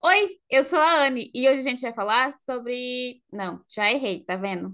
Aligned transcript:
Oi, 0.00 0.38
eu 0.48 0.62
sou 0.62 0.78
a 0.78 1.06
Anne 1.06 1.28
e 1.34 1.48
hoje 1.48 1.58
a 1.58 1.62
gente 1.62 1.82
vai 1.82 1.92
falar 1.92 2.32
sobre. 2.32 3.20
Não, 3.32 3.60
já 3.68 3.90
errei, 3.90 4.22
tá 4.22 4.36
vendo? 4.36 4.72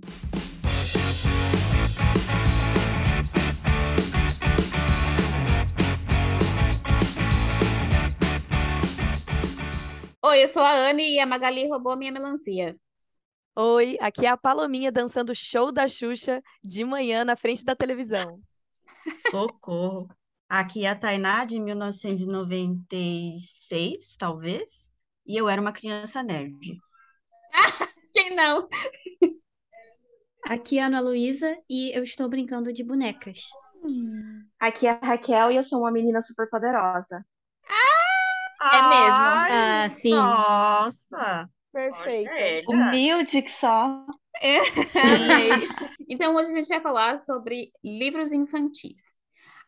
Oi, 10.22 10.42
eu 10.42 10.48
sou 10.48 10.62
a 10.62 10.90
Anne 10.90 11.15
e 11.15 11.19
a 11.19 11.25
Magali 11.25 11.67
roubou 11.69 11.93
a 11.93 11.97
minha 11.97 12.13
melancia. 12.13 12.79
Oi, 13.56 13.97
aqui 14.01 14.27
é 14.27 14.29
a 14.29 14.37
Palominha 14.37 14.93
dançando 14.93 15.31
o 15.31 15.35
show 15.35 15.72
da 15.72 15.88
Xuxa 15.88 16.43
de 16.62 16.84
manhã 16.84 17.25
na 17.25 17.34
frente 17.34 17.65
da 17.65 17.75
televisão. 17.75 18.43
Socorro. 19.30 20.06
Aqui 20.51 20.84
é 20.84 20.91
a 20.91 20.95
Tainá 20.95 21.47
de 21.47 21.59
1996, 21.59 24.16
talvez. 24.19 24.93
E 25.27 25.37
eu 25.41 25.48
era 25.48 25.61
uma 25.61 25.73
criança 25.73 26.23
nerd. 26.23 26.79
Quem 28.12 28.34
não? 28.34 28.69
Aqui 30.46 30.78
é 30.78 30.82
a 30.82 30.87
Ana 30.87 31.01
Luísa 31.01 31.56
e 31.69 31.96
eu 31.96 32.02
estou 32.02 32.28
brincando 32.28 32.73
de 32.73 32.84
bonecas. 32.84 33.41
Aqui 34.59 34.87
é 34.87 34.91
a 34.91 35.06
Raquel 35.06 35.51
e 35.51 35.56
eu 35.56 35.62
sou 35.62 35.80
uma 35.80 35.91
menina 35.91 36.23
super 36.23 36.48
poderosa. 36.48 37.24
É 38.60 38.82
mesmo. 38.88 39.24
Ai, 39.24 39.52
Ah, 39.52 39.91
sim. 39.91 40.10
Nossa! 40.10 41.48
Perfeito. 41.73 42.30
Olha 42.30 42.48
ele. 42.48 42.66
Humilde 42.68 43.43
que 43.43 43.51
só. 43.51 44.06
Amei. 44.43 45.68
Então, 46.09 46.34
hoje 46.34 46.51
a 46.51 46.54
gente 46.54 46.68
vai 46.68 46.80
falar 46.80 47.18
sobre 47.18 47.70
livros 47.82 48.32
infantis. 48.32 49.13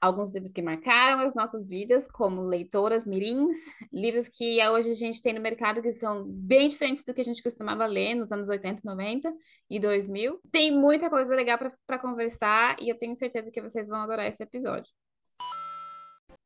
Alguns 0.01 0.33
livros 0.33 0.53
que 0.53 0.63
marcaram 0.63 1.21
as 1.21 1.35
nossas 1.35 1.69
vidas, 1.69 2.07
como 2.07 2.43
leitoras 2.43 3.07
mirins, 3.07 3.57
livros 3.93 4.29
que 4.29 4.59
hoje 4.69 4.91
a 4.91 4.95
gente 4.95 5.23
tem 5.23 5.33
no 5.33 5.41
mercado 5.41 5.81
que 5.81 5.93
são 5.93 6.25
bem 6.27 6.69
diferentes 6.69 7.03
do 7.03 7.15
que 7.15 7.21
a 7.21 7.25
gente 7.25 7.43
costumava 7.43 7.87
ler 7.87 8.15
nos 8.15 8.31
anos 8.31 8.49
80, 8.49 8.83
90 8.85 9.33
e 9.71 9.81
2000. 9.81 10.41
Tem 10.51 10.71
muita 10.71 11.09
coisa 11.09 11.35
legal 11.35 11.59
para 11.87 11.99
conversar 11.99 12.77
e 12.81 12.89
eu 12.89 12.99
tenho 12.99 13.17
certeza 13.17 13.51
que 13.51 13.63
vocês 13.63 13.89
vão 13.89 14.01
adorar 14.01 14.27
esse 14.27 14.43
episódio. 14.43 14.93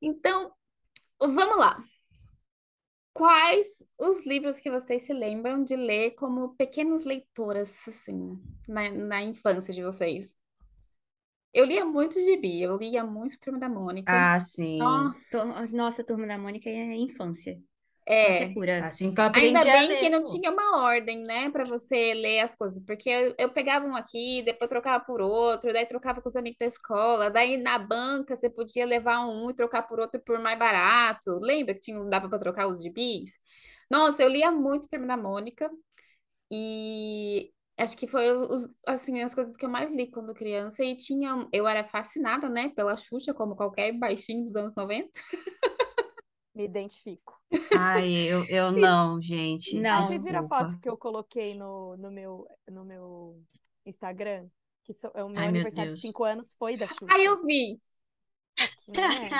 Então, 0.00 0.52
vamos 1.18 1.56
lá. 1.56 1.82
Quais 3.12 3.84
os 3.98 4.24
livros 4.24 4.60
que 4.60 4.70
vocês 4.70 5.02
se 5.02 5.12
lembram 5.12 5.62
de 5.62 5.76
ler 5.76 6.12
como 6.12 6.54
pequenas 6.54 7.04
leitoras, 7.04 7.76
assim, 7.86 8.40
na, 8.68 8.88
na 8.90 9.22
infância 9.22 9.74
de 9.74 9.82
vocês? 9.82 10.34
Eu 11.52 11.64
lia 11.64 11.84
muito 11.84 12.20
gibi, 12.20 12.60
eu 12.62 12.76
lia 12.76 13.04
muito 13.04 13.38
Turma 13.40 13.58
da 13.58 13.68
Mônica. 13.68 14.16
Ah, 14.16 14.38
sim. 14.40 15.16
Nossa, 15.34 15.68
Nossa, 15.72 16.04
Turma 16.04 16.26
da 16.26 16.38
Mônica 16.38 16.68
é 16.68 16.94
infância. 16.96 17.62
é. 18.06 18.46
Infância 18.46 18.52
pura. 18.52 18.78
Assim 18.86 19.14
que 19.14 19.20
eu 19.20 19.24
aprendi 19.24 19.64
Ainda 19.64 19.70
a 19.70 19.76
bem 19.76 19.88
ler, 19.88 19.98
que 19.98 20.10
não 20.10 20.22
pô. 20.22 20.24
tinha 20.24 20.50
uma 20.50 20.82
ordem, 20.84 21.20
né, 21.24 21.50
para 21.50 21.64
você 21.64 22.14
ler 22.14 22.40
as 22.40 22.56
coisas, 22.56 22.82
porque 22.86 23.10
eu, 23.10 23.34
eu 23.38 23.50
pegava 23.52 23.86
um 23.86 23.96
aqui, 23.96 24.42
depois 24.44 24.68
trocava 24.68 25.04
por 25.04 25.20
outro, 25.20 25.72
daí 25.72 25.86
trocava 25.86 26.22
com 26.22 26.28
os 26.28 26.36
amigos 26.36 26.58
da 26.58 26.66
escola, 26.66 27.30
daí 27.30 27.56
na 27.56 27.78
banca 27.78 28.36
você 28.36 28.50
podia 28.50 28.86
levar 28.86 29.26
um 29.26 29.50
e 29.50 29.54
trocar 29.54 29.84
por 29.84 30.00
outro 30.00 30.20
por 30.24 30.40
mais 30.40 30.58
barato. 30.58 31.38
Lembra 31.40 31.74
que 31.74 31.80
tinha, 31.80 32.02
dava 32.06 32.28
para 32.28 32.38
trocar 32.40 32.68
os 32.68 32.82
gibis? 32.82 33.32
Nossa, 33.90 34.22
eu 34.22 34.28
lia 34.30 34.50
muito 34.52 34.88
Turma 34.88 35.06
da 35.06 35.16
Mônica 35.16 35.70
e 36.50 37.52
acho 37.80 37.96
que 37.96 38.06
foi 38.06 38.30
os, 38.32 38.68
assim, 38.86 39.20
as 39.22 39.34
coisas 39.34 39.56
que 39.56 39.64
eu 39.64 39.68
mais 39.70 39.90
li 39.90 40.10
quando 40.10 40.34
criança 40.34 40.84
e 40.84 40.96
tinha, 40.96 41.48
eu 41.52 41.66
era 41.66 41.84
fascinada, 41.84 42.48
né, 42.48 42.70
pela 42.70 42.96
Xuxa, 42.96 43.34
como 43.34 43.56
qualquer 43.56 43.92
baixinho 43.92 44.44
dos 44.44 44.56
anos 44.56 44.74
90. 44.74 45.10
Me 46.54 46.64
identifico. 46.64 47.40
Ai, 47.72 48.12
eu, 48.26 48.44
eu 48.48 48.72
não, 48.72 49.20
gente. 49.20 49.78
Não. 49.80 50.02
Vocês 50.02 50.22
viram 50.22 50.40
a 50.44 50.48
foto 50.48 50.78
que 50.80 50.88
eu 50.88 50.96
coloquei 50.96 51.54
no, 51.54 51.96
no, 51.96 52.10
meu, 52.10 52.46
no 52.70 52.84
meu 52.84 53.42
Instagram? 53.86 54.48
Que 54.84 54.92
so- 54.92 55.12
é 55.14 55.22
o 55.22 55.28
meu 55.28 55.38
Ai, 55.38 55.44
meu 55.46 55.48
aniversário 55.50 55.90
Deus. 55.90 56.00
de 56.00 56.06
5 56.06 56.24
anos 56.24 56.52
foi 56.58 56.76
da 56.76 56.86
Xuxa. 56.88 57.06
Aí 57.08 57.24
eu 57.24 57.40
vi, 57.44 57.80
Que, 58.84 58.92
né? 59.00 59.30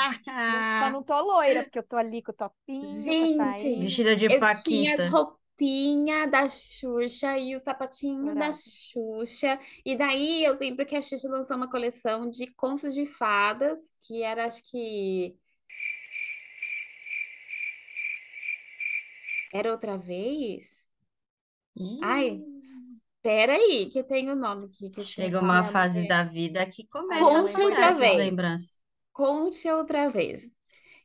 Só 0.78 0.91
não 0.91 1.03
tô 1.03 1.20
loira, 1.20 1.65
porque 1.65 1.78
eu 1.78 1.82
tô 1.86 1.97
ali 1.97 2.22
com 2.22 2.31
o 2.32 2.34
topinho, 2.34 2.86
Gente. 2.86 3.81
Vestida 3.81 4.16
de 4.16 4.26
Eu 4.26 4.28
tinha 4.28 4.41
Paquita. 4.41 5.04
as 5.04 5.10
roupinhas 5.60 6.31
da 6.31 6.48
Xuxa 6.48 7.38
e 7.38 7.54
o 7.56 7.60
sapatinho 7.60 8.37
da 8.37 8.50
Coragem. 8.53 8.53
Xuxa. 8.53 9.59
E 9.84 9.97
daí 9.97 10.44
eu 10.44 10.59
lembro 10.59 10.87
que 10.87 10.97
a 10.97 11.03
Xuxa 11.03 11.28
lançou 11.28 11.56
uma 11.56 11.71
coleção 11.71 12.28
de 12.31 12.47
contos 12.54 12.94
de 12.94 13.06
fadas, 13.06 13.97
que 14.06 14.22
era, 14.22 14.47
acho 14.47 14.62
que. 14.71 15.37
Era 19.53 19.71
outra 19.71 19.97
vez? 19.97 20.87
Ih, 21.87 22.15
Ai, 22.15 22.44
peraí, 23.22 23.91
que 23.91 24.04
tem 24.04 24.31
o 24.31 24.37
nome 24.37 24.66
aqui 24.66 24.91
que 24.91 25.03
chega 25.04 25.41
uma 25.41 25.65
fase 25.65 26.03
É, 26.03 26.06
da 26.06 26.22
vida 26.25 26.65
que 26.66 26.87
começa 26.87 27.38
a 27.38 27.41
Conte 27.41 27.42
lembrar 27.42 27.91
outra 27.91 27.91
vez. 27.92 28.16
lembranças. 28.16 28.82
Conte 29.12 29.71
outra 29.71 30.09
vez. 30.10 30.50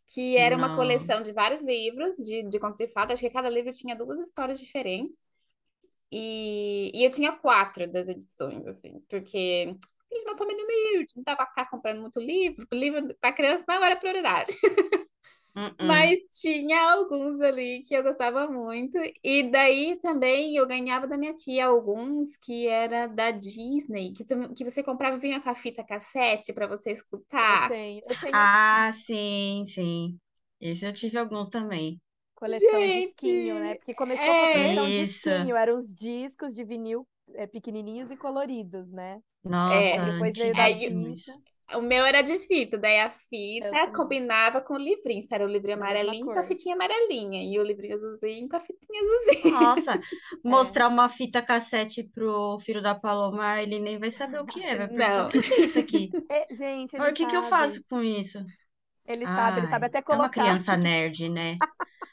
Que 0.08 0.38
era 0.38 0.56
uma 0.56 0.70
Não. 0.70 0.76
coleção 0.76 1.22
de 1.22 1.34
vários 1.34 1.62
livros 1.62 2.16
de, 2.18 2.44
de 2.48 2.60
contos 2.60 2.78
de 2.78 2.88
fadas. 2.88 3.14
Acho 3.20 3.28
que 3.28 3.34
cada 3.34 3.50
livro 3.50 3.72
tinha 3.72 3.96
duas 3.96 4.20
histórias 4.20 4.60
diferentes. 4.60 5.20
E, 6.12 6.92
e 6.94 7.06
eu 7.06 7.12
tinha 7.12 7.34
quatro 7.34 7.92
das 7.92 8.08
edições, 8.08 8.66
assim, 8.68 9.02
porque 9.10 9.76
de 10.12 10.20
uma 10.22 10.38
família 10.38 10.64
humilde, 10.64 11.12
não 11.16 11.24
dava 11.24 11.38
pra 11.38 11.48
ficar 11.48 11.70
comprando 11.70 12.02
muito 12.02 12.20
livro. 12.20 12.66
Livro 12.72 13.16
para 13.20 13.34
criança 13.34 13.66
não 13.68 13.84
era 13.84 13.96
prioridade. 13.96 14.56
Uh-uh. 15.56 15.80
Mas 15.82 16.20
tinha 16.42 16.94
alguns 16.94 17.42
ali 17.42 17.84
que 17.84 17.94
eu 17.96 18.04
gostava 18.04 18.48
muito. 18.48 18.98
E 19.24 19.44
daí 19.52 19.98
também 20.02 20.56
eu 20.56 20.66
ganhava 20.68 21.08
da 21.08 21.18
minha 21.18 21.34
tia 21.34 21.66
alguns 21.68 22.38
que 22.38 22.68
era 22.68 23.08
da 23.08 23.32
Disney, 23.32 24.14
que, 24.14 24.26
tu- 24.26 24.54
que 24.56 24.64
você 24.64 24.82
comprava 24.84 25.18
e 25.18 25.20
vinha 25.20 25.42
com 25.42 25.50
a 25.50 25.56
fita 25.56 25.84
cassete 25.84 26.54
para 26.54 26.68
você 26.68 26.92
Eu 27.48 27.60
escutar. 27.60 27.66
tenho, 27.66 28.02
eu 28.08 28.18
tenho 28.18 28.50
Ah, 28.50 28.92
sim, 28.94 29.66
sim. 29.68 30.20
Esse 30.60 30.86
eu 30.88 30.94
tive 30.94 31.18
alguns 31.18 31.50
também. 31.50 32.02
coleção 32.36 32.88
Gente, 32.88 32.88
disquinho, 32.88 33.60
né? 33.60 33.76
Porque 33.76 33.94
começou 33.94 34.36
com 34.36 34.46
a 34.46 34.50
é. 34.50 34.50
coleção 34.50 34.90
Isso. 35.04 35.30
disquinho, 35.30 35.56
eram 35.56 35.76
os 35.78 35.94
discos 35.94 36.54
de 36.56 36.64
vinil 36.64 37.08
é, 37.34 37.48
pequenininhos 37.48 38.12
e 38.12 38.18
coloridos, 38.18 38.92
né? 38.92 39.22
Nossa, 39.44 39.96
É. 39.96 40.00
Depois 40.02 40.36
veio 40.38 40.56
da. 40.56 40.68
O 41.74 41.82
meu 41.82 42.06
era 42.06 42.22
de 42.22 42.38
fita, 42.40 42.78
daí 42.78 43.00
a 43.00 43.10
fita 43.10 43.88
combinava 43.92 44.62
com 44.62 44.76
o 44.76 44.78
livrinho. 44.78 45.24
Se 45.24 45.34
era 45.34 45.44
o 45.44 45.48
livrinho 45.48 45.78
amarelinho 45.78 46.30
com 46.30 46.38
a 46.40 46.44
fitinha 46.44 46.76
amarelinha, 46.76 47.44
e 47.44 47.60
o 47.60 47.64
livrinho 47.64 47.96
azulzinho 47.96 48.48
com 48.48 48.56
a 48.56 48.60
fitinha 48.62 49.02
azulzinha. 49.02 49.58
Nossa, 49.60 50.00
mostrar 50.44 50.88
uma 50.88 51.08
fita 51.10 51.42
cassete 51.42 52.04
pro 52.04 52.60
filho 52.60 52.82
da 52.82 52.96
Paloma, 52.96 53.62
ele 53.62 53.80
nem 53.80 54.00
vai 54.00 54.10
saber 54.12 54.40
o 54.40 54.48
que 54.48 54.62
é. 54.64 54.76
Vai 54.76 54.90
perguntar, 54.90 55.24
Não. 55.24 55.28
o 55.28 55.30
que 55.30 55.54
é 55.54 55.62
isso 55.62 55.80
aqui? 55.80 56.14
É, 56.30 56.48
gente, 56.54 56.98
o 56.98 57.14
que 57.14 57.28
que 57.28 57.36
eu 57.38 57.44
sabe. 57.44 57.44
faço 57.44 57.84
com 57.90 58.02
isso? 58.04 58.40
Ele 59.06 59.28
sabe, 59.28 59.60
ele 59.60 59.68
sabe 59.68 59.86
até 59.88 60.02
é 60.10 60.16
uma 60.16 60.30
colocar. 60.30 60.32
criança 60.32 60.76
nerd, 60.78 61.30
né? 61.30 61.62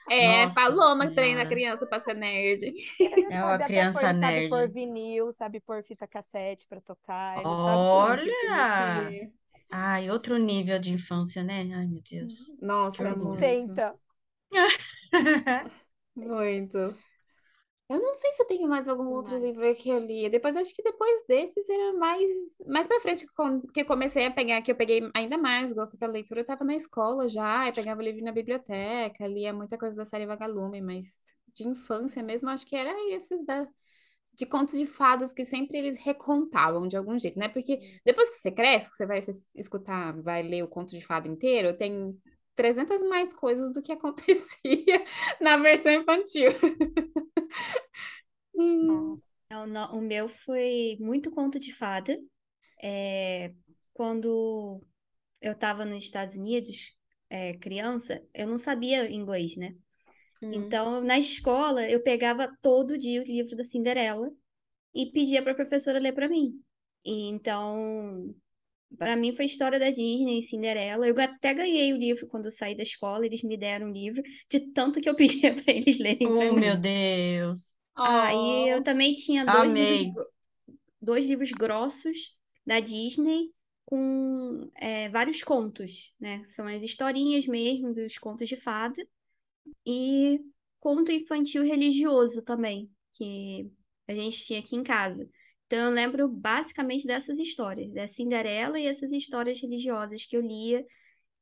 É, 0.09 0.47
Nossa 0.47 0.55
Paloma 0.55 1.07
que 1.09 1.15
treina 1.15 1.43
a 1.43 1.47
criança 1.47 1.87
pra 1.87 1.99
ser 2.01 2.15
nerd. 2.15 2.65
Ele 3.01 3.29
É 3.29 3.43
uma 3.45 3.59
sabe 3.59 3.65
criança 3.65 3.91
pôr, 3.91 4.15
sabe 4.15 4.43
pôr 4.43 4.69
nerd. 4.69 4.71
vinil, 4.71 5.33
sabe 5.33 5.61
pôr 5.61 5.83
fita 5.85 6.07
cassete 6.07 6.67
pra 6.69 6.81
tocar, 6.81 7.49
sabe. 7.55 7.89
Olha! 7.95 9.33
E- 9.73 9.87
Ai, 9.91 10.09
outro 10.11 10.37
nível 10.39 10.79
de 10.79 10.91
infância, 10.93 11.43
né? 11.43 11.63
Ai, 11.75 11.87
meu 11.89 12.01
Deus. 12.09 12.55
Nossa, 12.61 13.15
muito. 13.17 13.83
Sustenta. 13.83 13.99
Muito. 16.17 16.99
Eu 17.89 18.01
não 18.01 18.15
sei 18.15 18.33
se 18.33 18.43
eu 18.43 18.47
tenho 18.47 18.69
mais 18.69 18.89
algum 18.89 19.07
outro 19.09 19.37
mais? 19.37 19.43
livro 19.43 19.75
que 19.75 19.91
eu 19.91 19.99
li. 19.99 20.29
Depois, 20.31 20.57
acho 20.57 20.75
que 20.75 20.83
depois 20.83 21.25
desses 21.29 21.69
era 21.69 21.93
mais, 21.95 22.31
mais 22.67 22.87
pra 22.89 23.01
frente 23.01 23.27
que 23.75 23.81
eu 23.83 23.87
comecei 23.87 24.27
a 24.27 24.31
pegar, 24.31 24.63
que 24.63 24.71
eu 24.73 24.77
peguei 24.77 25.11
ainda 25.15 25.37
mais 25.37 25.73
gosto 25.75 25.99
pra 25.99 26.09
leitura. 26.09 26.41
Eu 26.41 26.47
tava 26.47 26.65
na 26.65 26.75
escola 26.75 27.29
já, 27.29 27.69
eu 27.69 27.75
pegava 27.75 28.03
livro 28.03 28.25
na 28.25 28.33
biblioteca, 28.33 29.27
lia 29.27 29.53
muita 29.53 29.77
coisa 29.79 29.97
da 29.97 30.05
série 30.07 30.27
Vagalume, 30.27 30.81
mas 30.81 31.07
de 31.55 31.69
infância 31.69 32.23
mesmo, 32.23 32.49
acho 32.49 32.67
que 32.67 32.75
era 32.77 32.93
esses 33.15 33.45
da, 33.45 33.69
de 34.43 34.47
contos 34.47 34.77
de 34.77 34.87
fadas 34.87 35.33
que 35.33 35.45
sempre 35.45 35.79
eles 35.79 35.97
recontavam 36.05 36.89
de 36.89 36.97
algum 36.97 37.17
jeito, 37.17 37.39
né? 37.39 37.49
Porque 37.49 37.79
depois 38.05 38.29
que 38.29 38.41
você 38.41 38.51
cresce, 38.51 38.91
você 38.91 39.07
vai 39.07 39.21
escutar, 39.55 40.21
vai 40.21 40.43
ler 40.43 40.65
o 40.65 40.69
conto 40.69 40.91
de 40.91 41.01
fada 41.01 41.29
inteiro, 41.29 41.77
tem 41.77 42.21
300 42.57 43.01
mais 43.03 43.33
coisas 43.33 43.73
do 43.73 43.81
que 43.81 43.93
acontecia 43.93 45.05
na 45.41 45.57
versão 45.59 45.93
infantil. 45.93 46.51
Hum. 48.55 49.19
Não, 49.51 49.67
não, 49.67 49.99
o 49.99 50.01
meu 50.03 50.29
foi 50.29 50.99
muito 51.01 51.31
conto 51.31 51.59
de 51.59 51.73
fada. 51.73 52.19
É, 52.83 53.51
quando 53.95 54.79
eu 55.41 55.53
estava 55.53 55.87
nos 55.87 56.05
Estados 56.05 56.37
Unidos, 56.37 56.95
é, 57.31 57.55
criança, 57.55 58.23
eu 58.35 58.47
não 58.47 58.59
sabia 58.59 59.11
inglês, 59.11 59.57
né? 59.57 59.75
Hum. 60.43 60.77
Então, 60.77 61.01
na 61.03 61.19
escola, 61.19 61.89
eu 61.91 62.03
pegava 62.03 62.49
todo 62.63 62.99
dia 62.99 63.21
o 63.23 63.25
livro 63.25 63.57
da 63.57 63.65
Cinderela 63.65 64.31
e 64.95 65.07
pedia 65.13 65.43
para 65.43 65.53
a 65.53 65.57
professora 65.57 65.99
ler 66.01 66.13
para 66.15 66.29
mim. 66.29 66.63
E 67.05 67.29
então, 67.29 68.35
Para 68.99 69.17
mim 69.17 69.35
foi 69.37 69.47
história 69.47 69.79
da 69.81 69.91
Disney, 69.91 70.43
Cinderela. 70.45 71.09
Eu 71.09 71.21
até 71.21 71.55
ganhei 71.55 71.93
o 71.95 71.97
livro 71.99 72.27
quando 72.29 72.47
eu 72.47 72.53
saí 72.53 72.77
da 72.77 72.83
escola, 72.85 73.27
eles 73.27 73.43
me 73.43 73.57
deram 73.59 73.89
o 73.91 73.93
livro, 73.93 74.23
de 74.51 74.61
tanto 74.73 75.01
que 75.01 75.09
eu 75.11 75.17
pedia 75.17 75.55
para 75.55 75.73
eles 75.75 75.99
lerem 76.01 76.29
Oh, 76.29 76.53
meu 76.53 76.77
Deus. 76.77 77.77
Aí 78.03 78.69
eu 78.69 78.83
Oh, 78.83 78.83
também 78.83 79.15
tinha 79.15 79.45
dois 79.49 79.73
livros, 79.89 80.27
dois 81.03 81.27
livros 81.27 81.53
grossos 81.53 82.37
da 82.67 82.81
Disney 82.81 83.53
com 83.87 84.71
é, 84.77 85.09
vários 85.11 85.43
contos, 85.45 86.15
né? 86.21 86.45
São 86.47 86.67
as 86.69 86.83
historinhas 86.83 87.47
mesmo 87.47 87.95
dos 87.95 88.19
contos 88.19 88.49
de 88.49 88.57
fada 88.57 89.07
e 89.87 90.41
conto 90.81 91.11
infantil 91.13 91.63
religioso 91.65 92.43
também, 92.43 92.91
que 93.15 93.71
a 94.09 94.15
gente 94.15 94.45
tinha 94.45 94.61
aqui 94.61 94.77
em 94.77 94.83
casa. 94.83 95.29
Então 95.67 95.79
eu 95.89 95.91
lembro 95.91 96.29
basicamente 96.29 97.07
dessas 97.07 97.39
histórias, 97.39 97.93
da 97.93 98.09
Cinderela 98.09 98.79
e 98.79 98.87
essas 98.87 99.13
histórias 99.13 99.61
religiosas 99.61 100.27
que 100.27 100.37
eu 100.37 100.43
lia, 100.43 100.85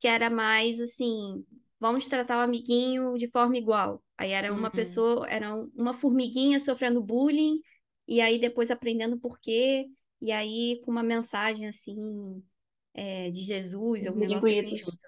que 0.00 0.08
era 0.08 0.30
mais 0.30 0.80
assim, 0.80 1.44
vamos 1.78 2.08
tratar 2.08 2.38
o 2.38 2.40
amiguinho 2.42 3.14
de 3.18 3.28
forma 3.30 3.56
igual. 3.58 4.02
Aí 4.18 4.32
era 4.32 4.52
uma 4.54 4.70
Hum. 4.72 4.74
pessoa, 4.74 5.26
era 5.28 5.54
um- 5.54 5.70
uma 5.76 5.92
formiguinha 5.92 6.60
sofrendo 6.60 7.02
bullying, 7.02 7.60
e 8.08 8.20
aí 8.20 8.38
depois 8.38 8.70
aprendendo 8.70 9.18
por 9.18 9.38
quê, 9.40 9.86
e 10.20 10.32
aí 10.32 10.80
com 10.84 10.90
uma 10.90 11.02
mensagem 11.02 11.66
assim, 11.68 12.42
é, 12.94 13.30
de 13.30 13.42
Jesus, 13.44 14.06
ou 14.06 14.14
um 14.14 14.18
negócio 14.18 14.52
assim 14.52 14.74
junto. 14.74 14.98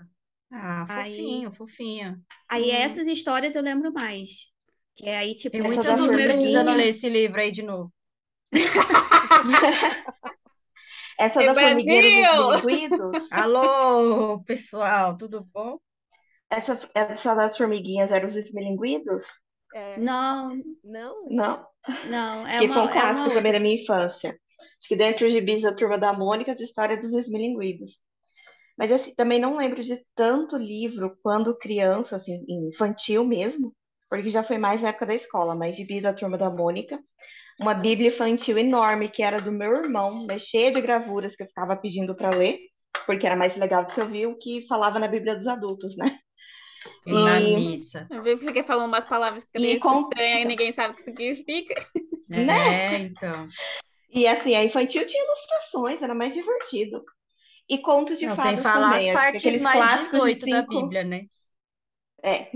Ah, 0.52 0.86
Aí, 0.86 1.16
fofinho, 1.16 1.50
fofinho. 1.52 2.24
aí 2.48 2.70
hum. 2.70 2.74
essas 2.74 3.06
histórias 3.06 3.54
eu 3.54 3.62
lembro 3.62 3.92
mais. 3.92 4.52
Que 4.94 5.08
é 5.08 5.16
aí, 5.18 5.34
tipo, 5.34 5.50
Tem 5.50 5.62
o 5.62 5.66
adulto 5.80 5.96
número 5.96 6.22
precisando 6.24 6.72
ler 6.72 6.88
esse 6.88 7.08
livro 7.08 7.40
aí 7.40 7.50
de 7.50 7.62
novo. 7.62 7.92
Essa 11.18 11.40
Ei, 11.40 11.46
da! 11.46 11.54
Milinguidos, 11.54 12.62
Alô, 13.30 14.42
pessoal, 14.44 15.16
tudo 15.16 15.44
bom? 15.52 15.78
essa, 16.50 16.78
essa 16.94 17.34
das 17.34 17.56
formiguinhas 17.56 18.12
eram 18.12 18.26
os 18.26 18.36
esmilinguidos? 18.36 19.24
É, 19.74 19.96
Não, 19.96 20.56
não? 20.84 21.28
Não, 21.28 21.66
não, 22.04 22.46
é 22.46 22.58
que 22.58 22.68
foi 22.68 22.82
uma, 22.82 22.84
um 22.84 22.88
é 22.88 22.92
uma 22.92 22.92
clássico 22.92 23.30
também 23.30 23.52
outra. 23.52 23.52
da 23.52 23.60
minha 23.60 23.82
infância. 23.82 24.30
Acho 24.78 24.88
que 24.88 24.96
dentro 24.96 25.24
dos 25.24 25.32
gibis 25.32 25.62
da 25.62 25.74
Turma 25.74 25.98
da 25.98 26.12
Mônica, 26.12 26.52
as 26.52 26.60
histórias 26.60 27.00
dos 27.00 27.12
esmilinguidos. 27.14 27.98
Mas 28.78 28.90
assim, 28.90 29.14
também 29.14 29.38
não 29.38 29.56
lembro 29.56 29.82
de 29.82 30.02
tanto 30.14 30.56
livro 30.56 31.16
quando 31.22 31.56
criança, 31.56 32.16
assim, 32.16 32.44
infantil 32.48 33.24
mesmo, 33.24 33.74
porque 34.08 34.30
já 34.30 34.42
foi 34.42 34.58
mais 34.58 34.82
na 34.82 34.88
época 34.88 35.06
da 35.06 35.14
escola, 35.14 35.54
mas 35.54 35.76
gibi 35.76 36.00
da 36.00 36.12
Turma 36.12 36.38
da 36.38 36.50
Mônica. 36.50 36.98
Uma 37.60 37.74
bíblia 37.74 38.08
infantil 38.08 38.58
enorme, 38.58 39.08
que 39.08 39.22
era 39.22 39.40
do 39.40 39.52
meu 39.52 39.74
irmão, 39.74 40.26
mas 40.26 40.42
cheia 40.42 40.72
de 40.72 40.80
gravuras 40.80 41.36
que 41.36 41.42
eu 41.42 41.46
ficava 41.46 41.76
pedindo 41.76 42.14
para 42.14 42.30
ler, 42.30 42.58
porque 43.06 43.26
era 43.26 43.36
mais 43.36 43.56
legal 43.56 43.84
do 43.84 43.92
que 43.92 44.00
eu 44.00 44.08
vi 44.08 44.26
o 44.26 44.36
que 44.36 44.66
falava 44.66 44.98
na 44.98 45.06
Bíblia 45.06 45.36
dos 45.36 45.46
adultos, 45.46 45.96
né? 45.96 46.18
E 47.06 47.12
nas 47.12 47.44
E, 47.44 47.54
missas. 47.54 48.06
Eu 48.10 48.22
vi 48.22 48.38
que 48.38 48.46
fiquei 48.46 48.64
falando 48.64 48.88
umas 48.88 49.04
palavras 49.04 49.44
que 49.44 49.58
e, 49.58 49.78
com, 49.78 50.02
estranhas 50.02 50.42
e 50.42 50.44
ninguém 50.44 50.72
sabe 50.72 50.94
o 50.94 50.96
que 50.96 51.02
significa. 51.02 51.74
né? 52.28 52.54
É, 52.54 52.98
então. 52.98 53.48
E 54.10 54.26
assim, 54.26 54.54
a 54.54 54.64
infantil 54.64 55.06
tinha 55.06 55.24
ilustrações, 55.24 56.02
era 56.02 56.14
mais 56.14 56.34
divertido. 56.34 57.02
E 57.72 57.78
conto 57.78 58.16
de 58.16 58.28
Não, 58.28 58.34
sem 58.36 58.56
fadas 58.56 58.56
falar 58.56 58.96
as 58.96 59.06
também, 59.06 59.26
que 59.36 59.36
partes 59.38 59.56
mais 59.58 59.90
clássicos 59.90 60.22
de 60.22 60.32
18 60.32 60.46
da 60.46 60.62
cinco. 60.62 60.62
Bíblia, 60.62 61.04
né? 61.04 61.26
É, 62.24 62.50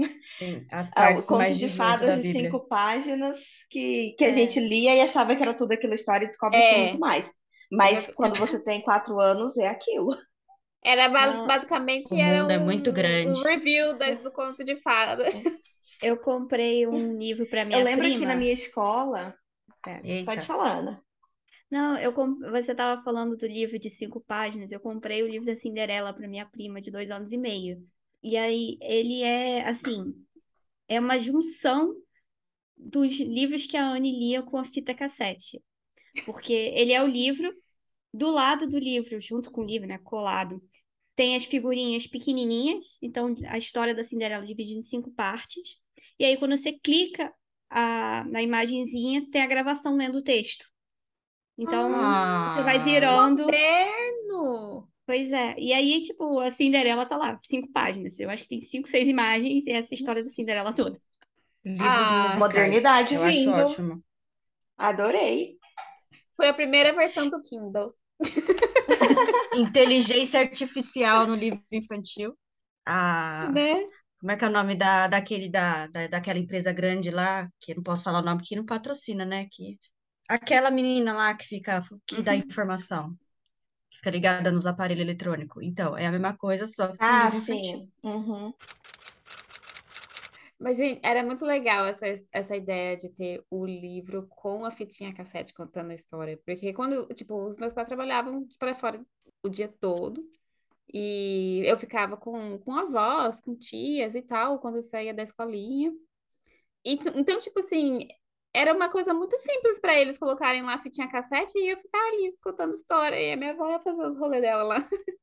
as 0.70 0.90
ah, 0.96 1.16
o 1.18 1.22
partes 1.22 1.26
conto 1.26 1.50
mais 1.50 1.58
de 1.58 1.68
18 1.70 1.70
fadas 1.70 2.04
da 2.04 2.16
de 2.16 2.24
cinco 2.30 2.66
páginas 2.68 3.38
que, 3.70 4.14
que 4.18 4.24
a 4.24 4.32
gente 4.32 4.58
É, 4.58 4.60
lia 4.60 4.94
e 4.94 5.00
achava 5.00 5.36
que 5.36 5.42
era 5.42 5.54
tudo 5.54 5.72
aquela 5.72 5.94
história 5.94 6.24
e 6.26 6.28
descobre 6.28 6.62
que 6.64 6.74
é 6.74 6.78
muito 6.78 6.98
É, 6.98 7.00
mais. 7.00 7.28
Mas 7.72 8.08
você- 8.08 8.14
quando 8.14 8.36
você 8.36 8.58
tem 8.62 8.82
quatro 8.82 9.18
anos, 9.20 9.56
é 9.58 9.68
aquilo. 9.68 10.16
era 10.82 11.08
basicamente 11.44 12.14
O 12.14 12.18
era 12.18 12.46
mundo 12.46 12.50
é 12.50 12.58
muito 12.58 12.90
um, 12.90 13.20
um 13.22 13.40
grande. 13.40 13.42
review 13.42 13.96
da- 13.98 14.14
do 14.14 14.30
conto 14.32 14.64
de 14.64 14.76
fada. 14.80 15.24
eu 16.00 16.16
comprei 16.18 16.86
um 16.86 17.18
livro 17.18 17.46
para 17.48 17.64
Eu 17.70 17.78
minha 17.78 17.86
lembro 17.86 18.12
que 18.12 18.26
na 18.26 18.34
prima. 18.34 18.36
minha 18.36 18.52
escola. 18.52 19.36
Pera. 19.82 20.02
Pode 20.24 20.46
falar, 20.46 20.78
Ana. 20.78 21.04
Não, 21.70 21.98
eu 21.98 22.12
comp... 22.12 22.40
você 22.50 22.72
estava 22.72 23.02
falando 23.02 23.36
do 23.36 23.46
livro 23.46 23.78
de 23.78 23.90
cinco 23.90 24.20
páginas. 24.20 24.70
Eu 24.70 24.80
comprei 24.80 25.22
o 25.22 25.28
livro 25.28 25.46
da 25.46 25.56
Cinderela 25.56 26.12
para 26.12 26.28
minha 26.28 26.46
prima 26.46 26.80
de 26.80 26.90
dois 26.90 27.10
anos 27.10 27.32
e 27.32 27.36
meio. 27.36 27.84
E 28.22 28.36
aí 28.36 28.78
ele 28.80 29.22
é 29.22 29.68
assim, 29.68 30.14
é 30.88 30.98
uma 30.98 31.18
junção 31.18 31.94
dos 32.76 33.18
livros 33.18 33.66
que 33.66 33.76
a 33.76 33.88
Anne 33.88 34.12
lia 34.12 34.42
com 34.42 34.58
a 34.58 34.64
fita 34.64 34.94
cassete. 34.94 35.62
Porque 36.24 36.52
ele 36.52 36.92
é 36.92 37.02
o 37.02 37.06
livro, 37.06 37.52
do 38.12 38.30
lado 38.30 38.68
do 38.68 38.78
livro, 38.78 39.20
junto 39.20 39.50
com 39.50 39.62
o 39.62 39.64
livro, 39.66 39.86
né, 39.86 39.98
colado, 39.98 40.62
tem 41.14 41.36
as 41.36 41.44
figurinhas 41.44 42.06
pequenininhas. 42.06 42.98
Então 43.02 43.34
a 43.48 43.58
história 43.58 43.94
da 43.94 44.04
Cinderela 44.04 44.44
é 44.44 44.46
dividida 44.46 44.80
em 44.80 44.82
cinco 44.82 45.10
partes. 45.12 45.78
E 46.18 46.24
aí 46.24 46.36
quando 46.36 46.56
você 46.56 46.72
clica 46.72 47.32
a... 47.70 48.24
na 48.24 48.42
imagenzinha, 48.42 49.28
tem 49.30 49.42
a 49.42 49.46
gravação 49.46 49.96
lendo 49.96 50.18
o 50.18 50.22
texto. 50.22 50.66
Então 51.58 51.88
você 51.90 52.62
vai 52.62 52.78
Ah, 52.78 52.84
virando. 52.84 53.44
Moderno! 53.44 54.88
Pois 55.06 55.32
é. 55.32 55.54
E 55.58 55.72
aí, 55.72 56.02
tipo, 56.02 56.40
a 56.40 56.50
Cinderela 56.52 57.06
tá 57.06 57.16
lá, 57.16 57.38
cinco 57.44 57.70
páginas. 57.72 58.18
Eu 58.18 58.28
acho 58.30 58.42
que 58.42 58.48
tem 58.48 58.60
cinco, 58.62 58.88
seis 58.88 59.08
imagens 59.08 59.66
e 59.66 59.70
essa 59.72 59.94
história 59.94 60.24
da 60.24 60.30
Cinderela 60.30 60.72
toda. 60.74 61.00
livros 61.64 61.86
Ah. 61.88 62.36
Modernidade 62.38 63.14
Eu 63.14 63.22
acho 63.24 63.38
vindo. 63.40 63.50
ótimo. 63.52 64.04
Adorei. 64.78 65.58
foi 66.36 66.48
a 66.48 66.54
primeira 66.54 66.94
versão 66.94 67.28
do 67.30 67.40
Kindle. 67.42 67.94
Inteligência 69.54 70.40
artificial 70.40 71.26
no 71.26 71.34
livro 71.34 71.62
infantil. 71.72 72.36
Ah, 72.86 73.50
Né? 73.52 73.86
como 74.20 74.32
é 74.32 74.36
que 74.36 74.44
é 74.44 74.48
o 74.48 74.52
nome 74.52 74.74
da, 74.76 75.08
daquele, 75.08 75.48
da, 75.50 75.86
da, 75.88 76.06
daquela 76.08 76.38
empresa 76.38 76.72
grande 76.72 77.10
lá, 77.10 77.48
que 77.60 77.72
eu 77.72 77.76
não 77.76 77.82
posso 77.82 78.04
falar 78.04 78.20
o 78.20 78.24
nome, 78.24 78.42
que 78.44 78.56
não 78.56 78.64
patrocina, 78.64 79.24
né? 79.24 79.46
Que, 79.50 79.78
aquela 80.28 80.70
menina 80.70 81.12
lá 81.14 81.34
que 81.36 81.46
fica, 81.46 81.82
que 82.06 82.22
dá 82.22 82.34
Uhum. 82.34 82.42
informação, 82.48 83.14
que 83.90 83.98
fica 83.98 84.10
ligada 84.10 84.50
nos 84.52 84.66
aparelhos 84.66 85.02
eletrônicos. 85.04 85.64
Então, 85.64 85.96
é 85.98 86.06
a 86.06 86.12
mesma 86.12 86.36
coisa, 86.36 86.66
só 86.66 86.96
que 86.98 86.98
Ah, 87.00 87.30
sim. 87.44 87.90
Uhum. 88.02 88.52
Mas, 90.58 90.78
gente, 90.78 91.00
era 91.04 91.22
muito 91.22 91.44
legal 91.44 91.86
essa, 91.86 92.06
essa 92.32 92.56
ideia 92.56 92.96
de 92.96 93.08
ter 93.10 93.44
o 93.50 93.64
livro 93.66 94.26
com 94.28 94.64
a 94.64 94.70
fitinha 94.70 95.12
cassete 95.14 95.52
contando 95.54 95.90
a 95.90 95.94
história. 95.94 96.38
Porque 96.46 96.72
quando, 96.72 97.06
tipo, 97.14 97.34
os 97.46 97.58
meus 97.58 97.72
pais 97.72 97.88
trabalhavam 97.88 98.46
para 98.58 98.74
fora 98.74 99.04
o 99.42 99.48
dia 99.48 99.68
todo. 99.80 100.24
E 100.94 101.62
eu 101.66 101.78
ficava 101.78 102.16
com, 102.16 102.58
com 102.60 102.74
avós, 102.76 103.40
com 103.40 103.56
tias 103.56 104.14
e 104.14 104.22
tal, 104.22 104.60
quando 104.60 104.76
eu 104.76 104.82
saía 104.82 105.14
da 105.14 105.22
escolinha. 105.22 105.92
E, 106.84 106.96
t- 106.98 107.12
então, 107.18 107.38
tipo 107.38 107.58
assim, 107.60 108.08
era 108.56 108.74
uma 108.74 108.88
coisa 108.90 109.14
muito 109.14 109.36
simples 109.36 109.80
para 109.80 109.98
eles 110.00 110.18
colocarem 110.18 110.62
lá 110.62 110.74
a 110.74 110.82
fitinha 110.82 111.08
cassete 111.08 111.58
e 111.58 111.72
eu 111.72 111.76
ficar 111.78 111.98
ali 112.08 112.26
escutando 112.26 112.72
história. 112.72 113.16
E 113.20 113.32
a 113.32 113.36
minha 113.36 113.52
avó 113.52 113.68
ia 113.70 113.80
fazer 113.80 114.02
os 114.06 114.16
rolês 114.18 114.42
dela 114.42 114.62
lá. 114.62 114.88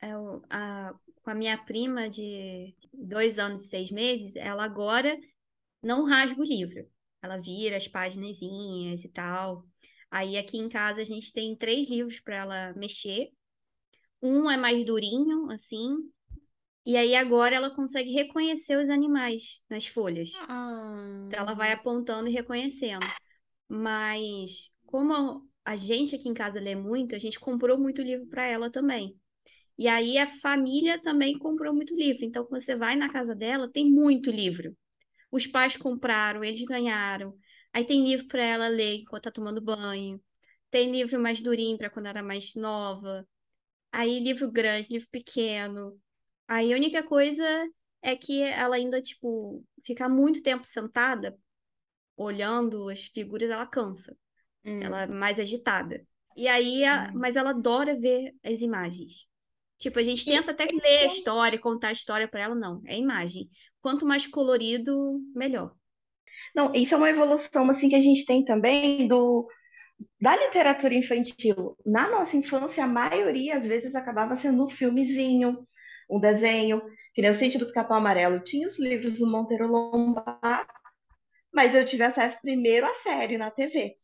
É 0.00 0.16
o- 0.16 0.42
a, 0.50 0.94
com 1.22 1.30
a 1.30 1.34
minha 1.34 1.56
prima 1.64 2.10
de 2.10 2.74
dois 2.92 3.38
anos 3.38 3.64
e 3.64 3.68
seis 3.68 3.90
meses, 3.90 4.34
ela 4.36 4.64
agora 4.64 5.16
não 5.82 6.04
rasga 6.06 6.40
o 6.40 6.44
livro. 6.44 6.86
Ela 7.22 7.38
vira 7.38 7.76
as 7.76 7.88
paginazinhas 7.88 9.04
e 9.04 9.08
tal. 9.08 9.66
Aí 10.10 10.36
aqui 10.38 10.58
em 10.58 10.68
casa 10.68 11.02
a 11.02 11.04
gente 11.04 11.32
tem 11.32 11.56
três 11.56 11.88
livros 11.88 12.20
para 12.20 12.36
ela 12.36 12.74
mexer. 12.74 13.30
Um 14.22 14.50
é 14.50 14.56
mais 14.56 14.84
durinho, 14.84 15.50
assim. 15.50 15.96
E 16.84 16.96
aí 16.96 17.14
agora 17.14 17.54
ela 17.56 17.70
consegue 17.74 18.12
reconhecer 18.12 18.76
os 18.76 18.88
animais 18.88 19.62
nas 19.70 19.86
folhas. 19.86 20.32
Ah, 20.48 21.24
Então 21.26 21.40
ela 21.40 21.54
vai 21.54 21.72
apontando 21.72 22.28
e 22.28 22.32
reconhecendo. 22.32 23.06
Mas 23.68 24.72
como 24.86 25.48
a 25.64 25.76
gente 25.76 26.16
aqui 26.16 26.28
em 26.28 26.34
casa 26.34 26.60
lê 26.60 26.74
muito, 26.74 27.14
a 27.14 27.18
gente 27.18 27.40
comprou 27.40 27.78
muito 27.78 28.02
livro 28.02 28.26
para 28.28 28.44
ela 28.46 28.70
também. 28.70 29.16
E 29.78 29.88
aí 29.88 30.18
a 30.18 30.26
família 30.26 31.00
também 31.02 31.38
comprou 31.38 31.74
muito 31.74 31.94
livro. 31.94 32.24
Então 32.24 32.44
quando 32.46 32.62
você 32.62 32.76
vai 32.76 32.96
na 32.96 33.10
casa 33.12 33.34
dela, 33.34 33.70
tem 33.70 33.90
muito 33.90 34.30
livro. 34.30 34.76
Os 35.30 35.46
pais 35.46 35.76
compraram, 35.76 36.44
eles 36.44 36.62
ganharam. 36.64 37.36
Aí 37.72 37.84
tem 37.84 38.04
livro 38.04 38.26
para 38.28 38.42
ela 38.44 38.68
ler 38.68 38.96
enquanto 39.02 39.24
tá 39.24 39.30
tomando 39.32 39.60
banho. 39.60 40.22
Tem 40.70 40.90
livro 40.92 41.20
mais 41.20 41.40
durinho 41.42 41.78
para 41.78 41.90
quando 41.90 42.06
era 42.06 42.22
mais 42.22 42.54
nova. 42.54 43.26
Aí 43.92 44.20
livro 44.20 44.50
grande, 44.50 44.88
livro 44.90 45.08
pequeno. 45.10 46.00
Aí 46.54 46.72
a 46.72 46.76
única 46.76 47.02
coisa 47.02 47.44
é 48.02 48.16
que 48.16 48.42
ela 48.42 48.76
ainda, 48.76 49.00
tipo, 49.02 49.64
ficar 49.84 50.08
muito 50.08 50.42
tempo 50.42 50.66
sentada 50.66 51.38
olhando 52.16 52.88
as 52.90 53.04
figuras, 53.06 53.50
ela 53.50 53.66
cansa. 53.66 54.16
hum. 54.64 54.80
Ela 54.80 55.02
é 55.02 55.06
mais 55.06 55.40
agitada. 55.40 56.06
E 56.36 56.48
aí, 56.48 56.84
a- 56.84 57.10
Hum. 57.10 57.14
mas 57.14 57.36
ela 57.36 57.50
adora 57.50 57.98
ver 57.98 58.34
as 58.44 58.62
imagens. 58.62 59.26
Tipo, 59.78 59.98
a 60.00 60.02
gente 60.02 60.26
E 60.26 60.32
tenta 60.32 60.52
até 60.52 60.64
esse 60.66 60.76
ler 60.82 60.98
a 61.00 61.06
é- 61.06 61.06
história, 61.06 61.58
contar 61.60 61.88
a 61.88 61.92
história 61.92 62.28
para 62.28 62.42
ela, 62.42 62.54
não. 62.54 62.82
É 62.86 62.96
imagem. 62.98 63.50
Quanto 63.82 64.06
mais 64.06 64.26
colorido, 64.26 65.20
melhor. 65.34 65.74
Não, 66.54 66.72
isso 66.74 66.94
é 66.94 66.98
uma 66.98 67.10
evolução 67.10 67.68
assim 67.70 67.88
que 67.88 67.94
a 67.94 68.00
gente 68.00 68.24
tem 68.26 68.44
também 68.44 69.06
do, 69.08 69.46
da 70.20 70.36
literatura 70.36 70.94
infantil, 70.94 71.76
na 71.86 72.10
nossa 72.10 72.36
infância, 72.36 72.84
a 72.84 72.88
maioria 72.88 73.58
às 73.58 73.66
vezes 73.66 73.94
acabava 73.96 74.36
sendo 74.38 74.66
um 74.66 74.70
filmezinho, 74.70 75.66
um 76.16 76.20
desenho, 76.20 76.82
que 77.14 77.22
nem 77.22 77.30
o 77.30 77.34
Sítio 77.34 77.60
do 77.60 77.66
Pica-Pau 77.66 77.98
Amarelo. 77.98 78.40
Tinha 78.40 78.66
os 78.66 78.78
livros 78.78 79.18
do 79.18 79.26
Monteiro 79.30 79.66
Lobato, 79.68 80.72
mas 81.52 81.74
eu 81.74 81.84
tive 81.84 82.02
acesso 82.04 82.38
primeiro 82.42 82.86
à 82.86 82.94
série 82.96 83.38
na 83.38 83.50
TV, 83.50 83.94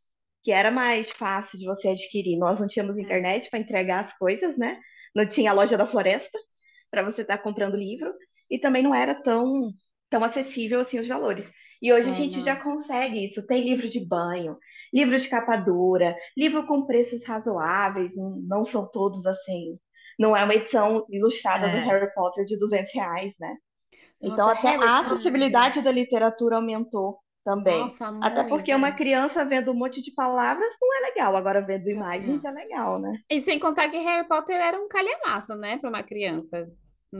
que 0.42 0.52
era 0.52 0.70
mais 0.70 1.10
fácil 1.12 1.58
de 1.58 1.66
você 1.66 1.88
adquirir. 1.88 2.38
Nós 2.38 2.60
não 2.60 2.68
tínhamos 2.68 2.98
internet 2.98 3.50
para 3.50 3.58
entregar 3.60 4.04
as 4.04 4.16
coisas, 4.18 4.56
né? 4.58 4.80
Não 5.14 5.26
tinha 5.26 5.50
a 5.50 5.54
loja 5.54 5.76
da 5.76 5.86
floresta 5.86 6.38
para 6.90 7.02
você 7.02 7.22
estar 7.22 7.38
comprando 7.38 7.76
livro, 7.76 8.12
e 8.50 8.58
também 8.58 8.82
não 8.82 8.94
era 8.94 9.14
tão, 9.14 9.70
tão 10.10 10.24
acessível 10.24 10.80
assim 10.80 10.98
os 10.98 11.08
valores. 11.08 11.50
E 11.82 11.92
hoje 11.92 12.10
a 12.10 12.12
É, 12.12 12.14
gente 12.14 12.42
não. 12.42 12.42
já 12.42 12.56
consegue 12.56 13.24
isso. 13.24 13.46
Tem 13.46 13.62
livro 13.64 13.88
de 13.88 14.00
banho, 14.04 14.56
livro 14.92 15.16
de 15.18 15.28
capa 15.28 15.56
dura, 15.56 16.16
livro 16.36 16.66
com 16.66 16.86
preços 16.86 17.24
razoáveis, 17.24 18.14
não 18.16 18.64
são 18.64 18.90
todos 18.90 19.26
assim. 19.26 19.78
Não 20.18 20.36
é 20.36 20.44
uma 20.44 20.54
edição 20.54 21.04
ilustrada 21.10 21.68
do 21.68 21.76
É. 21.76 21.80
Harry 21.80 22.12
Potter 22.14 22.44
de 22.44 22.58
200 22.58 22.92
reais, 22.92 23.34
né? 23.38 23.56
Então, 24.20 24.48
Nossa, 24.48 24.58
até 24.58 24.70
Harry 24.70 24.82
a 24.84 24.96
Potter. 24.96 25.12
acessibilidade 25.12 25.80
da 25.82 25.92
literatura 25.92 26.56
aumentou 26.56 27.18
também. 27.44 27.78
Nossa, 27.80 28.08
Até 28.20 28.44
porque 28.44 28.74
uma 28.74 28.92
criança 28.92 29.44
vendo 29.44 29.70
um 29.70 29.74
monte 29.74 30.02
de 30.02 30.10
palavras 30.12 30.70
não 30.80 30.96
é 30.98 31.00
legal, 31.08 31.34
agora 31.36 31.60
vendo 31.64 31.88
imagens 31.88 32.44
é 32.44 32.50
legal, 32.50 32.98
né? 32.98 33.12
E 33.30 33.40
sem 33.40 33.58
contar 33.58 33.88
que 33.88 33.96
Harry 33.96 34.26
Potter 34.26 34.56
era 34.56 34.78
um 34.78 34.88
calhamaço, 34.88 35.54
né, 35.54 35.78
para 35.78 35.88
uma 35.88 36.02
criança. 36.02 36.58
É, 36.58 37.16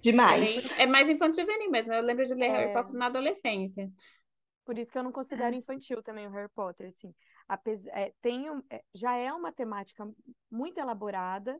Demais. 0.00 0.70
é 0.78 0.86
mais 0.86 1.08
infantil 1.08 1.46
mesmo. 1.70 1.92
Eu 1.94 2.02
lembro 2.02 2.26
de 2.26 2.34
ler 2.34 2.50
Harry 2.50 2.70
É. 2.70 2.72
Potter 2.74 2.92
na 2.94 3.06
adolescência. 3.06 3.90
Por 4.64 4.76
isso 4.78 4.92
que 4.92 4.98
eu 4.98 5.02
não 5.02 5.12
considero 5.12 5.56
infantil 5.56 6.02
também 6.02 6.26
o 6.26 6.30
Harry 6.30 6.50
Potter, 6.54 6.88
assim. 6.88 7.14
Apes- 7.48 7.86
é, 7.88 8.12
tem 8.20 8.50
um- 8.50 8.62
é, 8.70 8.82
já 8.94 9.16
é 9.16 9.32
uma 9.32 9.50
temática 9.52 10.06
muito 10.50 10.78
elaborada 10.78 11.58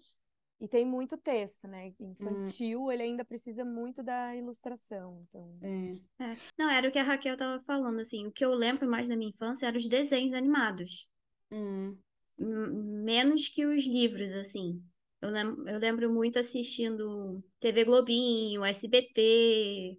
e 0.62 0.68
tem 0.68 0.86
muito 0.86 1.16
texto, 1.18 1.66
né? 1.66 1.92
Infantil, 1.98 2.90
ele 2.92 3.02
ainda 3.02 3.24
precisa 3.24 3.64
muito 3.64 4.00
da 4.02 4.34
ilustração. 4.36 5.26
Então, 5.28 5.58
É. 5.60 6.24
É. 6.24 6.36
Não, 6.56 6.70
era 6.70 6.88
o 6.88 6.92
que 6.92 6.98
a 7.00 7.02
Raquel 7.02 7.36
tava 7.36 7.60
falando, 7.64 7.98
assim. 8.00 8.28
O 8.28 8.32
que 8.32 8.44
eu 8.44 8.54
lembro 8.54 8.88
mais 8.88 9.08
da 9.08 9.16
minha 9.16 9.30
infância 9.30 9.66
eram 9.66 9.76
os 9.76 9.88
desenhos 9.88 10.32
animados. 10.34 11.08
Hum. 11.50 11.98
Menos 12.38 13.48
que 13.48 13.66
os 13.66 13.84
livros, 13.84 14.32
assim. 14.32 14.80
Eu 15.20 15.30
lembro, 15.30 15.68
eu 15.68 15.78
lembro 15.78 16.12
muito 16.12 16.38
assistindo 16.38 17.44
TV 17.60 17.84
Globinho, 17.84 18.64
SBT, 18.64 19.98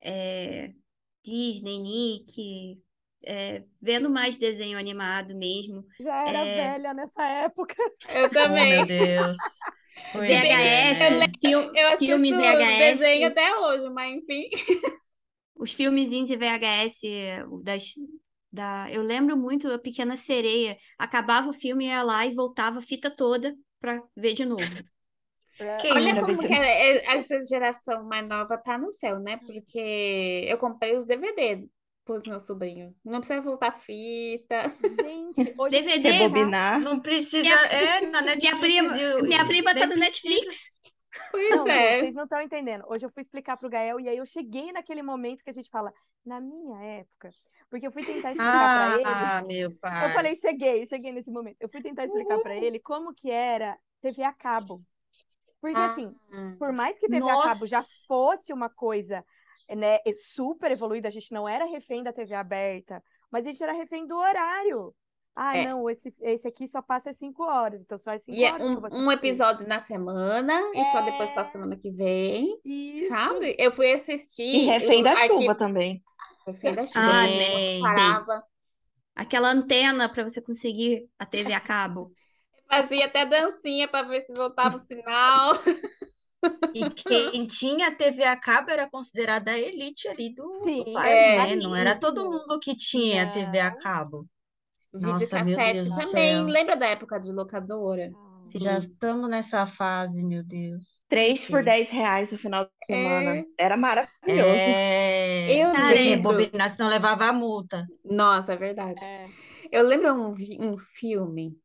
é, 0.00 0.72
Disney, 1.24 1.78
Nick, 1.78 2.80
é, 3.24 3.64
vendo 3.80 4.08
mais 4.10 4.36
desenho 4.36 4.78
animado 4.78 5.34
mesmo. 5.36 5.84
já 6.00 6.26
era 6.28 6.44
É. 6.44 6.72
velha 6.72 6.94
nessa 6.94 7.22
época. 7.26 7.74
Eu 8.08 8.26
Oh, 8.26 8.30
também. 8.30 8.70
meu 8.76 8.86
Deus. 8.86 9.36
É, 10.14 10.18
VHS, 10.18 11.00
Eu 11.74 11.86
assisto 11.88 11.98
filme 11.98 12.32
VHS. 12.32 12.98
desenho 12.98 13.26
até 13.28 13.56
hoje, 13.58 13.88
mas 13.90 14.16
enfim. 14.16 14.48
os 15.54 15.72
filmezinhos 15.72 16.28
de 16.28 16.36
VHS 16.36 17.00
das, 17.62 17.84
da, 18.52 18.90
eu 18.90 19.02
lembro 19.02 19.36
muito 19.36 19.68
a 19.70 19.78
Pequena 19.78 20.16
Sereia. 20.16 20.76
Acabava 20.98 21.50
o 21.50 21.52
filme, 21.52 21.86
ia 21.86 22.02
lá 22.02 22.24
e 22.26 22.34
voltava 22.34 22.78
a 22.78 22.82
fita 22.82 23.10
toda 23.14 23.54
pra 23.80 24.02
ver 24.16 24.34
de 24.34 24.44
novo. 24.44 24.62
Quem 25.80 25.92
Olha 25.92 26.14
nunca 26.14 26.26
como 26.26 26.38
que 26.38 26.52
é- 26.54 26.96
é- 26.96 27.16
essa 27.16 27.36
geração 27.48 28.04
mais 28.04 28.26
nova 28.26 28.56
tá 28.56 28.78
no 28.78 28.90
céu, 28.92 29.18
né? 29.20 29.36
Porque 29.38 30.46
eu 30.48 30.56
comprei 30.56 30.96
os 30.96 31.04
DVD 31.04 31.68
pros 32.04 32.22
meus 32.24 32.44
sobrinhos. 32.44 32.92
Não 33.04 33.20
precisa 33.20 33.40
voltar 33.40 33.72
fita. 33.72 34.68
Gente, 35.02 35.54
hoje 35.58 35.76
eu 35.76 35.82
DVD? 35.82 35.96
explicar- 35.96 36.18
Rebobinar. 36.18 36.80
Não 36.80 37.00
precisa. 37.00 37.42
Minha- 37.42 37.66
É, 37.66 38.00
na 38.06 38.22
Minha 38.22 38.34
Netflix. 38.34 38.58
prima, 38.58 38.98
e- 38.98 39.22
minha 39.22 39.44
prima 39.46 39.74
tá 39.74 39.86
no. 39.86 39.96
Netflix. 39.96 40.70
Pois 41.32 41.50
Não, 41.50 41.66
gente, 41.66 41.76
é. 41.76 41.98
vocês 41.98 42.14
não 42.14 42.24
estão 42.24 42.40
entendendo. 42.40 42.84
Hoje 42.88 43.04
eu 43.04 43.10
fui 43.10 43.20
explicar 43.20 43.56
pro 43.56 43.68
Gael 43.68 43.98
e 44.00 44.08
aí 44.08 44.16
eu 44.16 44.26
cheguei 44.26 44.72
naquele 44.72 45.02
momento 45.02 45.42
que 45.42 45.50
a 45.50 45.52
gente 45.52 45.68
fala, 45.68 45.92
na 46.24 46.40
minha 46.40 46.80
época, 46.82 47.30
porque 47.68 47.86
eu 47.86 47.90
fui 47.90 48.04
tentar 48.04 48.30
explicar 48.30 48.86
pra 48.90 48.94
ele. 48.94 49.04
Ah, 49.06 49.42
meu 49.46 49.76
pai. 49.78 50.06
Eu 50.06 50.10
falei, 50.10 50.36
cheguei, 50.36 50.86
cheguei 50.86 51.12
nesse 51.12 51.30
momento. 51.30 51.56
Eu 51.60 51.68
fui 51.68 51.82
tentar 51.82 52.04
explicar 52.04 52.38
pra 52.40 52.56
ele 52.56 52.78
como 52.78 53.12
que 53.12 53.28
era 53.30 53.76
TV 54.00 54.22
a 54.22 54.32
cabo. 54.32 54.82
Porque 55.60 55.76
assim, 55.78 56.14
Ah, 56.32 56.54
por 56.58 56.72
mais 56.72 56.98
que 56.98 57.08
TV 57.08 57.28
a 57.28 57.42
cabo 57.42 57.66
já 57.66 57.78
Nossa. 57.78 58.04
fosse 58.06 58.52
uma 58.52 58.70
coisa, 58.70 59.24
né, 59.76 59.98
super 60.14 60.70
evoluída, 60.70 61.08
a 61.08 61.10
gente 61.10 61.32
não 61.32 61.48
era 61.48 61.64
refém 61.64 62.02
da 62.02 62.12
TV 62.12 62.34
aberta, 62.34 63.02
mas 63.30 63.46
a 63.46 63.50
gente 63.50 63.62
era 63.62 63.72
refém 63.72 64.06
do 64.06 64.16
horário. 64.16 64.94
Ah, 65.34 65.56
É. 65.56 65.64
não, 65.64 65.88
esse, 65.88 66.12
esse 66.20 66.46
aqui 66.48 66.66
só 66.66 66.82
passa 66.82 67.12
5 67.12 67.42
horas, 67.44 67.80
então 67.80 67.98
só 67.98 68.10
às 68.10 68.22
5 68.24 68.36
E 68.36 68.44
é 68.44 68.52
horas 68.52 68.66
que 68.66 68.72
eu 68.72 68.76
um, 68.76 68.80
vou 68.80 68.98
um 68.98 69.12
episódio 69.12 69.66
na 69.66 69.78
semana 69.80 70.60
e 70.74 70.84
só 70.86 71.00
depois 71.02 71.30
só 71.30 71.42
É. 71.42 71.44
semana 71.44 71.76
que 71.76 71.90
vem, 71.90 72.58
Isso. 72.64 73.08
sabe? 73.08 73.54
Eu 73.58 73.70
fui 73.70 73.92
assistir 73.92 74.42
E 74.42 74.66
refém 74.66 75.00
o 75.00 75.04
da 75.04 75.12
Arquivo- 75.12 75.40
chuva 75.42 75.54
também. 75.54 76.02
Refém 76.46 76.74
da 76.74 76.84
chuva. 76.84 77.00
Ah, 77.00 77.22
né? 77.26 77.28
sim. 77.28 77.80
Parava. 77.80 78.44
Aquela 79.14 79.50
antena 79.50 80.08
pra 80.12 80.24
você 80.24 80.42
conseguir 80.42 81.08
a 81.18 81.24
TV 81.24 81.52
a 81.52 81.60
cabo. 81.60 82.12
Fazia 82.68 83.06
até 83.06 83.24
dancinha 83.24 83.86
para 83.88 84.06
ver 84.08 84.20
se 84.22 84.32
voltava 84.34 84.76
o 84.76 84.78
sinal. 84.78 85.52
E 86.74 86.88
quem 86.90 87.46
tinha 87.46 87.94
TV 87.94 88.24
a 88.24 88.36
cabo 88.36 88.70
era 88.70 88.88
considerada 88.88 89.50
a 89.50 89.58
elite 89.58 90.08
ali 90.08 90.34
do, 90.34 90.42
do 90.42 90.64
Sim, 90.64 90.92
bairro, 90.92 91.08
é. 91.08 91.36
né? 91.56 91.56
Não 91.56 91.74
era 91.76 91.98
todo 91.98 92.24
mundo 92.30 92.58
que 92.60 92.76
tinha 92.76 93.30
TV 93.30 93.58
a 93.60 93.70
cabo. 93.70 94.26
Nossa, 94.92 95.42
Videocassete 95.42 95.84
do 95.84 95.90
também. 95.90 96.06
céu. 96.08 96.44
Lembra 96.44 96.76
da 96.76 96.86
época 96.86 97.18
de 97.20 97.30
locadora? 97.32 98.10
Já 98.52 98.76
estamos 98.78 99.30
nessa 99.30 99.64
fase, 99.66 100.24
meu 100.24 100.42
Deus. 100.42 101.04
Três 101.08 101.46
por. 101.46 101.62
10 101.62 101.88
reais 101.90 102.32
no 102.32 102.38
final 102.38 102.64
de 102.64 102.86
semana. 102.86 103.36
É. 103.36 103.44
Era 103.56 103.76
maravilhoso. 103.76 104.10
É, 104.26 105.52
Eu 105.52 105.72
tinha 105.72 105.84
que 105.86 105.94
lembro. 105.94 106.30
rebobinar, 106.32 106.70
senão 106.70 106.88
levava 106.88 107.26
a 107.26 107.32
multa. 107.32 107.86
Nossa, 108.04 108.52
é 108.54 108.56
verdade. 108.56 108.98
É. 109.04 109.28
Eu 109.70 109.84
lembro 109.86 110.12
um, 110.14 110.34
um 110.58 110.78
filme 110.78 111.56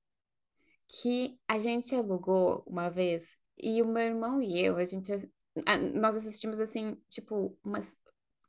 que 0.88 1.40
a 1.48 1.58
gente 1.58 1.96
alugou 1.96 2.64
uma 2.68 2.90
vez 2.90 3.24
e 3.58 3.82
o 3.82 3.88
meu 3.88 4.04
irmão 4.04 4.42
e 4.42 4.60
eu, 4.64 4.78
a 4.78 4.84
gente, 4.86 5.12
nós 5.94 6.16
assistimos 6.16 6.60
assim, 6.60 6.98
tipo, 7.10 7.58
umas, 7.64 7.96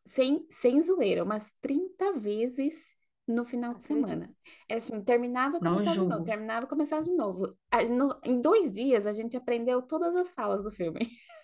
sem, 0.07 0.47
sem 0.51 0.81
zoeira, 0.81 1.25
umas 1.25 1.53
30 1.61 2.13
vezes 2.19 2.95
no 3.27 3.45
final 3.45 3.75
de 3.75 3.85
semana. 3.85 4.35
Era 4.69 4.79
assim, 4.79 5.03
terminava 5.05 5.59
e 5.59 5.61
começava 5.63 6.01
de 6.01 6.07
novo, 6.09 6.25
terminava 6.25 6.67
e 6.67 6.69
começava 6.69 7.05
de 7.05 7.13
novo. 7.13 7.57
A- 7.71 7.85
no- 7.85 8.19
em 8.25 8.41
dois 8.41 8.73
dias 8.73 9.07
a 9.07 9.13
gente 9.13 9.37
aprendeu 9.37 9.83
todas 9.83 10.15
as 10.17 10.33
falas 10.33 10.63
do 10.65 10.71
filme. 10.71 11.01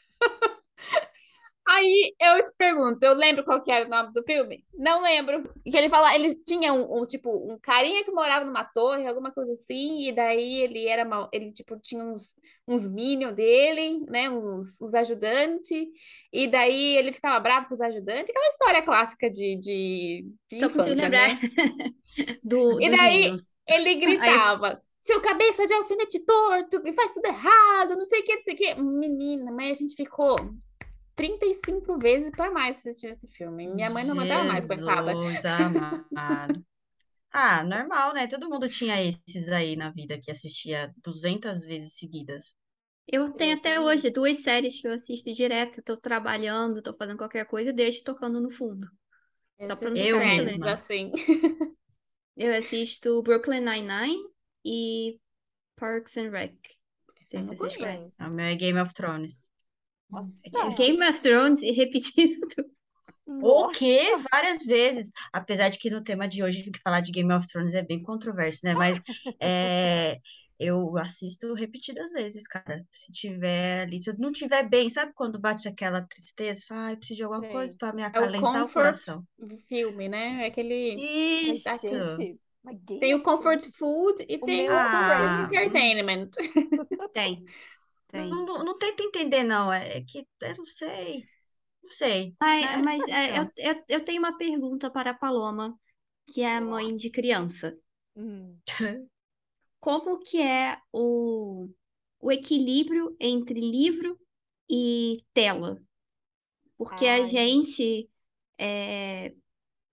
Aí 1.73 2.15
eu 2.21 2.45
te 2.45 2.53
pergunto, 2.59 3.03
eu 3.03 3.15
lembro 3.15 3.45
qual 3.45 3.63
que 3.63 3.71
era 3.71 3.87
o 3.87 3.89
nome 3.89 4.13
do 4.13 4.23
filme? 4.23 4.63
Não 4.75 5.03
lembro. 5.03 5.51
Que 5.65 5.75
ele 5.75 5.89
fala, 5.89 6.15
ele 6.15 6.35
tinha 6.35 6.71
um, 6.71 7.01
um, 7.01 7.07
tipo 7.07 7.31
um 7.31 7.59
carinha 7.59 8.05
que 8.05 8.11
morava 8.11 8.45
numa 8.45 8.63
torre, 8.63 9.07
alguma 9.07 9.31
coisa 9.31 9.53
assim, 9.53 10.07
e 10.07 10.13
daí 10.13 10.63
ele 10.63 10.87
era 10.87 11.03
mal, 11.03 11.31
ele 11.33 11.51
tipo 11.51 11.79
tinha 11.81 12.05
uns 12.05 12.35
uns 12.69 12.87
minions 12.87 13.35
dele, 13.35 14.05
né, 14.09 14.31
uns, 14.31 14.81
uns 14.81 14.95
ajudantes, 14.95 15.85
e 16.33 16.47
daí 16.47 16.97
ele 16.97 17.13
ficava 17.13 17.41
bravo 17.41 17.67
com 17.67 17.75
os 17.75 17.81
ajudantes, 17.81 18.31
aquela 18.31 18.49
história 18.49 18.83
clássica 18.83 19.29
de, 19.29 19.57
de, 19.57 20.27
de 20.49 20.65
infância, 20.65 20.95
lembrar 20.95 21.29
né? 21.29 21.41
do, 22.43 22.81
E 22.81 22.89
daí-. 22.89 23.35
Ele 23.67 23.95
gritava, 23.95 24.81
seu 25.01 25.21
cabeça 25.21 25.67
de 25.67 25.73
alfinete 25.73 26.21
torto, 26.21 26.83
que 26.83 26.93
faz 26.93 27.13
tudo 27.13 27.27
errado, 27.27 27.97
não 27.97 28.05
sei 28.05 28.21
o 28.21 28.25
que, 28.25 28.35
não 28.35 28.43
sei 28.43 28.55
o 28.55 28.57
que. 28.57 28.75
Menina, 28.75 29.51
mas 29.53 29.79
a 29.79 29.81
gente 29.81 29.95
ficou 29.95 30.37
35 31.15 31.99
vezes 31.99 32.31
para 32.31 32.51
mais 32.51 32.79
assistir 32.79 33.09
esse 33.09 33.29
filme. 33.29 33.69
Minha 33.69 33.91
mãe 33.91 34.05
não 34.05 34.15
mandava 34.15 34.45
mais, 34.45 34.67
coitada. 34.67 35.13
Amado. 35.13 36.65
Ah, 37.35 37.65
normal, 37.65 38.13
né? 38.13 38.27
Todo 38.27 38.47
mundo 38.47 38.69
tinha 38.69 39.03
esses 39.03 39.49
aí 39.49 39.75
na 39.75 39.91
vida 39.91 40.21
que 40.21 40.31
assistia 40.31 40.93
200 40.99 41.65
vezes 41.65 41.95
seguidas. 41.95 42.55
Eu 43.09 43.31
tenho 43.33 43.57
até 43.57 43.81
hoje 43.81 44.11
duas 44.11 44.43
séries 44.43 44.79
que 44.79 44.87
eu 44.87 44.93
assisto 44.93 45.33
direto. 45.33 45.83
Tô 45.83 45.97
trabalhando, 45.97 46.83
tô 46.83 46.95
fazendo 46.95 47.17
qualquer 47.17 47.47
coisa 47.47 47.71
e 47.71 47.73
deixo 47.73 48.05
tocando 48.05 48.39
no 48.39 48.51
fundo. 48.51 48.87
Só 49.67 49.77
pra 49.77 49.91
não 49.91 49.97
Eu 49.97 50.19
mesma. 50.19 50.73
assim. 50.73 51.11
Eu 52.37 52.55
assisto 52.55 53.23
Brooklyn 53.23 53.61
Nine-Nine 53.61 54.23
e 54.65 55.19
Parks 55.77 56.17
and 56.17 56.31
Rec. 56.31 56.55
Não 57.21 57.27
sei 57.27 57.43
se 57.43 57.49
vocês 57.49 57.77
conhecem. 57.77 58.13
O 58.21 58.31
meu 58.31 58.47
é 58.47 58.55
Game 58.55 58.81
of 58.81 58.93
Thrones. 58.95 59.51
Nossa. 60.13 60.73
Game 60.77 61.03
of 61.09 61.21
Thrones 61.21 61.61
e 61.63 61.73
repetindo. 61.73 62.47
O 63.41 63.69
quê? 63.71 64.01
Várias 64.33 64.65
vezes. 64.65 65.11
Apesar 65.33 65.69
de 65.69 65.79
que 65.79 65.91
no 65.91 66.03
tema 66.03 66.29
de 66.29 66.43
hoje 66.43 66.63
que 66.71 66.81
falar 66.83 67.01
de 67.01 67.13
Game 67.13 67.33
of 67.33 67.47
Thrones 67.49 67.75
é 67.75 67.83
bem 67.83 68.03
controverso, 68.03 68.61
né? 68.65 68.75
Mas 68.75 69.01
é, 69.41 70.19
eu 70.59 70.97
assisto 70.97 71.53
repetidas 71.55 72.13
vezes, 72.13 72.47
cara. 72.47 72.87
Se 72.93 73.13
tiver 73.13 73.83
ali, 73.83 74.01
se 74.01 74.11
eu 74.11 74.15
não 74.19 74.33
tiver 74.33 74.69
bem, 74.69 74.89
sabe 74.91 75.13
quando 75.15 75.41
bate 75.41 75.69
aquela 75.69 76.03
tristeza? 76.03 76.63
Fala, 76.69 76.81
ai, 76.89 76.97
preciso 76.97 77.19
de 77.19 77.25
alguma 77.25 77.43
Sei. 77.43 77.51
coisa 77.51 77.75
para 77.79 77.95
me 77.95 78.03
É 78.13 78.21
o 78.21 78.33
acalentar 78.33 78.65
o 78.65 78.69
comfort 78.69 78.73
coração. 78.73 79.27
filme, 79.69 80.09
né? 80.09 80.45
É 80.45 80.47
aquele. 80.47 81.05
Isso. 81.51 81.79
Gente, 81.81 82.41
Tem 83.01 83.15
o 83.15 83.23
comfort 83.23 83.63
food 83.77 84.25
e 84.29 84.39
o 84.41 84.47
tem 84.47 84.67
meu 84.67 84.75
o 84.77 84.77
é 84.77 84.83
Ah, 84.83 84.89
comfort 84.89 85.39
entertainment. 85.39 86.31
Tem, 87.13 87.45
tem. 88.13 88.47
não, 88.47 88.65
não 88.65 88.79
tenta 88.79 89.03
entender, 89.03 89.43
não. 89.45 89.73
É 89.73 89.99
é 89.99 90.05
que 90.05 90.27
eu 90.41 90.57
não 90.57 90.65
sei. 90.65 91.29
Não 91.83 91.91
sei, 91.91 92.37
Mas, 92.41 92.73
né? 92.73 92.83
mas 92.83 93.09
é, 93.09 93.39
eu, 93.39 93.51
eu, 93.57 93.85
eu 93.89 94.05
tenho 94.05 94.19
uma 94.21 94.37
pergunta 94.37 94.91
para 94.91 95.11
a 95.11 95.15
Paloma, 95.15 95.79
que 96.27 96.43
é 96.43 96.57
a 96.57 96.61
mãe 96.61 96.95
de 96.97 97.11
criança. 97.11 97.79
Hum. 98.17 98.63
Como 99.81 100.19
que 100.21 100.41
é 100.41 100.79
o, 100.93 101.69
o 102.21 102.31
equilíbrio 102.33 103.17
entre 103.21 103.61
livro 103.61 104.19
e 104.71 105.19
tela? 105.35 105.83
Porque 106.79 107.07
a 107.07 107.23
Ai, 107.23 107.27
gente 107.27 108.11
é, 108.59 109.35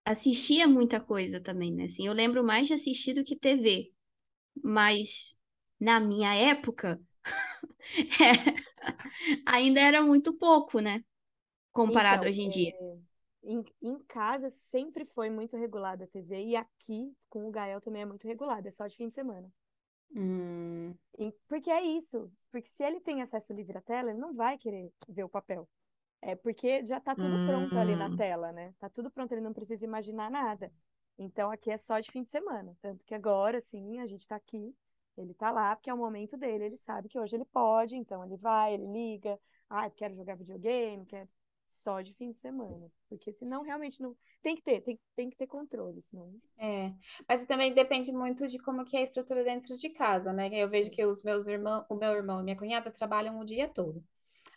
assistia 0.05 0.67
muita 0.67 0.99
coisa 0.99 1.41
também, 1.41 1.73
né? 1.73 1.85
Assim, 1.85 2.07
eu 2.07 2.13
lembro 2.13 2.43
mais 2.43 2.67
de 2.67 2.73
assistir 2.75 3.13
do 3.15 3.23
que 3.23 3.35
TV. 3.37 3.93
Mas 4.63 5.37
na 5.79 5.99
minha 5.99 6.33
época, 6.35 7.01
é, 8.21 8.55
ainda 9.45 9.81
era 9.81 10.01
muito 10.01 10.33
pouco, 10.33 10.79
né? 10.79 11.03
Comparado 11.73 12.25
Então, 12.25 12.27
hoje 12.27 12.41
em 12.43 12.49
dia. 12.49 12.73
é, 12.79 12.97
em, 13.43 13.63
em 13.81 13.99
casa 14.05 14.49
sempre 14.49 15.05
foi 15.05 15.29
muito 15.29 15.57
regulada 15.57 16.03
a 16.05 16.07
TV 16.07 16.43
e 16.45 16.55
aqui 16.55 17.15
com 17.29 17.47
o 17.47 17.51
Gael 17.51 17.81
também 17.81 18.01
é 18.03 18.05
muito 18.05 18.27
regulada, 18.27 18.67
é 18.67 18.71
só 18.71 18.87
de 18.87 18.95
fim 18.97 19.07
de 19.09 19.15
semana. 19.15 19.51
Hum, 20.15 20.97
E- 21.17 21.33
porque 21.47 21.69
é 21.71 21.81
isso, 21.83 22.31
porque 22.51 22.67
se 22.67 22.83
ele 22.83 22.99
tem 23.01 23.21
acesso 23.21 23.53
livre 23.53 23.77
à 23.77 23.81
tela, 23.81 24.09
ele 24.11 24.19
não 24.19 24.33
vai 24.33 24.57
querer 24.57 24.91
ver 25.07 25.23
o 25.23 25.29
papel. 25.29 25.67
É 26.21 26.35
porque 26.35 26.83
já 26.85 26.99
tá 27.01 27.15
tudo 27.15 27.39
pronto 27.39 27.77
ali 27.79 27.95
na 27.95 28.09
hum, 28.09 28.11
tela, 28.11 28.51
né? 28.51 28.73
Tá 28.79 28.89
tudo 28.89 29.11
pronto, 29.11 29.31
ele 29.33 29.41
não 29.41 29.53
precisa 29.53 29.85
imaginar 29.85 30.31
nada. 30.31 30.71
Então 31.17 31.51
aqui 31.51 31.71
é 31.71 31.77
só 31.77 31.99
de 31.99 32.11
fim 32.11 32.23
de 32.23 32.31
semana. 32.31 32.77
Tanto 32.81 33.05
que 33.05 33.15
agora, 33.15 33.61
sim, 33.61 33.99
a 33.99 34.07
gente 34.07 34.27
tá 34.27 34.35
aqui, 34.37 34.75
ele 35.21 35.33
tá 35.33 35.51
lá, 35.51 35.75
porque 35.75 35.89
é 35.89 35.93
o 35.93 35.97
momento 35.97 36.37
dele, 36.37 36.65
ele 36.65 36.77
sabe 36.77 37.09
que 37.09 37.19
hoje 37.19 37.35
ele 37.35 37.45
pode, 37.45 37.95
então 37.95 38.23
ele 38.23 38.37
vai, 38.37 38.73
ele 38.73 38.87
liga, 38.87 39.39
ah, 39.69 39.89
quero 39.89 40.15
jogar 40.15 40.35
videogame, 40.35 41.05
quero 41.05 41.29
só 41.67 42.01
de 42.01 42.13
fim 42.13 42.31
de 42.31 42.39
semana. 42.39 42.91
Porque 43.07 43.31
senão 43.31 43.61
realmente 43.61 44.01
não. 44.01 44.15
Tem 44.41 44.55
que 44.55 44.61
ter, 44.61 44.81
tem, 44.81 44.99
tem 45.15 45.29
que 45.29 45.37
ter 45.37 45.47
controle, 45.47 46.01
senão. 46.01 46.33
é. 46.57 46.93
Mas 47.27 47.45
também 47.45 47.73
depende 47.73 48.11
muito 48.11 48.47
de 48.47 48.57
como 48.59 48.83
que 48.83 48.97
é 48.97 49.01
a 49.01 49.03
estrutura 49.03 49.43
dentro 49.43 49.77
de 49.77 49.89
casa, 49.89 50.33
né? 50.33 50.49
Eu 50.53 50.69
vejo 50.69 50.89
que 50.89 51.05
os 51.05 51.21
meus 51.23 51.47
irmãos, 51.47 51.85
o 51.89 51.95
meu 51.95 52.11
irmão 52.13 52.41
e 52.41 52.43
minha 52.43 52.57
cunhada 52.57 52.91
trabalham 52.91 53.39
o 53.39 53.45
dia 53.45 53.67
todo. 53.67 54.03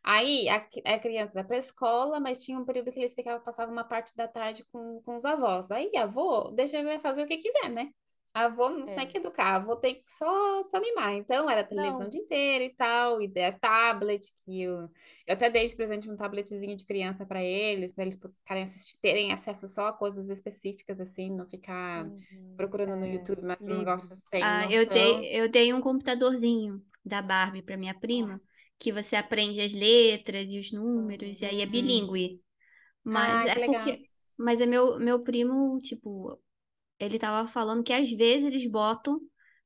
Aí 0.02 0.48
a, 0.48 0.66
a 0.86 0.98
criança 0.98 1.34
vai 1.34 1.44
para 1.44 1.56
a 1.56 1.58
escola, 1.58 2.18
mas 2.18 2.42
tinha 2.42 2.58
um 2.58 2.64
período 2.64 2.90
que 2.90 2.98
eles 2.98 3.14
ficavam, 3.14 3.42
passavam 3.42 3.72
uma 3.72 3.84
parte 3.84 4.16
da 4.16 4.26
tarde 4.26 4.64
com, 4.72 5.00
com 5.02 5.16
os 5.16 5.24
avós. 5.24 5.70
Aí 5.70 5.90
a 5.96 6.04
avó 6.04 6.50
deixa 6.50 6.78
ele 6.78 6.98
fazer 6.98 7.22
o 7.22 7.26
que 7.28 7.36
quiser, 7.38 7.70
né? 7.70 7.92
A 8.34 8.46
avó 8.46 8.70
não 8.70 8.88
tem 8.88 9.06
É. 9.06 9.08
que 9.08 9.18
educar, 9.18 9.44
a 9.54 9.56
avó 9.56 9.76
tem 9.76 9.94
que 10.00 10.08
só, 10.10 10.62
só 10.64 10.80
mimar. 10.80 11.12
Então 11.14 11.50
era 11.50 11.62
televisão 11.64 12.06
o 12.06 12.10
dia 12.10 12.20
inteiro 12.20 12.64
e 12.64 12.70
tal, 12.74 13.20
e 13.20 13.30
é 13.36 13.52
tablet, 13.52 14.32
que 14.44 14.62
eu, 14.62 14.90
eu 15.26 15.34
até 15.34 15.50
dei 15.50 15.66
de 15.66 15.76
presente 15.76 16.10
um 16.10 16.16
tabletzinho 16.16 16.74
de 16.76 16.86
criança 16.86 17.26
para 17.26 17.42
eles, 17.42 17.92
para 17.92 18.04
eles 18.04 18.18
ficarem 18.18 18.62
assistir, 18.62 18.96
terem 19.02 19.32
acesso 19.32 19.68
só 19.68 19.88
a 19.88 19.92
coisas 19.92 20.30
específicas, 20.30 20.98
assim, 21.00 21.30
não 21.30 21.46
ficar 21.46 22.10
uhum, 22.30 22.56
procurando 22.56 22.96
no 22.96 23.04
é, 23.04 23.06
YouTube, 23.06 23.42
mas 23.42 23.66
um 23.66 23.76
negócio 23.76 24.16
sem 24.16 24.50
Ah, 24.50 24.66
eu 24.70 24.88
noção. 24.88 24.88
dei, 24.90 25.28
eu 25.32 25.48
dei 25.48 25.72
um 25.72 25.80
computadorzinho 25.80 26.84
da 27.04 27.22
Barbie 27.22 27.62
para 27.62 27.76
minha 27.76 27.94
prima, 27.98 28.40
que 28.78 28.92
você 28.92 29.16
aprende 29.16 29.60
as 29.60 29.72
letras 29.72 30.50
e 30.50 30.58
os 30.58 30.72
números, 30.72 31.40
e 31.40 31.46
aí 31.46 31.60
é 31.60 31.66
Hum. 31.66 31.66
bilíngue. 31.66 32.42
Mas 33.04 33.44
Ah, 33.44 33.46
é 33.46 33.56
legal. 33.56 33.58
porque. 33.60 34.10
Mas 34.38 34.60
é 34.60 34.66
meu, 34.66 34.98
meu 35.00 35.22
primo, 35.22 35.80
tipo, 35.80 36.40
ele 37.06 37.18
tava 37.18 37.48
falando 37.48 37.82
que 37.84 37.92
às 37.92 38.10
vezes 38.10 38.46
eles 38.46 38.70
botam 38.70 39.20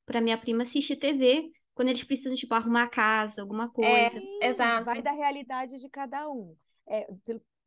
pra 0.07 0.21
minha 0.21 0.39
prima 0.39 0.63
assistir 0.65 0.97
TV 0.97 1.51
quando 1.75 1.89
eles 1.89 2.05
precisam, 2.05 2.35
tipo, 2.35 2.55
arrumar 2.55 2.85
a 2.85 2.89
casa, 2.91 3.43
alguma 3.43 3.71
É, 3.81 4.09
coisa. 4.09 4.21
Sim, 4.21 4.39
exato. 4.43 4.85
vai 4.85 5.03
da 5.03 5.13
realidade 5.13 5.79
de 5.79 5.89
cada 5.89 6.29
um. 6.31 6.57
É, 6.87 7.07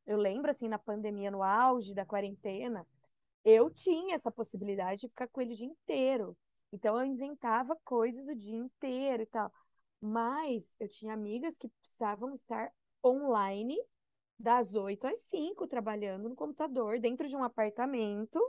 eu 0.06 0.18
lembro, 0.18 0.50
assim, 0.50 0.68
na 0.68 0.80
pandemia, 0.80 1.30
no 1.32 1.44
auge 1.44 1.94
da 1.94 2.06
quarentena, 2.06 2.86
eu 3.46 3.70
tinha 3.70 4.16
essa 4.16 4.32
possibilidade 4.32 5.02
de 5.02 5.10
ficar 5.10 5.28
com 5.30 5.42
ele 5.42 5.54
o 5.54 5.58
dia 5.58 5.68
inteiro. 5.68 6.38
Então, 6.74 7.00
eu 7.00 7.06
inventava 7.06 7.76
coisas 7.86 8.28
o 8.28 8.36
dia 8.36 8.58
inteiro 8.58 9.24
e 9.24 9.26
tal. 9.28 9.52
Mas 10.02 10.76
eu 10.80 10.90
tinha 10.90 11.14
amigas 11.14 11.58
que 11.58 11.70
precisavam 11.70 12.34
estar 12.34 12.72
online 13.06 13.78
das 14.40 14.76
8 14.76 15.08
às 15.08 15.20
5, 15.22 15.68
trabalhando 15.68 16.30
no 16.30 16.36
computador, 16.36 17.00
dentro 17.00 17.28
de 17.28 17.36
um 17.36 17.44
apartamento. 17.44 18.40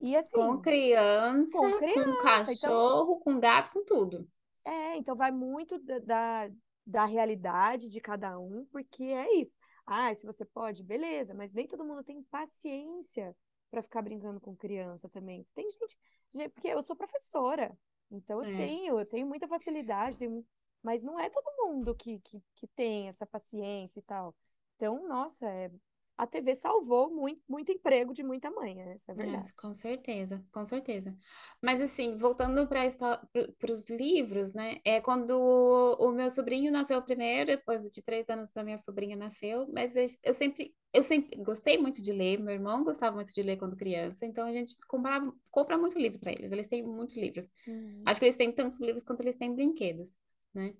E 0.00 0.16
Com 0.30 0.58
assim, 0.58 0.60
criança, 0.60 1.58
com 1.58 1.70
com 1.70 1.78
criança. 1.78 2.52
Então, 2.52 2.70
cachorro, 2.76 3.18
com 3.20 3.40
gato, 3.40 3.70
com 3.72 3.82
tudo. 3.84 4.28
É, 4.64 4.96
então 4.96 5.14
vai 5.16 5.30
muito 5.30 5.78
da, 5.78 5.98
da, 5.98 6.50
da 6.86 7.04
realidade 7.04 7.88
de 7.88 8.00
cada 8.00 8.38
um, 8.38 8.64
porque 8.66 9.04
é 9.04 9.34
isso. 9.36 9.54
Ah, 9.86 10.14
se 10.14 10.24
você 10.24 10.44
pode, 10.44 10.82
beleza, 10.82 11.34
mas 11.34 11.52
nem 11.52 11.66
todo 11.66 11.84
mundo 11.84 12.02
tem 12.02 12.22
paciência 12.24 13.36
para 13.70 13.82
ficar 13.82 14.00
brincando 14.02 14.40
com 14.40 14.56
criança 14.56 15.08
também. 15.08 15.46
Tem 15.54 15.70
gente, 15.70 15.96
gente- 16.32 16.50
porque 16.50 16.68
eu 16.68 16.82
sou 16.82 16.96
professora, 16.96 17.76
então 18.10 18.42
eu 18.42 18.46
É. 18.50 18.56
tenho, 18.56 18.98
eu 18.98 19.06
tenho 19.06 19.26
muita 19.26 19.46
facilidade, 19.48 20.18
tenho- 20.18 20.46
mas 20.82 21.02
não 21.02 21.18
é 21.20 21.28
todo 21.28 21.44
mundo 21.58 21.94
que, 21.94 22.18
que, 22.20 22.42
que 22.56 22.66
tem 22.68 23.08
essa 23.08 23.26
paciência 23.26 23.98
e 24.00 24.02
tal. 24.02 24.34
Então, 24.76 25.06
nossa, 25.08 25.46
é, 25.46 25.70
a 26.18 26.26
TV 26.26 26.54
salvou 26.54 27.10
muito, 27.14 27.42
muito 27.48 27.72
emprego 27.72 28.12
de 28.14 28.22
muita 28.22 28.50
mãe, 28.50 28.74
né? 28.74 28.94
Essa 28.94 29.12
é 29.12 29.14
a 29.14 29.16
É, 29.16 29.16
verdade. 29.16 29.52
com 29.56 29.72
certeza, 29.72 30.44
com 30.50 30.66
certeza. 30.66 31.16
Mas 31.62 31.80
assim, 31.80 32.16
voltando 32.16 32.66
para 32.66 33.72
os 33.72 33.88
livros, 33.88 34.52
né? 34.52 34.78
É 34.84 35.00
quando 35.00 35.30
o, 35.38 36.08
o 36.08 36.12
meu 36.12 36.28
sobrinho 36.30 36.72
nasceu 36.72 37.00
primeiro, 37.00 37.52
depois 37.52 37.84
de 37.92 38.02
três 38.02 38.28
anos 38.28 38.56
a 38.56 38.64
minha 38.64 38.76
sobrinha 38.76 39.16
nasceu, 39.16 39.68
mas 39.72 39.94
eu, 39.94 40.04
eu 40.24 40.34
sempre, 40.34 40.74
eu 40.92 41.02
sempre 41.04 41.36
gostei 41.44 41.78
muito 41.78 42.02
de 42.02 42.12
ler, 42.12 42.40
meu 42.40 42.54
irmão 42.54 42.82
gostava 42.82 43.14
muito 43.14 43.32
de 43.32 43.40
ler 43.42 43.56
quando 43.56 43.76
criança, 43.76 44.26
então 44.26 44.46
a 44.48 44.52
gente 44.52 44.76
comprava, 44.88 45.32
compra 45.48 45.78
muito 45.78 45.96
livro 45.96 46.18
para 46.18 46.32
eles, 46.32 46.50
eles 46.50 46.66
têm 46.66 46.82
muitos 46.82 47.16
livros. 47.16 47.48
Uhum. 47.66 48.04
Acho 48.04 48.18
que 48.20 48.26
eles 48.26 48.36
têm 48.36 48.52
tantos 48.52 48.80
livros 48.80 49.04
quanto 49.04 49.20
eles 49.22 49.36
têm 49.36 49.54
brinquedos, 49.54 50.12
né? 50.52 50.74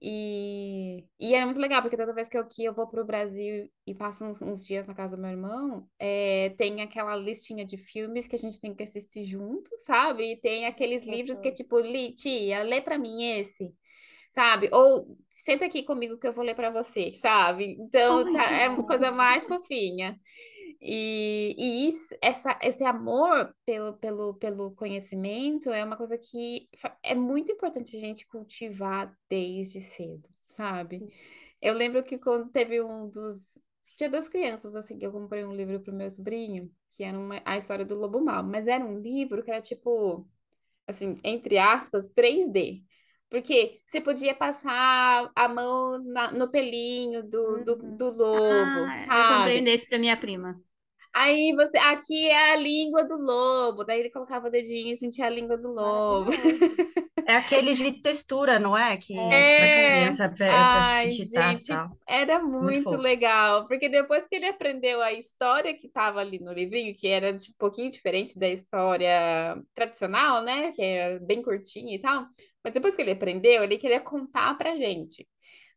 E, 0.00 1.04
e 1.18 1.34
é 1.34 1.44
muito 1.44 1.58
legal, 1.60 1.82
porque 1.82 1.96
toda 1.96 2.14
vez 2.14 2.28
que 2.28 2.38
eu, 2.38 2.46
que 2.46 2.64
eu 2.64 2.72
vou 2.72 2.86
pro 2.86 3.04
Brasil 3.04 3.68
e 3.86 3.94
passo 3.94 4.24
uns, 4.24 4.40
uns 4.40 4.64
dias 4.64 4.86
na 4.86 4.94
casa 4.94 5.16
do 5.16 5.22
meu 5.22 5.30
irmão, 5.30 5.88
é, 5.98 6.50
tem 6.56 6.80
aquela 6.82 7.16
listinha 7.16 7.64
de 7.64 7.76
filmes 7.76 8.28
que 8.28 8.36
a 8.36 8.38
gente 8.38 8.60
tem 8.60 8.74
que 8.74 8.82
assistir 8.82 9.24
junto, 9.24 9.70
sabe? 9.78 10.32
E 10.32 10.40
tem 10.40 10.66
aqueles 10.66 11.04
livros 11.06 11.38
que 11.38 11.48
é 11.48 11.52
tipo, 11.52 11.76
tia, 12.14 12.62
lê 12.62 12.80
pra 12.80 12.98
mim 12.98 13.24
esse, 13.24 13.72
sabe? 14.30 14.68
Ou 14.72 15.16
senta 15.36 15.64
aqui 15.64 15.82
comigo 15.82 16.18
que 16.18 16.26
eu 16.26 16.32
vou 16.32 16.44
ler 16.44 16.54
pra 16.54 16.70
você, 16.70 17.10
sabe? 17.12 17.76
Então 17.80 18.30
tá, 18.32 18.50
é 18.50 18.68
uma 18.68 18.86
coisa 18.86 19.10
mais 19.10 19.44
fofinha. 19.44 20.18
E, 20.80 21.54
e 21.58 21.88
isso, 21.88 22.14
essa, 22.22 22.56
esse 22.62 22.84
amor 22.84 23.54
pelo, 23.66 23.94
pelo, 23.98 24.34
pelo 24.34 24.70
conhecimento 24.76 25.70
é 25.70 25.84
uma 25.84 25.96
coisa 25.96 26.16
que 26.18 26.68
é 27.02 27.14
muito 27.14 27.50
importante 27.52 27.96
a 27.96 28.00
gente 28.00 28.26
cultivar 28.28 29.12
desde 29.28 29.80
cedo, 29.80 30.28
sabe? 30.46 31.04
Sim. 31.04 31.12
Eu 31.60 31.74
lembro 31.74 32.02
que 32.04 32.18
quando 32.18 32.50
teve 32.50 32.80
um 32.82 33.08
dos 33.08 33.60
Dia 33.98 34.08
das 34.08 34.28
Crianças, 34.28 34.76
assim, 34.76 34.98
que 34.98 35.04
eu 35.06 35.12
comprei 35.12 35.44
um 35.44 35.52
livro 35.54 35.80
pro 35.80 35.92
meu 35.92 36.08
sobrinho, 36.10 36.70
que 36.90 37.02
era 37.04 37.18
uma, 37.18 37.42
a 37.44 37.56
história 37.56 37.84
do 37.84 37.96
Lobo 37.96 38.20
Mau, 38.20 38.44
mas 38.44 38.66
era 38.68 38.84
um 38.84 38.96
livro 38.98 39.42
que 39.42 39.50
era 39.50 39.60
tipo, 39.60 40.28
assim, 40.86 41.20
entre 41.24 41.58
aspas, 41.58 42.08
3D. 42.08 42.82
Porque 43.30 43.82
você 43.86 44.00
podia 44.00 44.34
passar 44.34 45.30
a 45.36 45.48
mão 45.48 45.98
na- 46.04 46.32
no 46.32 46.50
pelinho 46.50 47.22
do, 47.28 47.58
do, 47.60 47.76
Uhum. 47.76 47.96
do 47.96 48.10
lobo, 48.10 48.88
Ah, 48.88 49.08
eu 49.12 49.26
comprei 49.26 49.60
sabe? 49.60 49.62
desse 49.62 49.86
pra 49.86 49.98
minha 49.98 50.16
prima. 50.16 50.60
Aí 51.14 51.52
você, 51.56 51.76
aqui 51.78 52.26
é 52.28 52.52
a 52.52 52.56
língua 52.56 53.04
do 53.04 53.16
lobo. 53.16 53.84
Daí 53.84 54.00
ele 54.00 54.10
colocava 54.10 54.48
o 54.48 54.50
dedinho 54.50 54.92
e 54.92 54.96
sentia 54.96 55.26
a 55.26 55.30
língua 55.30 55.56
do 55.56 55.68
lobo. 55.72 56.30
É 57.26 57.36
aquele 57.36 57.74
de 57.74 58.00
textura, 58.00 58.58
não 58.58 58.76
é? 58.76 58.96
Que 58.96 59.12
É. 59.14 59.56
pra 59.56 59.68
criança, 59.68 60.28
pra, 60.30 60.66
pra 60.66 60.88
ai, 60.96 61.08
e 61.08 61.10
gente, 61.26 61.66
tal. 61.66 61.90
era 62.06 62.42
Muito 62.60 62.90
muito 62.90 62.96
legal, 62.96 63.66
porque 63.66 63.88
depois 63.88 64.26
que 64.26 64.36
ele 64.36 64.46
aprendeu 64.46 65.02
a 65.02 65.12
história 65.12 65.76
que 65.76 65.86
estava 65.88 66.20
ali 66.20 66.38
no 66.40 66.52
livrinho, 66.52 66.94
que 66.94 67.06
era 67.06 67.36
tipo, 67.36 67.52
um 67.54 67.58
pouquinho 67.58 67.90
diferente 67.90 68.38
da 68.38 68.48
história 68.48 69.62
tradicional, 69.74 70.42
né, 70.42 70.72
que 70.72 70.82
é 70.82 71.18
bem 71.18 71.42
curtinha 71.42 71.94
e 71.96 72.00
tal, 72.00 72.26
mas 72.64 72.72
depois 72.72 72.96
que 72.96 73.02
ele 73.02 73.10
aprendeu, 73.12 73.62
ele 73.62 73.76
queria 73.78 74.00
contar 74.00 74.56
pra 74.56 74.74
gente. 74.76 75.28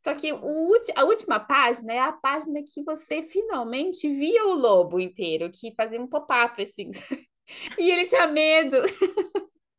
Só 0.03 0.15
que 0.15 0.33
o, 0.33 0.39
ulti- 0.43 0.93
a 0.95 1.03
última 1.05 1.39
página 1.39 1.93
é 1.93 1.99
a 1.99 2.11
página 2.11 2.61
que 2.63 2.83
você 2.83 3.23
finalmente 3.23 4.07
via 4.09 4.45
o 4.47 4.53
lobo 4.55 4.99
inteiro, 4.99 5.51
que 5.51 5.73
fazia 5.75 6.01
um 6.01 6.07
pop-up 6.07 6.61
assim. 6.61 6.89
E 7.77 7.91
ele 7.91 8.05
tinha 8.05 8.27
medo. 8.27 8.77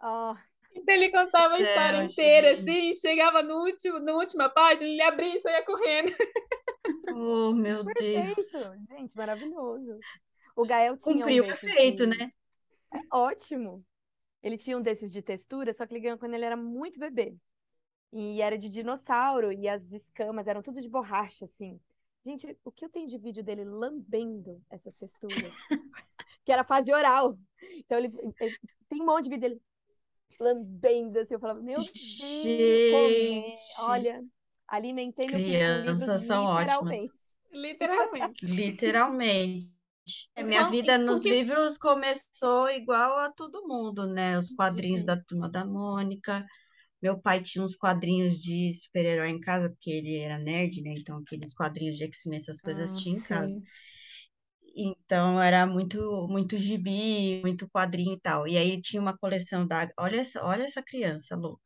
Ó, 0.00 0.36
Então 0.74 0.94
ele 0.94 1.10
contava 1.10 1.54
a 1.54 1.60
história 1.60 1.98
Céu, 1.98 2.04
inteira, 2.04 2.54
gente. 2.54 2.60
assim, 2.70 2.94
chegava 2.94 3.42
no 3.42 3.56
último, 3.64 3.98
na 4.00 4.12
última 4.14 4.48
página, 4.48 4.86
ele 4.88 5.02
abria 5.02 5.36
e 5.36 5.40
saía 5.40 5.64
correndo. 5.64 6.12
Oh, 7.08 7.52
meu 7.52 7.84
Deus. 7.84 8.34
perfeito. 8.34 8.78
Gente, 8.88 9.16
maravilhoso. 9.16 10.04
O 10.56 10.64
Gael 10.64 10.96
tinha 10.96 11.26
um 11.26 11.34
Cumpriu 11.34 11.44
o 11.44 11.46
desses 11.46 11.62
efeito, 11.70 12.06
de... 12.06 12.06
né? 12.06 12.30
Ótimo. 13.12 13.84
Ele 14.42 14.58
tinha 14.58 14.78
um 14.78 14.82
desses 14.82 15.12
de 15.12 15.22
textura, 15.22 15.72
só 15.72 15.86
que 15.86 15.94
ele 15.94 16.00
ganhou 16.02 16.18
quando 16.18 16.34
ele 16.34 16.44
era 16.44 16.56
muito 16.56 17.00
bebê. 17.00 17.36
E 18.12 18.40
era 18.42 18.58
de 18.58 18.68
dinossauro, 18.68 19.52
e 19.52 19.68
as 19.68 19.90
escamas 19.92 20.46
eram 20.46 20.62
tudo 20.62 20.80
de 20.80 20.88
borracha, 20.88 21.44
assim. 21.46 21.80
Gente, 22.24 22.56
o 22.64 22.70
que 22.70 22.84
eu 22.84 22.90
tenho 22.90 23.08
de 23.08 23.18
vídeo 23.18 23.42
dele 23.42 23.64
lambendo 23.64 24.62
essas 24.70 24.94
texturas? 24.94 25.64
que 26.44 26.52
era 26.52 26.64
fase 26.64 26.92
oral. 26.92 27.38
Então 27.62 27.98
ele, 27.98 28.12
ele 28.40 28.56
tem 28.88 29.02
um 29.02 29.06
monte 29.06 29.24
de 29.24 29.30
vídeo 29.30 29.42
dele 29.50 29.62
lambendo, 30.40 31.20
assim. 31.20 31.34
Eu 31.34 31.40
falava, 31.40 31.60
meu 31.62 31.90
Deus, 32.42 32.42
Gente. 32.42 33.56
olha, 33.76 34.24
alimentei 34.68 35.28
meu 35.28 35.40
filho 35.40 35.62
com 35.62 35.74
livros 35.74 36.12
Crianças 36.14 36.22
são 36.26 36.44
ótimas. 36.44 36.96
literalmente. 36.96 37.36
Literalmente. 37.52 38.40
Literalmente. 38.42 39.70
É, 40.34 40.42
minha 40.42 40.64
vida 40.64 40.98
nos 40.98 41.22
que- 41.22 41.30
livros 41.30 41.78
começou 41.78 42.68
igual 42.70 43.18
a 43.20 43.30
todo 43.32 43.66
mundo, 43.66 44.06
né? 44.06 44.36
Os 44.38 44.50
quadrinhos 44.50 45.02
Uhum. 45.02 45.06
da 45.06 45.16
Turma 45.16 45.48
da 45.48 45.64
Mônica. 45.64 46.44
Meu 47.02 47.20
pai 47.20 47.42
tinha 47.42 47.64
uns 47.64 47.76
quadrinhos 47.76 48.40
de 48.40 48.72
super-herói 48.74 49.30
em 49.30 49.40
casa, 49.40 49.68
porque 49.70 49.90
ele 49.90 50.18
era 50.18 50.38
nerd, 50.38 50.82
né? 50.82 50.94
Então, 50.98 51.18
aqueles 51.18 51.54
quadrinhos 51.54 51.98
de 51.98 52.04
X-Men, 52.04 52.36
essas 52.38 52.60
coisas 52.62 52.90
Ah, 52.90 52.96
tinha 52.96 53.16
em 53.16 53.22
casa. 53.22 53.56
Então, 54.74 55.40
era 55.40 55.66
muito, 55.66 56.26
muito 56.28 56.56
gibi, 56.58 57.40
muito 57.42 57.68
quadrinho 57.68 58.14
e 58.14 58.20
tal. 58.20 58.48
E 58.48 58.56
aí 58.56 58.80
tinha 58.80 59.00
uma 59.02 59.16
coleção 59.16 59.66
da... 59.66 59.88
Olha 59.98 60.20
essa, 60.20 60.42
olha 60.44 60.62
essa 60.64 60.82
criança 60.82 61.36
louca. 61.36 61.62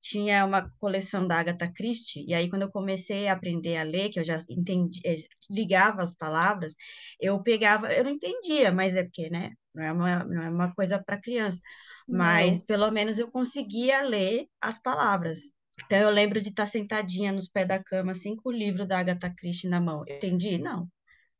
Tinha 0.00 0.44
uma 0.46 0.70
coleção 0.78 1.28
da 1.28 1.38
Agatha 1.40 1.72
Christie, 1.72 2.24
e 2.28 2.34
aí 2.34 2.48
quando 2.50 2.62
eu 2.62 2.70
comecei 2.72 3.28
a 3.28 3.34
aprender 3.34 3.76
a 3.78 3.84
ler, 3.84 4.10
que 4.10 4.20
eu 4.20 4.24
já 4.24 4.42
entendi, 4.50 5.00
eh, 5.06 5.18
ligava 5.50 6.02
as 6.02 6.14
palavras, 6.16 6.74
eu 7.20 7.42
pegava, 7.42 7.92
eu 7.92 8.04
não 8.04 8.10
entendia, 8.12 8.72
mas 8.72 8.94
é 8.96 9.04
porque, 9.04 9.30
né, 9.30 9.50
não 9.74 9.84
é 9.84 9.92
uma, 9.92 10.24
não 10.24 10.42
é 10.44 10.50
uma 10.50 10.74
coisa 10.74 11.02
para 11.02 11.20
criança, 11.20 11.60
mas 12.08 12.58
Não. 12.58 12.66
pelo 12.66 12.90
menos 12.90 13.18
eu 13.18 13.30
conseguia 13.30 14.02
ler 14.02 14.46
as 14.60 14.78
palavras. 14.80 15.40
Então 15.84 15.98
eu 15.98 16.10
lembro 16.10 16.40
de 16.40 16.50
estar 16.50 16.66
sentadinha 16.66 17.32
nos 17.32 17.48
pés 17.48 17.66
da 17.66 17.82
cama, 17.82 18.12
assim, 18.12 18.36
com 18.36 18.50
o 18.50 18.52
livro 18.52 18.86
da 18.86 18.98
Agatha 18.98 19.32
Christie 19.34 19.68
na 19.68 19.80
mão. 19.80 20.04
Eu 20.06 20.16
entendi? 20.16 20.58
Não. 20.58 20.88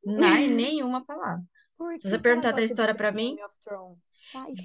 Nem, 0.05 0.49
nenhuma 0.49 1.05
palavra. 1.05 1.43
Por 1.77 1.99
Se 1.99 2.09
você 2.09 2.19
perguntar 2.19 2.53
da 2.53 2.63
história 2.63 2.95
para 2.95 3.11
mim, 3.13 3.35
Game 3.37 3.43
of 3.45 3.59
Thrones? 3.61 4.07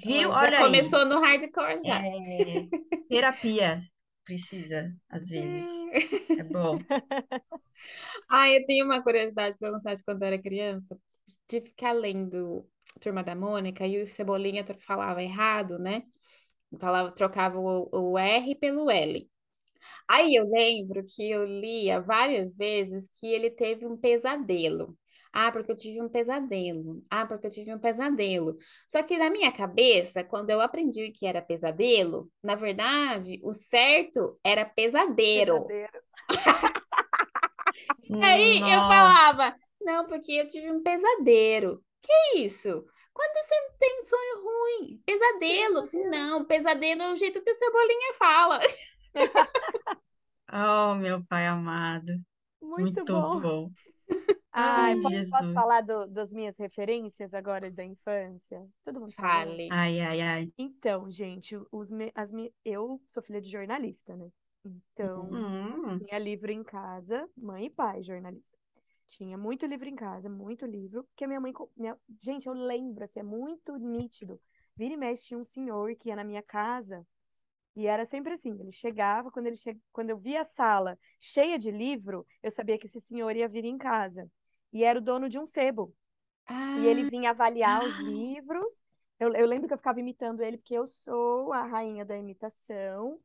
Viu? 0.04 0.30
Olha 0.30 0.50
Já 0.50 0.58
aí. 0.58 0.64
começou 0.64 1.04
no 1.06 1.20
hardcore 1.20 1.78
já. 1.84 1.98
É, 1.98 2.68
terapia 3.08 3.80
precisa, 4.24 4.94
às 5.08 5.28
vezes. 5.28 5.66
É 6.38 6.44
bom. 6.44 6.78
Ah, 8.28 8.50
eu 8.50 8.66
tenho 8.66 8.84
uma 8.84 9.02
curiosidade 9.02 9.56
pra 9.56 9.70
contar 9.70 9.94
de 9.94 10.02
quando 10.02 10.20
eu 10.22 10.26
era 10.26 10.38
criança, 10.42 10.98
de 11.48 11.60
ficar 11.60 11.92
lendo 11.92 12.68
Turma 13.00 13.22
da 13.22 13.34
Mônica 13.34 13.86
e 13.86 14.02
o 14.02 14.08
Cebolinha 14.08 14.64
falava 14.80 15.22
errado, 15.22 15.78
né? 15.78 16.02
Falava, 16.78 17.12
trocava 17.12 17.58
o, 17.58 17.88
o 17.92 18.18
R 18.18 18.54
pelo 18.56 18.90
L. 18.90 19.28
Aí 20.08 20.34
eu 20.34 20.44
lembro 20.44 21.04
que 21.04 21.30
eu 21.30 21.44
lia 21.44 22.00
várias 22.00 22.56
vezes 22.56 23.08
que 23.18 23.26
ele 23.26 23.50
teve 23.50 23.86
um 23.86 23.96
pesadelo. 23.96 24.96
Ah, 25.32 25.52
porque 25.52 25.70
eu 25.70 25.76
tive 25.76 26.00
um 26.02 26.08
pesadelo. 26.08 27.04
Ah, 27.10 27.26
porque 27.26 27.46
eu 27.46 27.50
tive 27.50 27.74
um 27.74 27.78
pesadelo. 27.78 28.56
Só 28.88 29.02
que 29.02 29.16
na 29.18 29.30
minha 29.30 29.52
cabeça, 29.52 30.24
quando 30.24 30.50
eu 30.50 30.60
aprendi 30.60 31.06
o 31.08 31.12
que 31.12 31.26
era 31.26 31.42
pesadelo, 31.42 32.30
na 32.42 32.54
verdade, 32.54 33.38
o 33.44 33.52
certo 33.52 34.38
era 34.42 34.64
pesadeiro. 34.64 35.66
Pesadelo. 35.66 36.02
Aí 38.22 38.58
eu 38.60 38.80
Nossa. 38.80 38.88
falava, 38.88 39.56
não, 39.80 40.06
porque 40.06 40.32
eu 40.32 40.48
tive 40.48 40.72
um 40.72 40.82
pesadelo. 40.82 41.82
Que 42.02 42.38
isso? 42.38 42.84
Quando 43.12 43.32
você 43.44 43.54
tem 43.78 43.98
um 43.98 44.02
sonho 44.02 44.42
ruim, 44.44 45.02
pesadelo. 45.04 45.78
Assim, 45.80 46.04
não, 46.08 46.44
pesadelo 46.44 47.02
é 47.02 47.12
o 47.12 47.16
jeito 47.16 47.42
que 47.42 47.50
o 47.50 47.54
Cebolinha 47.54 48.14
fala. 48.14 48.60
Oh, 50.52 50.94
meu 50.96 51.24
pai 51.24 51.46
amado. 51.46 52.12
Muito 52.60 53.04
Muito 53.06 53.06
bom. 53.06 53.40
bom. 53.40 53.72
Ai, 54.52 54.96
Ai, 54.96 54.96
po- 54.96 55.10
posso 55.30 55.52
Jesus. 55.52 55.54
falar 55.54 55.82
do- 55.82 56.06
das 56.06 56.32
minhas 56.32 56.56
referências 56.58 57.34
agora 57.34 57.70
da 57.70 57.84
infância? 57.84 58.68
Todo 58.84 59.00
mundo. 59.00 59.14
Fale. 59.16 59.68
Ai, 59.68 60.00
ai, 60.00 60.20
ai. 60.22 60.52
Então, 60.58 61.10
gente, 61.10 61.56
os 61.72 61.92
me- 61.92 62.12
as 62.14 62.32
me- 62.32 62.54
eu 62.64 63.02
sou 63.08 63.22
filha 63.22 63.40
de 63.40 63.50
jornalista, 63.50 64.16
né? 64.16 64.30
Então, 64.64 65.42
Hum, 65.42 66.00
tinha 66.00 66.18
livro 66.18 66.52
em 66.52 66.64
casa, 66.64 67.28
mãe 67.36 67.66
e 67.66 67.70
pai, 67.70 68.02
jornalista. 68.02 68.58
Tinha 69.08 69.38
muito 69.38 69.66
livro 69.66 69.88
em 69.88 69.94
casa, 69.96 70.28
muito 70.28 70.66
livro, 70.66 71.06
que 71.16 71.24
a 71.24 71.28
minha 71.28 71.40
mãe. 71.40 71.52
minha- 71.76 71.96
Gente, 72.20 72.46
eu 72.46 72.52
lembro, 72.54 73.04
assim, 73.04 73.20
é 73.20 73.22
muito 73.22 73.76
nítido. 73.76 74.40
Vira 74.76 74.94
e 74.94 74.96
mexe, 74.96 75.24
tinha 75.26 75.38
um 75.40 75.44
senhor 75.44 75.94
que 75.96 76.08
ia 76.10 76.16
na 76.16 76.24
minha 76.24 76.42
casa, 76.42 77.06
e 77.76 77.86
era 77.86 78.04
sempre 78.06 78.34
assim: 78.34 78.50
ele 78.60 78.72
chegava, 78.72 79.30
quando, 79.30 79.46
ele 79.48 79.56
che... 79.56 79.78
quando 79.92 80.10
eu 80.10 80.18
via 80.18 80.42
a 80.42 80.44
sala 80.44 80.98
cheia 81.20 81.58
de 81.58 81.70
livro, 81.70 82.26
eu 82.42 82.50
sabia 82.50 82.78
que 82.78 82.86
esse 82.86 83.00
senhor 83.00 83.34
ia 83.36 83.48
vir 83.48 83.64
em 83.64 83.78
casa. 83.78 84.30
E 84.72 84.84
era 84.84 84.98
o 84.98 85.02
dono 85.02 85.28
de 85.28 85.38
um 85.38 85.46
sebo. 85.46 85.94
E 86.74 86.86
ele 86.86 87.04
Ah, 87.04 87.10
vinha 87.10 87.30
avaliar 87.30 87.84
os 87.84 87.98
livros. 87.98 88.84
Eu, 89.18 89.34
eu 89.34 89.46
lembro 89.46 89.66
que 89.68 89.74
eu 89.74 89.78
ficava 89.78 90.00
imitando 90.00 90.42
ele, 90.42 90.58
porque 90.58 90.74
eu 90.74 90.86
sou 90.86 91.52
a 91.52 91.64
rainha 91.64 92.04
da 92.04 92.16
imitação. 92.16 93.20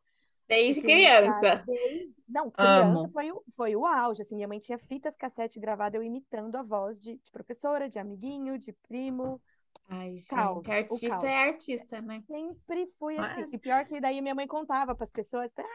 Desde 0.48 0.82
criança. 0.82 1.64
desde... 1.66 2.14
Não, 2.28 2.50
criança 2.50 3.00
amo. 3.00 3.10
foi 3.10 3.32
o, 3.32 3.44
foi 3.56 3.76
o 3.76 3.86
auge. 3.86 4.22
Assim, 4.22 4.36
minha 4.36 4.48
mãe 4.48 4.60
tinha 4.60 4.78
fitas 4.78 5.16
cassete 5.16 5.60
gravada, 5.60 5.98
eu 5.98 6.04
imitando 6.04 6.56
a 6.56 6.64
voz 6.64 7.00
de, 7.00 7.18
de 7.18 7.32
professora, 7.32 7.90
de 7.90 8.00
amiguinho, 8.00 8.58
de 8.58 8.74
primo. 8.74 9.42
Ai, 9.90 10.16
gente, 10.16 10.30
Caos, 10.30 10.66
o 10.66 10.72
artista 10.72 11.10
caos. 11.10 11.24
é 11.24 11.44
artista, 11.44 12.02
né? 12.02 12.24
Sempre 12.26 12.86
fui 12.98 13.18
assim. 13.18 13.48
E 13.52 13.58
pior 13.58 13.84
que 13.86 14.00
daí 14.00 14.22
minha 14.22 14.36
mãe 14.36 14.48
contava 14.48 14.96
para 14.96 15.04
as 15.04 15.12
pessoas, 15.12 15.52
ai, 15.58 15.66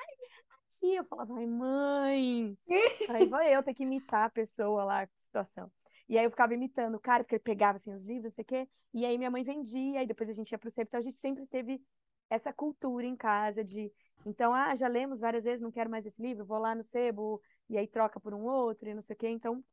tia, 0.68 0.98
eu 0.98 1.04
falava, 1.04 1.34
ai, 1.34 1.46
mãe. 1.46 2.58
Aí 3.08 3.26
vou 3.26 3.40
eu 3.42 3.62
ter 3.62 3.74
que 3.74 3.82
imitar 3.82 4.26
a 4.26 4.30
pessoa 4.30 4.84
lá, 4.84 5.02
a 5.02 5.08
situação. 5.26 5.70
E 6.08 6.16
aí 6.16 6.24
eu 6.24 6.30
ficava 6.30 6.54
imitando 6.54 6.94
o 6.94 7.00
cara, 7.00 7.22
porque 7.22 7.34
ele 7.34 7.42
pegava 7.42 7.76
assim 7.76 7.92
os 7.92 8.02
livros, 8.02 8.24
não 8.24 8.30
sei 8.30 8.42
o 8.42 8.46
quê. 8.46 8.68
E 8.94 9.04
aí 9.04 9.18
minha 9.18 9.30
mãe 9.30 9.42
vendia, 9.42 10.02
e 10.02 10.06
depois 10.06 10.30
a 10.30 10.32
gente 10.32 10.50
ia 10.50 10.58
pro 10.58 10.70
sebo. 10.70 10.88
Então 10.88 10.98
a 10.98 11.02
gente 11.02 11.18
sempre 11.18 11.46
teve 11.46 11.82
essa 12.30 12.52
cultura 12.52 13.06
em 13.06 13.16
casa 13.16 13.64
de, 13.64 13.92
então, 14.24 14.52
ah, 14.52 14.74
já 14.74 14.88
lemos 14.88 15.20
várias 15.20 15.44
vezes, 15.44 15.60
não 15.60 15.70
quero 15.70 15.90
mais 15.90 16.04
esse 16.06 16.20
livro, 16.20 16.44
vou 16.44 16.58
lá 16.58 16.74
no 16.74 16.82
sebo, 16.82 17.40
e 17.68 17.78
aí 17.78 17.86
troca 17.86 18.20
por 18.20 18.34
um 18.34 18.44
outro, 18.44 18.88
e 18.88 18.94
não 18.94 19.00
sei 19.00 19.14
o 19.14 19.18
quê. 19.18 19.28
Então, 19.28 19.64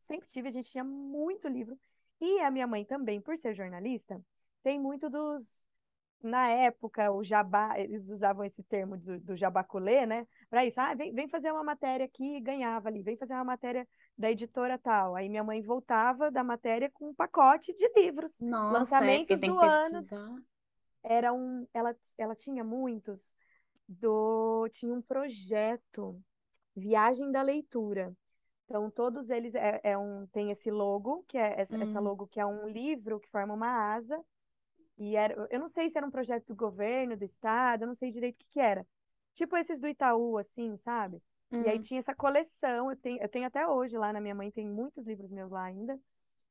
sempre 0.00 0.26
tive, 0.26 0.48
a 0.48 0.50
gente 0.50 0.70
tinha 0.70 0.84
muito 0.84 1.48
livro. 1.48 1.78
E 2.20 2.40
a 2.40 2.50
minha 2.50 2.66
mãe 2.66 2.84
também, 2.84 3.20
por 3.20 3.36
ser 3.36 3.54
jornalista, 3.54 4.20
tem 4.62 4.78
muito 4.78 5.08
dos. 5.08 5.66
Na 6.22 6.48
época, 6.48 7.12
o 7.12 7.22
jabá, 7.22 7.78
eles 7.78 8.08
usavam 8.08 8.44
esse 8.46 8.62
termo 8.62 8.96
do, 8.96 9.20
do 9.20 9.36
jabaculê, 9.36 10.06
né? 10.06 10.26
Para 10.48 10.64
isso, 10.64 10.80
ah, 10.80 10.94
vem, 10.94 11.12
vem 11.12 11.28
fazer 11.28 11.52
uma 11.52 11.62
matéria 11.62 12.06
aqui, 12.06 12.40
ganhava 12.40 12.88
ali, 12.88 13.02
vem 13.02 13.14
fazer 13.14 13.34
uma 13.34 13.44
matéria 13.44 13.86
da 14.16 14.30
editora 14.30 14.78
tal. 14.78 15.14
Aí 15.14 15.28
minha 15.28 15.44
mãe 15.44 15.60
voltava 15.60 16.30
da 16.30 16.42
matéria 16.42 16.90
com 16.94 17.10
um 17.10 17.14
pacote 17.14 17.74
de 17.74 17.86
livros. 17.94 18.40
Nossa, 18.40 18.74
é 18.74 18.78
Lançamentos 18.78 19.38
tem 19.38 19.50
do 19.50 19.58
que 19.58 19.66
ano. 19.66 20.02
Era 21.04 21.32
um, 21.34 21.66
ela, 21.74 21.96
ela 22.18 22.34
tinha 22.36 22.64
muitos 22.64 23.34
do, 23.88 24.68
tinha 24.72 24.94
um 24.94 25.02
projeto, 25.02 26.20
Viagem 26.76 27.30
da 27.32 27.42
Leitura. 27.42 28.16
Então, 28.66 28.90
todos 28.90 29.30
eles 29.30 29.54
é, 29.54 29.80
é 29.84 29.98
um, 29.98 30.26
tem 30.28 30.50
esse 30.50 30.70
logo, 30.70 31.24
que 31.28 31.38
é 31.38 31.60
essa, 31.60 31.76
essa 31.80 32.00
Hum. 32.00 32.04
logo 32.04 32.26
que 32.28 32.40
é 32.40 32.46
um 32.46 32.68
livro 32.68 33.20
que 33.20 33.28
forma 33.28 33.54
uma 33.54 33.94
asa. 33.94 34.24
E 34.98 35.16
era, 35.16 35.48
eu 35.50 35.58
não 35.60 35.68
sei 35.68 35.88
se 35.88 35.98
era 35.98 36.06
um 36.06 36.10
projeto 36.10 36.46
do 36.48 36.56
governo, 36.56 37.16
do 37.16 37.24
estado, 37.24 37.82
eu 37.82 37.86
não 37.86 37.94
sei 37.94 38.10
direito 38.10 38.36
o 38.36 38.38
que 38.40 38.48
que 38.48 38.60
era. 38.60 38.86
Tipo 39.34 39.56
esses 39.56 39.80
do 39.80 39.88
Itaú, 39.88 40.38
assim, 40.38 40.76
sabe? 40.76 41.22
E 41.60 41.68
aí 41.68 41.78
Hum. 41.78 41.82
tinha 41.82 41.98
essa 42.00 42.14
coleção, 42.14 42.90
eu 42.90 42.96
tenho, 42.96 43.22
eu 43.22 43.28
tenho 43.28 43.46
até 43.46 43.66
hoje 43.68 43.98
lá 43.98 44.12
na 44.12 44.20
minha 44.20 44.34
mãe, 44.34 44.50
tem 44.50 44.68
muitos 44.68 45.06
livros 45.06 45.32
meus 45.32 45.50
lá 45.50 45.64
ainda, 45.64 45.98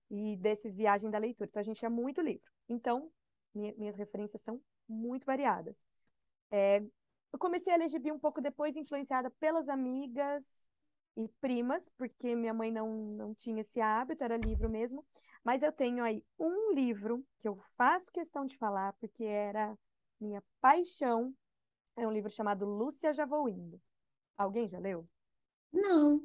e 0.09 0.35
desse 0.37 0.69
Viagem 0.69 1.09
da 1.09 1.17
Leitura. 1.17 1.49
Então 1.49 1.59
a 1.59 1.63
gente 1.63 1.79
tinha 1.79 1.89
muito 1.89 2.21
livro. 2.21 2.49
Então, 2.69 3.11
minha- 3.53 3.73
minhas 3.77 3.95
referências 3.95 4.41
são 4.41 4.61
muito 4.87 5.25
variadas. 5.25 5.85
É, 6.51 6.79
eu 7.31 7.39
comecei 7.39 7.73
a 7.73 7.77
ler 7.77 7.87
gibi 7.89 8.11
um 8.11 8.19
pouco 8.19 8.41
depois, 8.41 8.77
influenciada 8.77 9.29
pelas 9.31 9.69
amigas 9.69 10.67
e 11.15 11.27
primas, 11.41 11.89
porque 11.89 12.35
minha 12.35 12.53
mãe 12.53 12.71
não, 12.71 12.89
não 13.15 13.33
tinha 13.33 13.61
esse 13.61 13.81
hábito, 13.81 14.23
era 14.23 14.37
livro 14.37 14.69
mesmo. 14.69 15.05
Mas 15.43 15.63
eu 15.63 15.71
tenho 15.71 16.03
aí 16.03 16.23
um 16.39 16.73
livro 16.73 17.25
que 17.39 17.47
eu 17.47 17.55
faço 17.77 18.11
questão 18.11 18.45
de 18.45 18.57
falar, 18.57 18.93
porque 18.93 19.23
era 19.23 19.77
minha 20.19 20.43
paixão. 20.61 21.33
É 21.95 22.07
um 22.07 22.11
livro 22.11 22.29
chamado 22.29 22.65
Lúcia 22.65 23.13
Já 23.13 23.25
Vou 23.25 23.49
Indo. 23.49 23.81
Alguém 24.37 24.67
já 24.67 24.79
leu? 24.79 25.07
Não. 25.71 26.23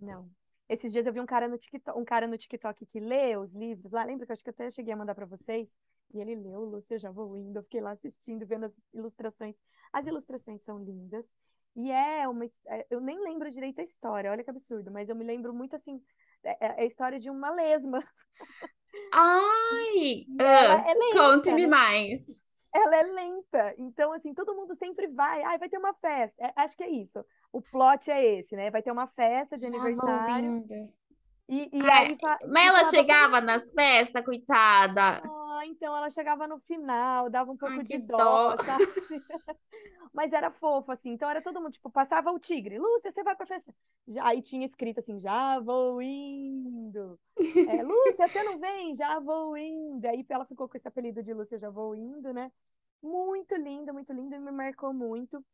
Não. 0.00 0.30
Esses 0.68 0.92
dias 0.92 1.06
eu 1.06 1.12
vi 1.12 1.20
um 1.20 1.26
cara 1.26 1.48
no 1.48 1.58
TikTok, 1.58 1.98
um 1.98 2.04
cara 2.04 2.26
no 2.26 2.38
TikTok 2.38 2.86
que 2.86 3.00
lê 3.00 3.36
os 3.36 3.54
livros 3.54 3.92
lá. 3.92 4.04
Lembra 4.04 4.26
que 4.26 4.32
eu 4.32 4.34
acho 4.34 4.42
que 4.44 4.50
eu 4.50 4.54
até 4.54 4.70
cheguei 4.70 4.92
a 4.94 4.96
mandar 4.96 5.14
para 5.14 5.26
vocês? 5.26 5.74
E 6.14 6.20
ele 6.20 6.36
leu, 6.36 6.64
Lúcia, 6.64 6.96
já 6.96 7.10
vou 7.10 7.36
indo. 7.36 7.58
Eu 7.58 7.62
fiquei 7.64 7.80
lá 7.80 7.90
assistindo, 7.90 8.46
vendo 8.46 8.66
as 8.66 8.80
ilustrações. 8.92 9.56
As 9.92 10.06
ilustrações 10.06 10.62
são 10.62 10.78
lindas. 10.78 11.34
E 11.74 11.90
é 11.90 12.28
uma. 12.28 12.44
é, 12.68 12.86
Eu 12.88 13.00
nem 13.00 13.20
lembro 13.20 13.50
direito 13.50 13.80
a 13.80 13.84
história, 13.84 14.30
olha 14.30 14.44
que 14.44 14.50
absurdo, 14.50 14.92
mas 14.92 15.08
eu 15.08 15.16
me 15.16 15.24
lembro 15.24 15.52
muito 15.52 15.74
assim. 15.74 16.00
É 16.44 16.56
é 16.60 16.82
a 16.82 16.84
história 16.84 17.18
de 17.18 17.28
uma 17.28 17.50
lesma. 17.50 18.02
Ai, 19.12 20.24
ela 20.38 20.76
ah, 20.76 20.88
é 20.88 20.94
lenta, 20.94 21.16
conte-me 21.16 21.62
né? 21.62 21.66
mais. 21.66 22.46
ela 22.72 22.96
é 22.96 23.02
lenta. 23.02 23.74
Então, 23.76 24.12
assim, 24.12 24.32
todo 24.32 24.54
mundo 24.54 24.76
sempre 24.76 25.08
vai. 25.08 25.42
Ai, 25.42 25.58
vai 25.58 25.68
ter 25.68 25.78
uma 25.78 25.94
festa. 25.94 26.44
É, 26.44 26.52
acho 26.54 26.76
que 26.76 26.84
é 26.84 26.90
isso. 26.90 27.24
O 27.52 27.60
plot 27.60 28.08
é 28.08 28.24
esse, 28.24 28.54
né? 28.54 28.70
Vai 28.70 28.82
ter 28.82 28.92
uma 28.92 29.08
festa 29.08 29.56
de 29.56 29.62
Já 29.62 29.68
aniversário. 29.68 30.64
E, 31.48 31.70
e 31.72 31.82
Ai, 31.82 32.06
aí 32.06 32.18
Mas 32.48 32.66
ela 32.66 32.84
chegava 32.84 33.40
nas 33.40 33.72
festas, 33.72 34.24
coitada. 34.24 35.20
Ah, 35.64 35.66
então 35.66 35.96
ela 35.96 36.10
chegava 36.10 36.46
no 36.46 36.58
final, 36.58 37.30
dava 37.30 37.50
um 37.50 37.56
pouco 37.56 37.78
Ai, 37.78 37.84
de 37.84 37.98
dó, 37.98 38.54
dó. 38.54 38.62
sabe? 38.62 38.84
Mas 40.12 40.32
era 40.32 40.50
fofo, 40.50 40.92
assim. 40.92 41.12
Então 41.12 41.28
era 41.28 41.40
todo 41.42 41.60
mundo, 41.60 41.72
tipo, 41.72 41.90
passava 41.90 42.30
o 42.30 42.38
tigre. 42.38 42.78
Lúcia, 42.78 43.10
você 43.10 43.22
vai 43.22 43.34
pra 43.34 43.46
festa? 43.46 43.74
Já, 44.06 44.28
aí 44.28 44.42
tinha 44.42 44.64
escrito 44.66 45.00
assim, 45.00 45.18
já 45.18 45.58
vou 45.58 46.00
indo. 46.02 47.18
É, 47.66 47.82
Lúcia, 47.82 48.28
você 48.28 48.42
não 48.42 48.58
vem? 48.58 48.94
Já 48.94 49.18
vou 49.18 49.56
indo. 49.56 50.04
Aí 50.06 50.24
ela 50.28 50.44
ficou 50.44 50.68
com 50.68 50.76
esse 50.76 50.86
apelido 50.86 51.22
de 51.22 51.32
Lúcia, 51.32 51.58
já 51.58 51.70
vou 51.70 51.94
indo, 51.96 52.32
né? 52.32 52.52
Muito 53.02 53.56
linda, 53.56 53.92
muito 53.92 54.12
linda, 54.12 54.36
e 54.36 54.38
me 54.38 54.52
marcou 54.52 54.92
muito. 54.92 55.44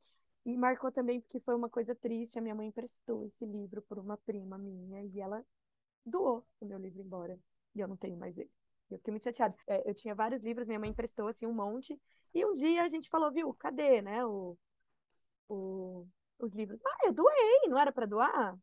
E 0.45 0.57
marcou 0.57 0.91
também 0.91 1.21
porque 1.21 1.39
foi 1.41 1.55
uma 1.55 1.69
coisa 1.69 1.95
triste. 1.95 2.39
A 2.39 2.43
minha 2.43 2.55
mãe 2.55 2.67
emprestou 2.69 3.25
esse 3.25 3.47
livro 3.47 3.81
por 3.83 3.99
uma 3.99 4.17
prima 4.17 4.59
minha 4.59 5.05
e 5.05 5.21
ela 5.21 5.45
doou 6.05 6.45
o 6.61 6.67
meu 6.67 6.79
livro 6.79 7.01
embora. 7.01 7.39
E 7.75 7.81
eu 7.81 7.89
não 7.89 7.97
tenho 7.97 8.17
mais 8.17 8.37
ele. 8.37 8.51
Eu 8.91 8.99
fiquei 8.99 9.13
muito 9.13 9.25
chateada. 9.25 9.55
É, 9.67 9.89
eu 9.89 9.95
tinha 9.95 10.15
vários 10.15 10.43
livros, 10.43 10.67
minha 10.67 10.79
mãe 10.81 10.91
emprestou 10.91 11.29
assim 11.29 11.47
um 11.47 11.53
monte. 11.55 11.99
E 12.35 12.45
um 12.45 12.53
dia 12.53 12.83
a 12.83 12.89
gente 12.89 13.09
falou, 13.09 13.31
viu, 13.31 13.53
cadê, 13.55 14.03
né, 14.03 14.25
o, 14.25 14.57
o, 15.49 16.07
os 16.39 16.53
livros? 16.53 16.81
Ah, 16.85 17.07
eu 17.07 17.13
doei, 17.13 17.69
não 17.69 17.79
era 17.79 17.93
para 17.93 18.07
doar? 18.07 18.57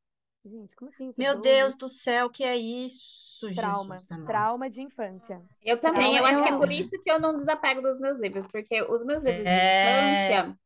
Gente, 0.46 0.76
como 0.76 0.90
assim? 0.90 1.12
Meu 1.18 1.34
doa 1.34 1.40
o 1.40 1.44
Deus 1.44 1.74
livro? 1.74 1.80
do 1.80 1.90
céu, 1.90 2.30
que 2.30 2.44
é 2.44 2.56
isso, 2.56 3.48
Trauma, 3.54 3.98
Jesus 3.98 4.26
trauma 4.26 4.70
de 4.70 4.82
infância. 4.82 5.42
Eu 5.62 5.80
também, 5.80 6.02
Trauma 6.02 6.20
eu 6.20 6.26
acho 6.26 6.44
que 6.44 6.50
é 6.50 6.58
por 6.58 6.72
isso 6.72 7.02
que 7.02 7.12
eu 7.12 7.20
não 7.20 7.36
desapego 7.36 7.82
dos 7.82 8.00
meus 8.00 8.20
livros, 8.20 8.46
porque 8.48 8.82
os 8.84 9.04
meus 9.04 9.26
livros 9.26 9.44
de 9.44 9.50
É. 9.50 10.40
infância. 10.40 10.60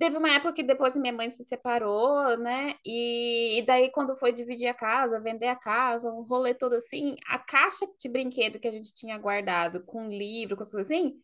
Teve 0.00 0.16
uma 0.16 0.30
época 0.34 0.54
que 0.54 0.62
depois 0.62 0.96
minha 0.96 1.12
mãe 1.12 1.30
se 1.30 1.44
separou, 1.44 2.38
né? 2.38 2.74
E, 2.86 3.58
e 3.58 3.62
daí, 3.66 3.90
quando 3.92 4.16
foi 4.16 4.32
dividir 4.32 4.66
a 4.66 4.72
casa, 4.74 5.20
vender 5.20 5.48
a 5.48 5.56
casa, 5.56 6.10
um 6.10 6.22
rolê 6.22 6.54
todo 6.54 6.72
assim, 6.74 7.16
a 7.28 7.38
caixa 7.38 7.86
de 8.00 8.08
brinquedo 8.08 8.58
que 8.58 8.66
a 8.66 8.72
gente 8.72 8.94
tinha 8.94 9.18
guardado 9.18 9.84
com 9.84 10.08
livro, 10.08 10.56
com 10.56 10.62
as 10.62 10.70
coisas 10.72 10.90
assim, 10.90 11.22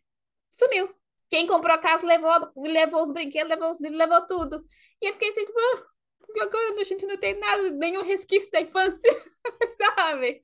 sumiu. 0.50 0.94
Quem 1.30 1.46
comprou 1.46 1.74
a 1.74 1.78
casa 1.78 2.06
levou, 2.06 2.32
levou 2.56 3.02
os 3.02 3.12
brinquedos, 3.12 3.48
levou 3.50 3.70
os 3.70 3.80
livros, 3.80 3.98
levou 3.98 4.26
tudo. 4.26 4.64
E 5.02 5.06
eu 5.08 5.14
fiquei 5.14 5.30
assim, 5.30 5.46
tipo, 5.46 5.58
"Ah, 5.58 6.44
agora 6.44 6.80
a 6.80 6.84
gente 6.84 7.06
não 7.06 7.16
tem 7.18 7.38
nada, 7.38 7.70
nenhum 7.70 8.02
resquício 8.02 8.50
da 8.50 8.60
infância, 8.60 9.10
sabe? 9.96 10.42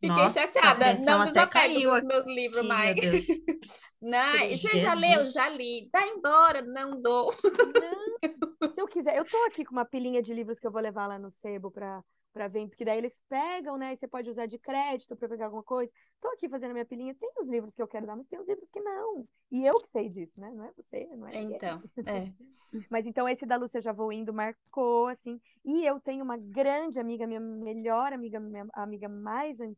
Fiquei 0.00 0.08
Nossa, 0.08 0.40
chateada. 0.40 0.94
Não 1.00 1.26
desapego 1.26 1.90
dos 1.90 2.04
meus 2.04 2.26
livros 2.26 2.58
aqui, 2.58 2.68
mais. 2.68 2.96
Deus. 2.96 3.26
Não, 4.00 4.32
Falei, 4.32 4.56
você 4.56 4.78
já 4.78 4.94
leu? 4.94 5.24
Já 5.24 5.48
li. 5.50 5.90
Dá 5.92 6.06
embora, 6.06 6.62
não 6.62 7.02
dou. 7.02 7.34
Não, 7.44 8.72
se 8.72 8.80
eu 8.80 8.86
quiser, 8.86 9.14
eu 9.18 9.26
tô 9.26 9.36
aqui 9.44 9.62
com 9.62 9.72
uma 9.72 9.84
pilhinha 9.84 10.22
de 10.22 10.32
livros 10.32 10.58
que 10.58 10.66
eu 10.66 10.70
vou 10.70 10.80
levar 10.80 11.06
lá 11.06 11.18
no 11.18 11.30
sebo 11.30 11.70
para 11.70 12.02
para 12.32 12.48
ver, 12.48 12.68
porque 12.68 12.84
daí 12.84 12.98
eles 12.98 13.22
pegam, 13.28 13.76
né? 13.76 13.92
E 13.92 13.96
você 13.96 14.06
pode 14.06 14.30
usar 14.30 14.46
de 14.46 14.58
crédito 14.58 15.16
para 15.16 15.28
pegar 15.28 15.46
alguma 15.46 15.62
coisa. 15.62 15.92
Tô 16.20 16.28
aqui 16.28 16.48
fazendo 16.48 16.70
a 16.70 16.74
minha 16.74 16.84
pilhinha, 16.84 17.14
tem 17.14 17.30
os 17.40 17.48
livros 17.48 17.74
que 17.74 17.82
eu 17.82 17.88
quero 17.88 18.06
dar, 18.06 18.16
mas 18.16 18.26
tem 18.26 18.38
os 18.38 18.46
livros 18.46 18.70
que 18.70 18.80
não. 18.80 19.26
E 19.50 19.64
eu 19.64 19.74
que 19.80 19.88
sei 19.88 20.08
disso, 20.08 20.40
né? 20.40 20.50
Não 20.54 20.64
é 20.64 20.72
você, 20.72 21.08
não 21.16 21.26
é. 21.26 21.40
Então, 21.40 21.82
é. 22.06 22.32
Mas 22.88 23.04
então 23.04 23.28
esse 23.28 23.44
da 23.44 23.56
Lúcia 23.56 23.82
Já 23.82 23.92
Vou 23.92 24.12
Indo 24.12 24.32
marcou, 24.32 25.08
assim. 25.08 25.40
E 25.64 25.84
eu 25.84 25.98
tenho 25.98 26.22
uma 26.22 26.36
grande 26.36 27.00
amiga, 27.00 27.26
minha 27.26 27.40
melhor 27.40 28.12
amiga, 28.12 28.38
minha 28.38 28.64
amiga 28.72 29.08
mais 29.08 29.60
antiga, 29.60 29.69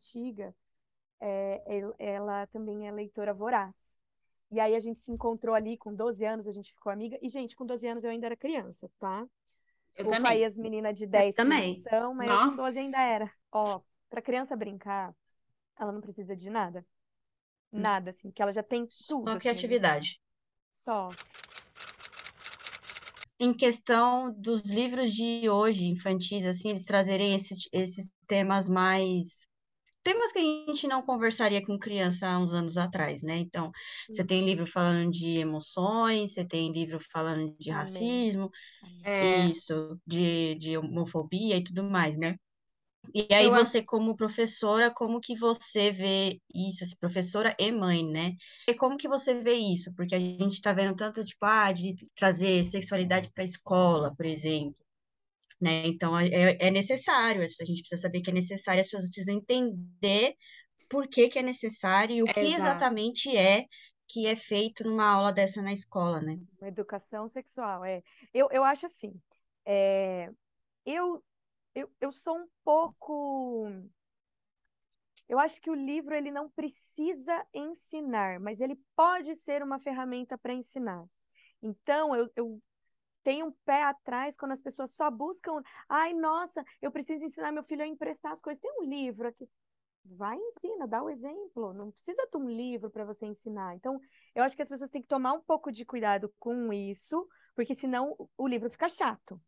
é, 1.20 1.62
el- 1.66 1.94
ela 1.98 2.46
também 2.48 2.86
é 2.88 2.92
leitora 2.92 3.32
voraz. 3.34 3.98
E 4.50 4.60
aí 4.60 4.74
a 4.74 4.78
gente 4.78 5.00
se 5.00 5.10
encontrou 5.10 5.54
ali 5.54 5.76
com 5.78 5.94
12 5.94 6.24
anos, 6.24 6.46
a 6.46 6.52
gente 6.52 6.74
ficou 6.74 6.92
amiga. 6.92 7.18
E, 7.22 7.28
gente, 7.28 7.56
com 7.56 7.64
12 7.64 7.86
anos 7.86 8.04
eu 8.04 8.10
ainda 8.10 8.26
era 8.26 8.36
criança, 8.36 8.90
tá? 8.98 9.26
Eu 9.96 10.04
Desculpa 10.04 10.16
também. 10.16 10.32
aí 10.32 10.44
as 10.44 10.58
meninas 10.58 10.94
de 10.94 11.06
10 11.06 11.34
que 11.34 11.42
também. 11.42 11.74
são, 11.74 12.14
mas 12.14 12.28
eu 12.28 12.34
com 12.34 12.44
Nossa. 12.44 12.56
12 12.56 12.78
ainda 12.78 13.00
era. 13.00 13.30
Ó, 13.52 13.80
pra 14.10 14.22
criança 14.22 14.56
brincar, 14.56 15.14
ela 15.78 15.92
não 15.92 16.00
precisa 16.00 16.36
de 16.36 16.50
nada. 16.50 16.84
Nada, 17.72 18.10
assim, 18.10 18.30
que 18.30 18.42
ela 18.42 18.52
já 18.52 18.62
tem 18.62 18.86
tudo. 18.86 19.24
Só 19.24 19.30
assim, 19.30 19.38
criatividade. 19.38 20.20
Só. 20.84 21.10
Em 23.40 23.52
questão 23.52 24.32
dos 24.32 24.62
livros 24.62 25.12
de 25.12 25.48
hoje, 25.48 25.86
infantis, 25.86 26.44
assim, 26.44 26.70
eles 26.70 26.84
trazerem 26.84 27.34
esses, 27.34 27.68
esses 27.72 28.10
temas 28.26 28.68
mais. 28.68 29.46
Temas 30.02 30.32
que 30.32 30.38
a 30.38 30.42
gente 30.42 30.86
não 30.88 31.02
conversaria 31.02 31.64
com 31.64 31.78
criança 31.78 32.26
há 32.28 32.38
uns 32.38 32.52
anos 32.54 32.76
atrás, 32.76 33.22
né? 33.22 33.36
Então, 33.38 33.70
você 34.10 34.24
tem 34.24 34.44
livro 34.44 34.66
falando 34.66 35.10
de 35.12 35.38
emoções, 35.38 36.34
você 36.34 36.44
tem 36.46 36.72
livro 36.72 36.98
falando 37.12 37.54
de 37.58 37.70
racismo, 37.70 38.50
É, 39.04 39.48
isso, 39.48 40.00
de, 40.06 40.54
de 40.56 40.78
homofobia 40.78 41.56
e 41.58 41.64
tudo 41.64 41.84
mais, 41.84 42.18
né? 42.18 42.36
E 43.14 43.28
aí 43.34 43.48
Eu 43.48 43.50
você, 43.50 43.82
como 43.82 44.16
professora, 44.16 44.92
como 44.92 45.20
que 45.20 45.36
você 45.36 45.90
vê 45.90 46.40
isso, 46.54 46.84
professora 47.00 47.54
e 47.58 47.70
mãe, 47.72 48.04
né? 48.06 48.32
E 48.68 48.74
como 48.74 48.96
que 48.96 49.08
você 49.08 49.34
vê 49.40 49.54
isso? 49.54 49.92
Porque 49.94 50.14
a 50.14 50.18
gente 50.20 50.60
tá 50.62 50.72
vendo 50.72 50.96
tanto, 50.96 51.24
tipo, 51.24 51.44
ah, 51.44 51.72
de 51.72 51.94
trazer 52.14 52.62
sexualidade 52.64 53.30
para 53.32 53.42
a 53.44 53.46
escola, 53.46 54.14
por 54.16 54.26
exemplo, 54.26 54.76
né? 55.62 55.86
Então, 55.86 56.18
é, 56.18 56.56
é 56.58 56.70
necessário, 56.70 57.40
a 57.40 57.64
gente 57.64 57.82
precisa 57.82 58.02
saber 58.02 58.20
que 58.20 58.30
é 58.30 58.34
necessário, 58.34 58.80
as 58.80 58.86
pessoas 58.86 59.08
precisam 59.08 59.36
entender 59.36 60.34
por 60.90 61.06
que 61.06 61.28
que 61.28 61.38
é 61.38 61.42
necessário 61.42 62.16
e 62.16 62.22
o 62.22 62.26
que 62.26 62.40
Exato. 62.40 62.56
exatamente 62.56 63.36
é 63.36 63.64
que 64.08 64.26
é 64.26 64.34
feito 64.34 64.82
numa 64.84 65.06
aula 65.06 65.32
dessa 65.32 65.62
na 65.62 65.72
escola, 65.72 66.20
né? 66.20 66.36
Uma 66.60 66.68
educação 66.68 67.28
sexual, 67.28 67.84
é. 67.84 68.02
Eu, 68.34 68.48
eu 68.50 68.64
acho 68.64 68.86
assim, 68.86 69.14
é, 69.64 70.28
eu, 70.84 71.24
eu, 71.74 71.88
eu 72.00 72.10
sou 72.10 72.36
um 72.36 72.46
pouco... 72.64 73.68
Eu 75.28 75.38
acho 75.38 75.60
que 75.62 75.70
o 75.70 75.74
livro, 75.74 76.14
ele 76.14 76.30
não 76.30 76.50
precisa 76.50 77.46
ensinar, 77.54 78.38
mas 78.38 78.60
ele 78.60 78.76
pode 78.94 79.34
ser 79.36 79.62
uma 79.62 79.78
ferramenta 79.78 80.36
para 80.36 80.52
ensinar. 80.52 81.06
Então, 81.62 82.14
eu, 82.14 82.28
eu 82.36 82.62
tenho 83.22 83.46
um 83.46 83.52
pé 83.64 83.82
atrás 83.84 84.36
quando 84.36 84.52
as 84.52 84.60
pessoas 84.62 84.92
só 84.94 85.10
buscam... 85.10 85.62
Ai, 85.88 86.12
nossa, 86.14 86.64
eu 86.80 86.90
preciso 86.90 87.24
ensinar 87.24 87.52
meu 87.52 87.62
filho 87.64 87.82
a 87.82 87.86
emprestar 87.86 88.32
as 88.32 88.40
coisas. 88.40 88.60
Tem 88.60 88.72
um 88.80 88.84
livro 88.84 89.28
aqui. 89.28 89.48
Vai 90.04 90.36
e 90.36 90.40
ensina, 90.48 90.86
dá 90.86 91.02
o 91.02 91.10
exemplo. 91.10 91.72
Não 91.72 91.90
precisa 91.90 92.26
de 92.30 92.36
um 92.36 92.48
livro 92.50 92.90
para 92.90 93.04
você 93.04 93.26
ensinar. 93.26 93.74
Então, 93.76 94.00
eu 94.34 94.42
acho 94.44 94.56
que 94.56 94.62
as 94.62 94.68
pessoas 94.68 94.90
têm 94.90 95.02
que 95.02 95.08
tomar 95.08 95.32
um 95.32 95.40
pouco 95.40 95.70
de 95.72 95.84
cuidado 95.84 96.32
com 96.40 96.72
isso, 96.72 97.28
porque 97.54 97.74
senão 97.74 98.16
o 98.36 98.48
livro 98.48 98.70
fica 98.70 98.88
chato. 98.88 99.40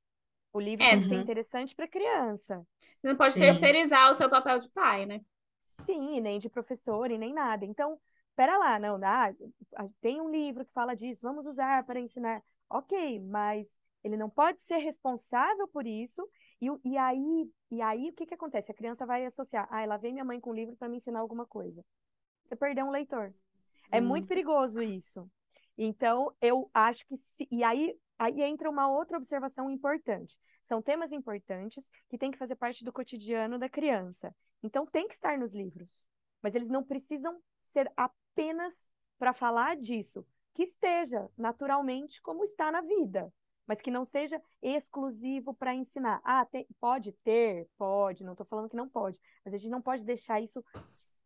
O 0.53 0.61
livro 0.61 0.87
É. 0.87 0.91
tem 0.91 1.01
que 1.01 1.07
ser 1.07 1.17
Uhum. 1.17 1.23
interessante 1.23 1.75
para 1.75 1.89
criança. 1.89 2.67
Você 3.01 3.09
não 3.09 3.17
pode 3.17 3.35
Sim. 3.35 3.41
terceirizar 3.41 4.11
o 4.11 4.15
seu 4.15 4.29
papel 4.29 4.59
de 4.59 4.69
pai, 4.71 5.07
né? 5.07 5.21
Sim, 5.65 6.21
nem 6.21 6.39
de 6.39 6.49
professor 6.49 7.11
e 7.11 7.19
nem 7.19 7.33
nada. 7.33 7.65
Então, 7.65 8.01
pera 8.37 8.57
lá, 8.59 8.79
não, 8.79 8.99
ah, 9.05 9.33
tem 10.01 10.21
um 10.21 10.31
livro 10.31 10.65
que 10.65 10.73
fala 10.73 10.95
disso, 10.95 11.23
vamos 11.23 11.47
usar 11.47 11.85
para 11.85 12.01
ensinar. 12.01 12.43
Ok, 12.75 13.21
mas 13.21 13.79
ele 14.03 14.17
não 14.17 14.29
pode 14.29 14.61
ser 14.61 14.79
responsável 14.79 15.69
por 15.69 15.87
isso. 15.87 16.29
E, 16.61 16.67
e 16.85 16.99
aí, 16.99 17.49
e 17.71 17.81
aí, 17.81 18.09
o 18.09 18.13
que 18.13 18.27
que 18.27 18.35
acontece? 18.35 18.73
A 18.73 18.75
criança 18.75 19.07
vai 19.07 19.25
associar, 19.25 19.69
ah, 19.71 19.85
lá 19.87 19.97
vem 19.97 20.13
minha 20.13 20.25
mãe 20.25 20.41
com 20.41 20.51
um 20.51 20.55
livro 20.55 20.77
para 20.77 20.89
me 20.89 20.97
ensinar 20.97 21.21
alguma 21.21 21.47
coisa. 21.47 21.85
Você 22.45 22.57
perdeu 22.57 22.87
um 22.87 22.91
leitor. 22.91 23.33
É 23.93 24.01
Hum. 24.01 24.07
muito 24.09 24.27
perigoso 24.27 24.83
isso. 24.83 25.31
Então, 25.79 26.35
eu 26.41 26.69
acho 26.75 27.07
que 27.07 27.17
se, 27.17 27.47
e 27.51 27.63
aí, 27.65 27.97
aí 28.19 28.43
entra 28.43 28.69
uma 28.71 28.89
outra 28.89 29.19
observação 29.19 29.71
importante. 29.71 30.41
São 30.63 30.83
temas 30.83 31.13
importantes 31.13 31.91
que 32.09 32.19
têm 32.19 32.31
que 32.33 32.39
fazer 32.39 32.57
parte 32.57 32.85
do 32.85 32.93
cotidiano 32.93 33.59
da 33.59 33.69
criança. 33.69 34.35
Então, 34.63 34.87
tem 34.87 35.07
que 35.07 35.15
estar 35.15 35.39
nos 35.39 35.53
livros. 35.55 36.09
Mas 36.43 36.57
eles 36.57 36.69
não 36.69 36.83
precisam 36.85 37.41
ser 37.63 37.91
apenas 37.97 38.89
para 39.19 39.33
falar 39.33 39.77
disso. 39.77 40.27
Que 40.55 40.63
esteja 40.63 41.29
naturalmente 41.37 42.23
como 42.23 42.45
está 42.45 42.71
na 42.73 42.81
vida, 42.81 43.33
mas 43.67 43.81
que 43.81 43.91
não 43.91 44.05
seja 44.05 44.41
exclusivo 44.63 45.53
para 45.55 45.75
ensinar. 45.75 46.21
Ah, 46.25 46.47
tem- 46.47 46.67
pode 46.81 47.13
ter, 47.25 47.69
pode, 47.77 48.25
não 48.25 48.33
estou 48.33 48.47
falando 48.47 48.69
que 48.71 48.77
não 48.77 48.89
pode, 48.89 49.21
mas 49.45 49.53
a 49.55 49.57
gente 49.59 49.71
não 49.71 49.83
pode 49.83 50.05
deixar 50.05 50.41
isso, 50.41 50.65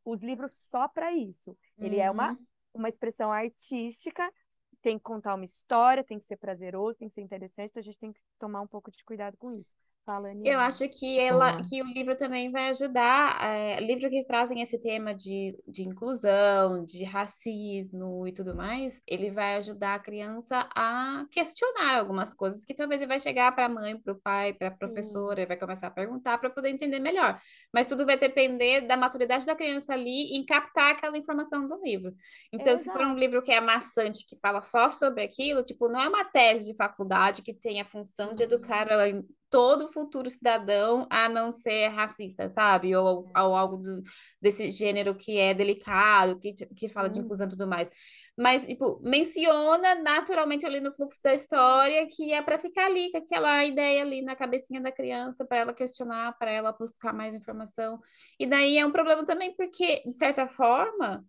os 0.05 0.23
livros 0.23 0.55
só 0.71 0.89
para 0.89 1.13
isso. 1.13 1.57
Ele 1.79 1.99
é 1.99 2.11
uma 2.11 2.33
Uhum. 2.33 2.47
uma 2.75 2.89
expressão 2.89 3.33
artística, 3.33 4.33
tem 4.81 4.99
que 4.99 5.03
contar 5.05 5.35
uma 5.35 5.45
história, 5.45 6.05
tem 6.05 6.19
que 6.19 6.25
ser 6.25 6.37
prazeroso, 6.37 6.99
tem 6.99 7.09
que 7.09 7.15
ser 7.15 7.23
interessante, 7.23 7.71
então 7.71 7.81
a 7.81 7.85
gente 7.85 7.99
tem 7.99 8.13
que 8.13 8.21
tomar 8.39 8.61
um 8.61 8.67
pouco 8.69 8.91
de 8.91 9.03
cuidado 9.05 9.37
com 9.37 9.53
isso. 9.53 9.75
Fala, 10.09 10.33
Eu 10.43 10.59
acho 10.59 10.89
que 10.89 11.19
ela, 11.19 11.53
que 11.69 11.83
o 11.83 11.85
livro 11.85 12.17
também 12.17 12.51
vai 12.51 12.71
ajudar, 12.71 13.45
é, 13.45 13.79
livro 13.79 14.09
que 14.09 14.25
trazem 14.25 14.63
esse 14.63 14.79
tema 14.79 15.15
de, 15.15 15.55
de 15.69 15.83
inclusão, 15.83 16.83
de 16.83 17.05
racismo 17.05 18.27
e 18.27 18.33
tudo 18.33 18.57
mais, 18.57 19.03
ele 19.07 19.31
vai 19.31 19.57
ajudar 19.57 19.97
a 19.97 19.99
criança 19.99 20.67
a 20.75 21.27
questionar 21.31 21.99
algumas 21.99 22.33
coisas 22.33 22.65
que 22.65 22.73
talvez 22.73 23.03
ele 23.03 23.09
vai 23.09 23.21
chegar 23.21 23.55
para 23.55 23.67
a 23.67 23.69
mãe, 23.69 24.01
para 24.01 24.15
o 24.15 24.19
pai, 24.19 24.55
para 24.55 24.69
a 24.69 24.77
professora, 24.79 25.41
ele 25.41 25.49
vai 25.49 25.59
começar 25.59 25.89
a 25.89 25.91
perguntar 25.91 26.39
para 26.39 26.49
poder 26.49 26.71
entender 26.71 27.01
melhor. 27.01 27.39
Mas 27.71 27.87
tudo 27.87 28.07
vai 28.07 28.17
depender 28.17 28.87
da 28.87 28.97
maturidade 28.97 29.45
da 29.45 29.55
criança 29.55 29.93
ali 29.93 30.35
em 30.35 30.43
captar 30.43 30.93
aquela 30.93 31.19
informação 31.19 31.67
do 31.67 31.79
livro. 31.83 32.15
Então, 32.51 32.75
se 32.79 32.91
for 32.91 33.03
um 33.03 33.15
livro 33.15 33.43
que 33.43 33.53
é 33.53 33.61
maçante, 33.61 34.25
que 34.27 34.39
fala 34.41 34.63
só 34.63 34.89
sobre 34.89 35.23
aquilo, 35.23 35.63
tipo, 35.63 35.87
não 35.87 36.01
é 36.01 36.09
uma 36.09 36.25
tese 36.25 36.65
de 36.65 36.75
faculdade 36.75 37.43
que 37.43 37.53
tem 37.53 37.79
a 37.79 37.85
função 37.85 38.35
de 38.35 38.45
educar 38.45 38.91
a- 38.91 39.23
todo 39.51 39.91
futuro 39.93 40.31
cidadão 40.31 41.07
a 41.11 41.29
não 41.29 41.51
ser 41.51 41.89
racista, 41.89 42.49
sabe? 42.49 42.95
Ou, 42.97 43.29
ou 43.35 43.57
algo 43.57 43.77
do- 43.79 44.03
desse 44.41 44.71
gênero 44.71 45.15
que 45.17 45.39
é 45.39 45.55
delicado, 45.55 46.39
que, 46.39 46.53
que 46.55 46.89
fala 46.89 47.09
de 47.09 47.19
inclusão 47.21 47.47
e 47.47 47.51
tudo 47.51 47.67
mais. 47.67 47.91
Mas, 48.37 48.65
tipo, 48.65 49.01
menciona 49.03 49.97
naturalmente 49.97 50.65
ali 50.65 50.81
no 50.81 50.95
fluxo 50.95 51.21
da 51.23 51.35
história 51.35 52.07
que 52.07 52.33
é 52.33 52.41
para 52.41 52.59
ficar 52.59 52.87
ali, 52.87 53.11
com 53.11 53.19
aquela 53.19 53.65
ideia 53.65 54.03
ali 54.03 54.23
na 54.23 54.37
cabecinha 54.37 54.81
da 54.81 54.93
criança, 54.93 55.45
para 55.45 55.59
ela 55.59 55.75
questionar, 55.75 56.37
para 56.39 56.51
ela 56.51 56.73
buscar 56.73 57.13
mais 57.13 57.35
informação. 57.35 57.99
E 58.39 58.47
daí 58.47 58.79
é 58.79 58.87
um 58.87 58.93
problema 58.93 59.25
também, 59.25 59.55
porque, 59.57 60.03
de 60.07 60.13
certa 60.15 60.47
forma, 60.47 61.25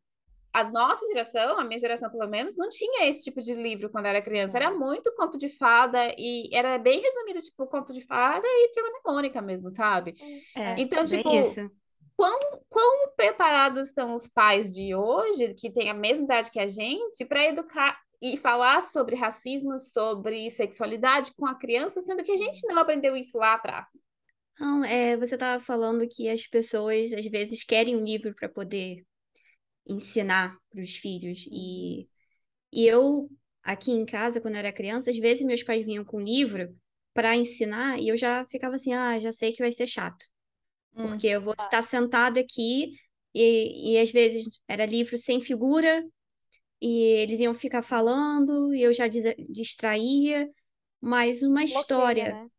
a 0.54 0.64
nossa 0.64 1.06
geração, 1.08 1.60
a 1.60 1.64
minha 1.64 1.78
geração 1.78 2.10
pelo 2.10 2.28
menos, 2.30 2.58
não 2.58 2.70
tinha 2.70 3.08
esse 3.10 3.24
tipo 3.24 3.42
de 3.42 3.54
livro 3.54 3.90
quando 3.90 4.08
era 4.08 4.22
criança. 4.22 4.58
Era 4.58 4.72
muito 4.72 5.14
conto 5.16 5.38
de 5.38 5.50
fada 5.50 6.14
e 6.18 6.50
era 6.54 6.78
bem 6.78 7.02
resumido, 7.02 7.42
tipo, 7.42 7.68
conto 7.68 7.94
de 7.94 8.02
fada 8.06 8.46
e 8.48 8.72
turma 8.74 8.90
da 8.92 9.12
Mônica 9.12 9.42
mesmo, 9.42 9.70
sabe? 9.72 10.16
É, 10.56 10.76
Então, 10.76 11.06
bem 11.08 11.24
tipo, 11.24 11.30
isso. 11.30 11.70
quão, 12.16 12.40
quão 12.70 13.10
preparados 13.16 13.88
estão 13.88 14.14
os 14.14 14.28
pais 14.28 14.74
de 14.74 14.96
hoje, 14.96 15.54
que 15.56 15.72
têm 15.72 15.90
a 15.90 15.94
mesma 15.94 16.26
idade 16.26 16.52
que 16.52 16.60
a 16.60 16.68
gente, 16.68 17.26
para 17.26 17.46
educar 17.46 18.00
e 18.22 18.36
falar 18.38 18.84
sobre 18.84 19.16
racismo, 19.16 19.80
sobre 19.80 20.50
sexualidade 20.50 21.32
com 21.38 21.48
a 21.48 21.56
criança, 21.56 22.02
sendo 22.02 22.24
que 22.24 22.32
a 22.32 22.38
gente 22.38 22.66
não 22.68 22.78
aprendeu 22.80 23.16
isso 23.16 23.38
lá 23.38 23.54
atrás. 23.54 23.90
Não, 24.60 24.84
é, 24.84 25.16
você 25.16 25.36
estava 25.36 25.64
falando 25.64 26.08
que 26.08 26.30
as 26.30 26.46
pessoas 26.46 27.14
às 27.14 27.26
vezes 27.26 27.64
querem 27.64 27.96
um 27.96 28.04
livro 28.04 28.36
para 28.36 28.50
poder 28.50 29.06
ensinar 29.90 30.58
para 30.72 30.82
os 30.84 30.96
filhos. 30.98 31.48
E, 31.52 32.08
e 32.72 32.86
eu, 32.88 33.30
aqui 33.64 33.92
em 33.92 34.06
casa, 34.06 34.42
quando 34.42 34.56
eu 34.56 34.60
era 34.60 34.74
criança, 34.74 35.12
às 35.12 35.18
vezes 35.20 35.46
meus 35.46 35.64
pais 35.64 35.86
vinham 35.86 36.06
com 36.06 36.20
livro 36.22 36.76
para 37.14 37.36
ensinar 37.36 38.00
e 38.00 38.10
eu 38.10 38.18
já 38.18 38.46
ficava 38.48 38.76
assim, 38.76 38.94
ah, 38.94 39.20
já 39.20 39.32
sei 39.32 39.54
que 39.54 39.64
vai 39.64 39.72
ser 39.72 39.88
chato. 39.88 40.26
Porque 41.02 41.28
eu 41.28 41.42
vou 41.42 41.54
estar 41.60 41.84
sentada 41.84 42.40
aqui 42.40 42.92
e, 43.34 43.94
e 43.96 44.00
às 44.00 44.12
vezes 44.12 44.46
era 44.68 44.86
livro 44.86 45.18
sem 45.18 45.42
figura 45.42 46.04
e 46.82 46.90
eles 47.22 47.40
iam 47.40 47.54
ficar 47.54 47.84
falando 47.84 48.74
e 48.76 48.82
eu 48.84 48.94
já 48.94 49.08
dis- 49.08 49.36
distraía. 49.50 50.50
Mas 51.02 51.44
uma 51.44 51.64
Bloqueia, 51.70 52.22
história. 52.22 52.28
né? 52.28 52.50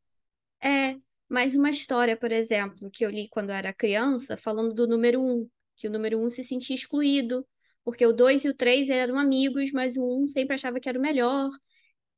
É, 0.62 0.96
mais 1.28 1.54
uma 1.54 1.70
história, 1.70 2.16
por 2.16 2.32
exemplo, 2.32 2.90
que 2.90 3.04
eu 3.04 3.10
li 3.10 3.28
quando 3.28 3.50
eu 3.50 3.56
era 3.56 3.72
criança, 3.72 4.36
falando 4.36 4.74
do 4.74 4.86
número 4.86 5.20
um, 5.22 5.48
que 5.80 5.88
o 5.88 5.90
número 5.90 6.20
um 6.20 6.28
se 6.30 6.42
sentia 6.44 6.76
excluído, 6.76 7.46
porque 7.84 8.06
o 8.06 8.12
dois 8.12 8.44
e 8.44 8.48
o 8.50 8.54
três 8.56 8.90
eram 8.90 9.18
amigos, 9.18 9.72
mas 9.72 9.96
o 9.96 10.04
um 10.04 10.28
sempre 10.28 10.54
achava 10.54 10.78
que 10.80 10.88
era 10.88 10.98
o 10.98 11.02
melhor, 11.02 11.50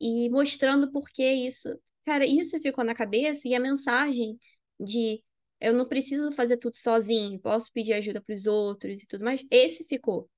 e 0.01 0.29
mostrando 0.31 0.91
por 0.93 1.09
que 1.11 1.25
isso. 1.25 1.69
Cara, 2.05 2.27
isso 2.27 2.61
ficou 2.61 2.85
na 2.85 2.95
cabeça, 2.95 3.49
e 3.49 3.55
a 3.55 3.61
mensagem 3.61 4.39
de 4.81 5.23
eu 5.61 5.73
não 5.73 5.87
preciso 5.87 6.33
fazer 6.33 6.57
tudo 6.57 6.77
sozinho, 6.77 7.39
posso 7.41 7.73
pedir 7.73 7.93
ajuda 7.93 8.21
para 8.21 8.35
os 8.35 8.47
outros 8.47 9.01
e 9.03 9.07
tudo 9.07 9.25
mais, 9.25 9.41
esse 9.51 9.85
ficou. 9.85 10.29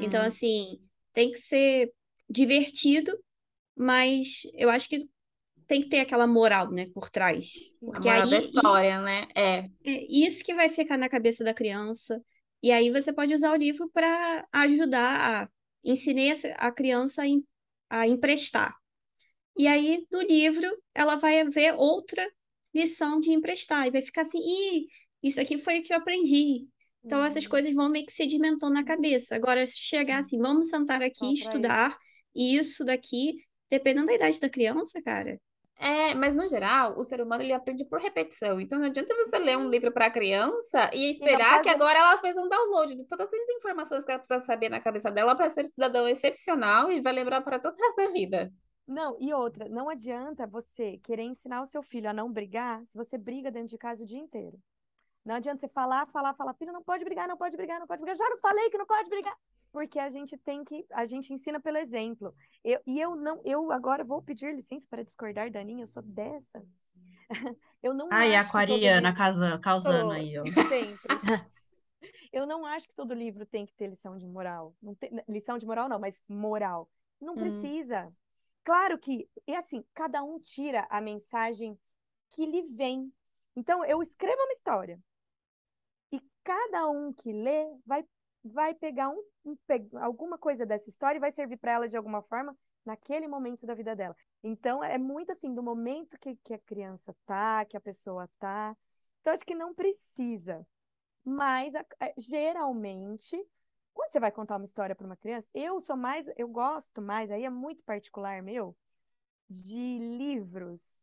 Então, 0.00 0.22
Hum. 0.22 0.26
assim, 0.26 0.78
tem 1.12 1.30
que 1.30 1.38
ser 1.38 1.92
divertido, 2.28 3.18
mas 3.76 4.42
eu 4.54 4.70
acho 4.70 4.88
que 4.88 5.08
tem 5.66 5.82
que 5.82 5.88
ter 5.88 6.00
aquela 6.00 6.26
moral, 6.26 6.70
né, 6.70 6.86
por 6.94 7.10
trás. 7.10 7.52
A 7.80 7.86
Porque 7.86 8.08
moral 8.08 8.28
da 8.28 8.36
aí 8.36 8.40
história, 8.40 9.00
né? 9.00 9.26
É. 9.34 9.68
é 9.84 10.06
isso 10.08 10.42
que 10.44 10.54
vai 10.54 10.68
ficar 10.68 10.96
na 10.96 11.08
cabeça 11.08 11.44
da 11.44 11.54
criança. 11.54 12.22
E 12.62 12.70
aí 12.72 12.90
você 12.90 13.12
pode 13.12 13.34
usar 13.34 13.52
o 13.52 13.56
livro 13.56 13.88
para 13.90 14.46
ajudar 14.52 15.44
a 15.44 15.50
ensinar 15.84 16.22
essa- 16.22 16.48
a 16.58 16.70
criança 16.72 17.22
a, 17.22 17.26
em- 17.28 17.44
a 17.90 18.06
emprestar. 18.06 18.76
E 19.56 19.66
aí, 19.66 20.06
no 20.10 20.20
livro, 20.22 20.66
ela 20.94 21.16
vai 21.16 21.44
ver 21.48 21.74
outra 21.76 22.26
lição 22.74 23.20
de 23.20 23.30
emprestar. 23.30 23.86
E 23.86 23.90
vai 23.90 24.02
ficar 24.02 24.22
assim, 24.22 24.38
ih, 24.38 24.86
isso 25.22 25.40
aqui 25.40 25.58
foi 25.58 25.80
o 25.80 25.82
que 25.82 25.92
eu 25.92 25.98
aprendi. 25.98 26.66
Então, 27.04 27.24
essas 27.24 27.46
Uhum. 27.46 27.46
coisas 27.46 27.72
vão 27.74 27.88
meio 27.90 28.06
que 28.06 28.12
sedimentando 28.12 28.74
na 28.74 28.84
cabeça. 28.84 29.34
Agora, 29.36 29.66
se 29.66 29.76
chegar 29.78 30.20
assim, 30.20 30.38
vamos 30.38 30.68
sentar 30.68 31.02
aqui 31.02 31.30
e 31.32 31.34
estudar 31.34 31.98
isso 32.34 32.84
daqui, 32.84 33.34
dependendo 33.70 34.06
da 34.06 34.14
idade 34.14 34.40
da 34.40 34.48
criança, 34.50 35.02
cara. 35.02 35.40
É, 35.82 36.14
mas 36.14 36.32
no 36.32 36.46
geral, 36.46 36.96
o 36.96 37.02
ser 37.02 37.20
humano 37.20 37.42
ele 37.42 37.52
aprende 37.52 37.84
por 37.84 38.00
repetição. 38.00 38.60
Então 38.60 38.78
não 38.78 38.86
adianta 38.86 39.16
você 39.16 39.36
ler 39.36 39.58
um 39.58 39.68
livro 39.68 39.90
para 39.90 40.08
criança 40.08 40.88
e 40.94 41.10
esperar 41.10 41.60
que 41.60 41.68
agora 41.68 41.98
ela 41.98 42.16
fez 42.18 42.36
um 42.36 42.48
download 42.48 42.94
de 42.94 43.04
todas 43.04 43.28
as 43.34 43.48
informações 43.48 44.04
que 44.04 44.12
ela 44.12 44.20
precisa 44.20 44.38
saber 44.38 44.68
na 44.68 44.80
cabeça 44.80 45.10
dela 45.10 45.34
para 45.34 45.50
ser 45.50 45.64
cidadão 45.64 46.06
excepcional 46.06 46.92
e 46.92 47.00
vai 47.00 47.12
lembrar 47.12 47.40
para 47.40 47.58
todo 47.58 47.74
o 47.74 47.76
resto 47.76 47.96
da 47.96 48.06
vida. 48.12 48.52
Não, 48.86 49.16
e 49.20 49.34
outra, 49.34 49.68
não 49.68 49.90
adianta 49.90 50.46
você 50.46 50.98
querer 50.98 51.24
ensinar 51.24 51.60
o 51.60 51.66
seu 51.66 51.82
filho 51.82 52.08
a 52.08 52.12
não 52.12 52.30
brigar 52.30 52.86
se 52.86 52.96
você 52.96 53.18
briga 53.18 53.50
dentro 53.50 53.70
de 53.70 53.78
casa 53.78 54.04
o 54.04 54.06
dia 54.06 54.20
inteiro. 54.20 54.56
Não 55.24 55.34
adianta 55.34 55.58
você 55.58 55.68
falar, 55.68 56.06
falar, 56.06 56.32
falar, 56.34 56.54
filho, 56.54 56.72
não 56.72 56.82
pode 56.84 57.04
brigar, 57.04 57.26
não 57.26 57.36
pode 57.36 57.56
brigar, 57.56 57.80
não 57.80 57.88
pode 57.88 58.02
brigar. 58.02 58.16
Já 58.16 58.30
não 58.30 58.38
falei 58.38 58.70
que 58.70 58.78
não 58.78 58.86
pode 58.86 59.10
brigar. 59.10 59.36
Porque 59.72 59.98
a 59.98 60.08
gente 60.10 60.36
tem 60.36 60.62
que, 60.64 60.84
a 60.92 61.06
gente 61.06 61.32
ensina 61.32 61.58
pelo 61.58 61.78
exemplo. 61.78 62.34
Eu, 62.62 62.80
e 62.86 63.00
eu 63.00 63.16
não, 63.16 63.40
eu 63.44 63.72
agora 63.72 64.04
vou 64.04 64.22
pedir 64.22 64.54
licença 64.54 64.86
para 64.88 65.02
discordar 65.02 65.50
da 65.50 65.60
Aninha, 65.60 65.84
eu 65.84 65.88
sou 65.88 66.02
dessas. 66.02 66.62
Eu 67.82 67.94
não 67.94 68.08
Ai, 68.12 68.34
acho 68.36 68.48
aquariana 68.50 69.12
causa- 69.14 69.58
causando 69.58 70.12
aí, 70.12 70.38
ó. 70.38 70.44
Sempre. 70.68 71.08
Eu 72.32 72.46
não 72.46 72.64
acho 72.64 72.86
que 72.88 72.94
todo 72.94 73.14
livro 73.14 73.44
tem 73.46 73.66
que 73.66 73.74
ter 73.74 73.88
lição 73.88 74.16
de 74.16 74.26
moral. 74.26 74.74
Tem, 75.00 75.10
lição 75.28 75.58
de 75.58 75.66
moral 75.66 75.88
não, 75.88 75.98
mas 75.98 76.22
moral. 76.28 76.88
Não 77.20 77.34
Hum. 77.34 77.38
precisa. 77.38 78.12
Claro 78.64 78.98
que, 78.98 79.28
e 79.46 79.54
assim, 79.54 79.84
cada 79.94 80.22
um 80.22 80.38
tira 80.38 80.86
a 80.90 81.00
mensagem 81.00 81.78
que 82.30 82.46
lhe 82.46 82.62
vem. 82.62 83.12
Então, 83.56 83.84
eu 83.84 84.00
escrevo 84.00 84.40
uma 84.42 84.52
história. 84.52 85.00
E 86.12 86.20
cada 86.44 86.88
um 86.88 87.12
que 87.12 87.32
lê 87.32 87.66
vai, 87.84 88.04
vai 88.44 88.74
pegar 88.74 89.08
um, 89.10 89.22
um 89.44 89.56
alguma 90.00 90.38
coisa 90.38 90.66
dessa 90.66 90.88
história 90.88 91.18
e 91.18 91.20
vai 91.20 91.32
servir 91.32 91.56
para 91.56 91.72
ela 91.72 91.88
de 91.88 91.96
alguma 91.96 92.22
forma 92.22 92.56
naquele 92.84 93.28
momento 93.28 93.66
da 93.66 93.74
vida 93.74 93.94
dela. 93.94 94.16
Então, 94.42 94.82
é 94.82 94.98
muito 94.98 95.30
assim, 95.32 95.54
do 95.54 95.62
momento 95.62 96.18
que, 96.18 96.36
que 96.36 96.54
a 96.54 96.58
criança 96.58 97.14
tá, 97.24 97.64
que 97.64 97.76
a 97.76 97.80
pessoa 97.80 98.28
tá. 98.38 98.76
Então, 99.20 99.32
acho 99.32 99.46
que 99.46 99.54
não 99.54 99.72
precisa. 99.74 100.66
Mas, 101.24 101.74
a- 101.74 101.86
geralmente, 102.18 103.36
quando 103.94 104.10
você 104.12 104.20
vai 104.20 104.32
contar 104.32 104.56
uma 104.56 104.64
história 104.64 104.94
para 104.96 105.06
uma 105.06 105.16
criança, 105.16 105.48
eu 105.54 105.80
sou 105.80 105.96
mais, 105.96 106.28
eu 106.36 106.48
gosto 106.48 107.00
mais, 107.00 107.30
aí 107.30 107.44
é 107.44 107.50
muito 107.50 107.84
particular 107.84 108.42
meu, 108.42 108.76
de 109.48 109.98
livros 109.98 111.02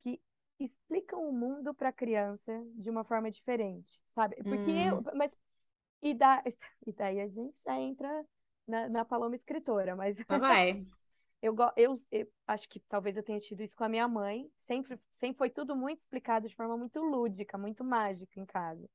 que 0.00 0.20
explicam 0.58 1.28
o 1.28 1.32
mundo 1.32 1.74
para 1.74 1.90
a 1.90 1.92
criança 1.92 2.52
de 2.74 2.90
uma 2.90 3.04
forma 3.04 3.30
diferente, 3.30 4.00
sabe? 4.06 4.42
Porque 4.44 4.70
eu, 4.70 5.02
mas 5.14 5.36
e, 6.02 6.14
da, 6.14 6.42
e 6.86 6.92
daí 6.92 7.20
a 7.20 7.28
gente 7.28 7.62
já 7.62 7.78
entra 7.78 8.24
na, 8.66 8.88
na 8.88 9.04
Paloma 9.04 9.34
escritora, 9.34 9.96
mas 9.96 10.22
vai. 10.28 10.86
eu, 11.42 11.54
eu, 11.76 11.94
eu 12.10 12.28
acho 12.46 12.68
que 12.68 12.80
talvez 12.80 13.16
eu 13.16 13.22
tenha 13.22 13.40
tido 13.40 13.62
isso 13.62 13.76
com 13.76 13.84
a 13.84 13.88
minha 13.88 14.06
mãe. 14.06 14.50
Sempre, 14.56 14.98
sempre 15.10 15.38
foi 15.38 15.50
tudo 15.50 15.74
muito 15.76 16.00
explicado 16.00 16.48
de 16.48 16.54
forma 16.54 16.76
muito 16.76 17.00
lúdica, 17.00 17.58
muito 17.58 17.84
mágica 17.84 18.38
em 18.38 18.46
casa. 18.46 18.88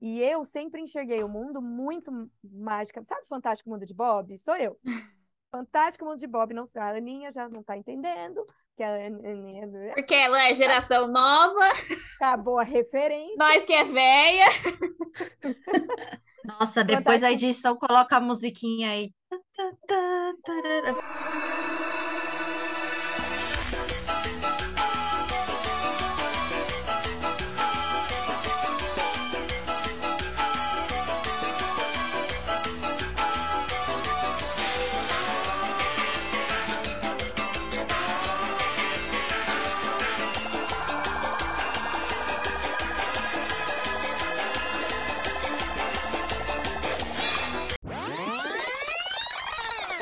E 0.00 0.22
eu 0.22 0.44
sempre 0.44 0.80
enxerguei 0.80 1.22
o 1.22 1.28
mundo 1.28 1.60
muito 1.60 2.30
mágica. 2.42 3.04
Sabe 3.04 3.22
o 3.22 3.26
Fantástico 3.26 3.68
Mundo 3.68 3.84
de 3.84 3.92
Bob? 3.92 4.36
Sou 4.38 4.56
eu. 4.56 4.78
Fantástico 5.50 6.04
Mundo 6.04 6.18
de 6.18 6.26
Bob, 6.26 6.54
não 6.54 6.66
sei. 6.66 6.80
A 6.80 6.90
Aninha 6.90 7.30
já 7.32 7.48
não 7.48 7.62
tá 7.62 7.76
entendendo. 7.76 8.44
Que 8.76 8.82
a 8.82 9.06
Aninha 9.06 9.68
Porque 9.94 10.14
ela 10.14 10.42
é 10.48 10.54
geração 10.54 11.08
nova, 11.08 11.64
acabou 12.16 12.58
a 12.58 12.62
referência. 12.62 13.34
nós 13.36 13.64
que 13.64 13.72
é 13.72 13.84
velha. 13.84 14.46
Nossa, 16.44 16.82
depois 16.84 17.22
a 17.22 17.28
Fantástico. 17.28 17.32
edição 17.32 17.76
coloca 17.76 18.16
a 18.16 18.20
musiquinha 18.20 18.90
aí. 18.90 19.12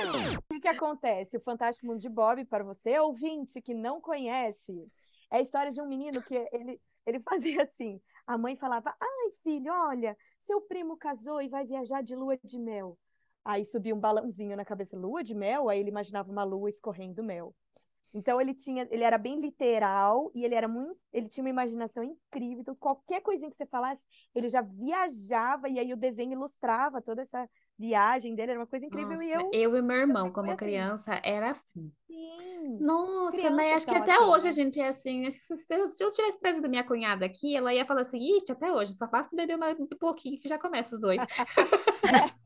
O 0.08 0.54
que, 0.54 0.60
que 0.60 0.68
acontece? 0.68 1.36
O 1.36 1.40
Fantástico 1.40 1.86
Mundo 1.86 2.00
de 2.00 2.08
Bob, 2.08 2.44
para 2.44 2.64
você, 2.64 2.98
ouvinte 2.98 3.60
que 3.60 3.74
não 3.74 4.00
conhece, 4.00 4.90
é 5.30 5.38
a 5.38 5.40
história 5.40 5.70
de 5.70 5.80
um 5.80 5.86
menino 5.86 6.22
que 6.22 6.34
ele, 6.52 6.80
ele 7.06 7.20
fazia 7.20 7.62
assim. 7.62 8.00
A 8.26 8.36
mãe 8.36 8.56
falava: 8.56 8.94
Ai, 9.00 9.30
filho, 9.42 9.72
olha, 9.72 10.16
seu 10.40 10.60
primo 10.60 10.96
casou 10.96 11.40
e 11.42 11.48
vai 11.48 11.64
viajar 11.64 12.02
de 12.02 12.14
lua 12.14 12.38
de 12.42 12.58
mel. 12.58 12.98
Aí 13.44 13.64
subia 13.64 13.94
um 13.94 14.00
balãozinho 14.00 14.56
na 14.56 14.64
cabeça, 14.64 14.96
lua 14.96 15.22
de 15.22 15.34
mel, 15.34 15.68
aí 15.68 15.80
ele 15.80 15.88
imaginava 15.88 16.30
uma 16.30 16.44
lua 16.44 16.68
escorrendo 16.68 17.22
mel. 17.22 17.54
Então 18.14 18.40
ele 18.40 18.54
tinha, 18.54 18.86
ele 18.90 19.04
era 19.04 19.18
bem 19.18 19.40
literal 19.40 20.30
e 20.34 20.44
ele 20.44 20.54
era 20.54 20.68
muito, 20.68 20.98
ele 21.12 21.28
tinha 21.28 21.42
uma 21.44 21.50
imaginação 21.50 22.02
incrível. 22.02 22.60
Então 22.60 22.74
qualquer 22.74 23.20
coisinha 23.22 23.50
que 23.50 23.56
você 23.56 23.66
falasse, 23.66 24.04
ele 24.34 24.48
já 24.48 24.62
viajava 24.62 25.68
e 25.68 25.78
aí 25.78 25.92
o 25.92 25.96
desenho 25.96 26.32
ilustrava 26.32 27.02
toda 27.02 27.22
essa 27.22 27.48
viagem 27.78 28.34
dele, 28.34 28.52
era 28.52 28.60
uma 28.60 28.66
coisa 28.66 28.86
incrível 28.86 29.10
Nossa, 29.10 29.24
e 29.24 29.30
eu 29.32 29.50
eu 29.52 29.76
e 29.76 29.82
meu 29.82 29.96
irmão, 29.96 30.32
como 30.32 30.50
assim. 30.52 30.56
criança, 30.56 31.20
era 31.24 31.50
assim. 31.50 31.92
Sim. 32.06 32.78
Nossa, 32.80 33.50
mas 33.50 33.66
Crianças 33.66 33.72
acho 33.72 33.86
que 33.88 33.94
até 33.94 34.12
assim, 34.14 34.24
hoje 34.24 34.46
a 34.46 34.50
né? 34.50 34.52
gente 34.52 34.80
é 34.80 34.88
assim. 34.88 35.26
Acho 35.26 35.38
que 35.38 35.44
Se 35.44 35.56
se 35.56 35.74
eu, 35.74 35.88
se 35.88 36.04
eu 36.04 36.08
tivesse 36.12 36.40
trazido 36.40 36.68
minha 36.68 36.84
cunhada 36.86 37.26
aqui, 37.26 37.56
ela 37.56 37.74
ia 37.74 37.84
falar 37.86 38.02
assim: 38.02 38.18
Ixi, 38.18 38.52
até 38.52 38.72
hoje, 38.72 38.92
só 38.94 39.06
basta 39.08 39.34
beber 39.34 39.58
um 39.80 39.86
pouquinho 39.98 40.38
que 40.40 40.48
já 40.48 40.58
começa 40.58 40.94
os 40.94 41.00
dois. 41.00 41.20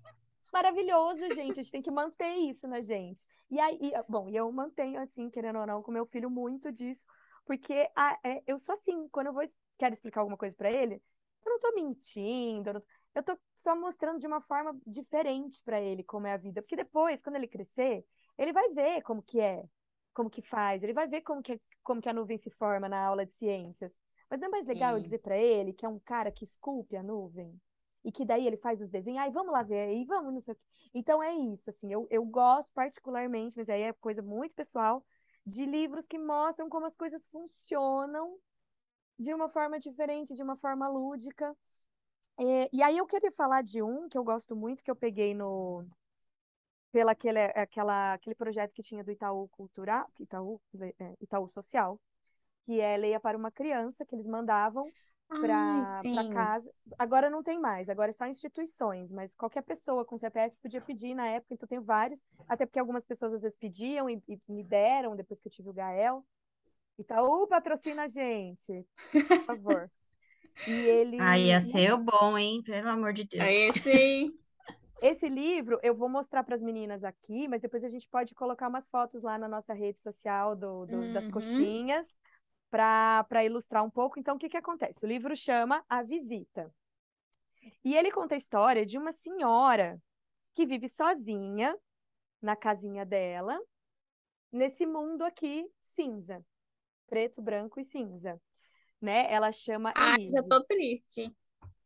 Maravilhoso, 0.52 1.30
gente. 1.30 1.58
A 1.60 1.62
gente 1.62 1.72
tem 1.72 1.82
que 1.82 1.90
manter 1.90 2.34
isso 2.36 2.68
na 2.68 2.80
gente. 2.80 3.26
E 3.50 3.58
aí, 3.60 3.92
bom, 4.08 4.28
e 4.28 4.36
eu 4.36 4.50
mantenho, 4.52 5.00
assim, 5.00 5.30
querendo 5.30 5.58
ou 5.58 5.66
não, 5.66 5.82
com 5.82 5.90
meu 5.90 6.06
filho 6.06 6.30
muito 6.30 6.70
disso, 6.70 7.04
porque 7.44 7.88
a- 7.96 8.18
é, 8.24 8.42
eu 8.46 8.58
sou 8.58 8.74
assim, 8.74 9.08
quando 9.08 9.28
eu 9.28 9.32
vou, 9.32 9.42
quero 9.78 9.92
explicar 9.94 10.20
alguma 10.20 10.36
coisa 10.36 10.54
para 10.54 10.70
ele, 10.70 11.02
eu 11.44 11.50
não 11.52 11.58
tô 11.58 11.72
mentindo, 11.74 12.68
eu, 12.70 12.74
não- 12.74 12.82
eu 13.14 13.22
tô 13.22 13.38
só 13.56 13.74
mostrando 13.74 14.18
de 14.20 14.26
uma 14.26 14.40
forma 14.40 14.78
diferente 14.86 15.62
para 15.64 15.80
ele 15.80 16.02
como 16.04 16.26
é 16.26 16.32
a 16.34 16.36
vida. 16.36 16.60
Porque 16.62 16.76
depois, 16.76 17.22
quando 17.22 17.36
ele 17.36 17.48
crescer, 17.48 18.04
ele 18.38 18.52
vai 18.52 18.68
ver 18.70 19.02
como 19.02 19.22
que 19.22 19.40
é, 19.40 19.64
como 20.14 20.30
que 20.30 20.42
faz, 20.42 20.82
ele 20.82 20.92
vai 20.92 21.06
ver 21.08 21.22
como 21.22 21.42
que, 21.42 21.60
como 21.82 22.00
que 22.00 22.08
a 22.08 22.12
nuvem 22.12 22.36
se 22.36 22.50
forma 22.50 22.88
na 22.88 23.04
aula 23.06 23.24
de 23.26 23.32
ciências. 23.32 23.98
Mas 24.30 24.38
não 24.40 24.48
é 24.48 24.50
mais 24.50 24.66
legal 24.66 24.94
eu 24.94 25.00
Sim. 25.00 25.02
dizer 25.02 25.18
para 25.18 25.36
ele 25.36 25.72
que 25.72 25.84
é 25.86 25.88
um 25.88 25.98
cara 25.98 26.30
que 26.30 26.44
esculpe 26.44 26.94
a 26.96 27.02
nuvem? 27.02 27.58
E 28.04 28.10
que 28.12 28.24
daí 28.24 28.46
ele 28.46 28.56
faz 28.56 28.80
os 28.80 28.90
desenhos, 28.90 29.20
ai, 29.22 29.30
vamos 29.30 29.52
lá 29.52 29.62
ver 29.62 29.80
aí, 29.80 30.04
vamos, 30.04 30.32
não 30.32 30.40
sei 30.40 30.54
o 30.54 30.56
quê. 30.56 30.62
Então 30.94 31.22
é 31.22 31.34
isso, 31.34 31.70
assim, 31.70 31.92
eu, 31.92 32.06
eu 32.10 32.24
gosto 32.24 32.72
particularmente, 32.72 33.56
mas 33.56 33.68
aí 33.70 33.82
é 33.82 33.92
coisa 33.94 34.22
muito 34.22 34.54
pessoal, 34.54 35.04
de 35.46 35.64
livros 35.64 36.06
que 36.06 36.18
mostram 36.18 36.68
como 36.68 36.86
as 36.86 36.96
coisas 36.96 37.26
funcionam 37.26 38.38
de 39.18 39.32
uma 39.34 39.48
forma 39.48 39.78
diferente, 39.78 40.34
de 40.34 40.42
uma 40.42 40.56
forma 40.56 40.88
lúdica. 40.88 41.56
É, 42.38 42.68
e 42.72 42.82
aí 42.82 42.98
eu 42.98 43.06
queria 43.06 43.30
falar 43.30 43.62
de 43.62 43.82
um 43.82 44.08
que 44.08 44.18
eu 44.18 44.24
gosto 44.24 44.56
muito, 44.56 44.82
que 44.82 44.90
eu 44.90 44.96
peguei 44.96 45.34
no 45.34 45.84
pela 46.90 47.12
aquele, 47.12 47.40
aquela, 47.40 48.12
aquele 48.14 48.34
projeto 48.34 48.74
que 48.74 48.82
tinha 48.82 49.02
do 49.02 49.10
Itaú 49.10 49.48
Cultural, 49.48 50.06
Itaú, 50.20 50.60
é, 50.98 51.16
Itaú 51.20 51.48
Social, 51.48 51.98
que 52.64 52.80
é 52.80 52.96
Leia 52.96 53.18
para 53.18 53.36
uma 53.36 53.50
Criança, 53.50 54.04
que 54.04 54.14
eles 54.14 54.28
mandavam 54.28 54.84
para 55.40 56.24
casa. 56.30 56.72
Agora 56.98 57.30
não 57.30 57.42
tem 57.42 57.58
mais, 57.58 57.88
agora 57.88 58.10
é 58.10 58.12
só 58.12 58.26
instituições, 58.26 59.12
mas 59.12 59.34
qualquer 59.34 59.62
pessoa 59.62 60.04
com 60.04 60.16
CPF 60.16 60.56
podia 60.62 60.80
pedir 60.80 61.14
na 61.14 61.28
época, 61.28 61.54
então 61.54 61.64
eu 61.66 61.68
tenho 61.68 61.82
vários, 61.82 62.22
até 62.48 62.66
porque 62.66 62.78
algumas 62.78 63.04
pessoas 63.04 63.34
às 63.34 63.42
vezes 63.42 63.56
pediam 63.56 64.08
e, 64.08 64.22
e 64.28 64.38
me 64.48 64.62
deram 64.62 65.16
depois 65.16 65.40
que 65.40 65.48
eu 65.48 65.52
tive 65.52 65.70
o 65.70 65.72
Gael. 65.72 66.24
Itaú 66.98 67.46
patrocina 67.46 68.04
a 68.04 68.06
gente, 68.06 68.84
por 69.12 69.44
favor. 69.46 69.90
E 70.66 70.70
ele. 70.88 71.18
Ah, 71.18 71.38
ia 71.38 71.60
ser 71.60 71.92
o 71.92 71.98
bom, 71.98 72.38
hein? 72.38 72.62
Pelo 72.62 72.88
amor 72.88 73.12
de 73.12 73.24
Deus. 73.24 73.42
Aí 73.42 73.72
sim. 73.80 74.32
Esse 75.02 75.28
livro 75.28 75.80
eu 75.82 75.94
vou 75.96 76.08
mostrar 76.08 76.44
para 76.44 76.54
as 76.54 76.62
meninas 76.62 77.02
aqui, 77.02 77.48
mas 77.48 77.60
depois 77.60 77.84
a 77.84 77.88
gente 77.88 78.08
pode 78.08 78.34
colocar 78.34 78.68
umas 78.68 78.88
fotos 78.88 79.22
lá 79.22 79.36
na 79.36 79.48
nossa 79.48 79.74
rede 79.74 80.00
social 80.00 80.54
do, 80.54 80.86
do- 80.86 81.12
das 81.12 81.26
Uhum. 81.26 81.32
coxinhas 81.32 82.14
para 82.72 83.44
ilustrar 83.44 83.84
um 83.84 83.90
pouco. 83.90 84.18
Então, 84.18 84.36
o 84.36 84.38
que 84.38 84.48
que 84.48 84.56
acontece? 84.56 85.04
O 85.04 85.08
livro 85.08 85.36
chama 85.36 85.84
A 85.86 86.02
Visita. 86.02 86.74
E 87.84 87.94
ele 87.94 88.10
conta 88.10 88.34
a 88.34 88.38
história 88.38 88.86
de 88.86 88.96
uma 88.96 89.12
senhora 89.12 90.00
que 90.54 90.64
vive 90.64 90.88
sozinha 90.88 91.76
na 92.40 92.56
casinha 92.56 93.04
dela, 93.04 93.60
nesse 94.50 94.86
mundo 94.86 95.22
aqui 95.22 95.68
cinza, 95.80 96.44
preto, 97.06 97.42
branco 97.42 97.78
e 97.78 97.84
cinza, 97.84 98.40
né? 99.00 99.30
Ela 99.30 99.52
chama 99.52 99.92
Ai, 99.94 100.14
Elise. 100.14 100.34
já 100.34 100.42
tô 100.42 100.64
triste. 100.64 101.30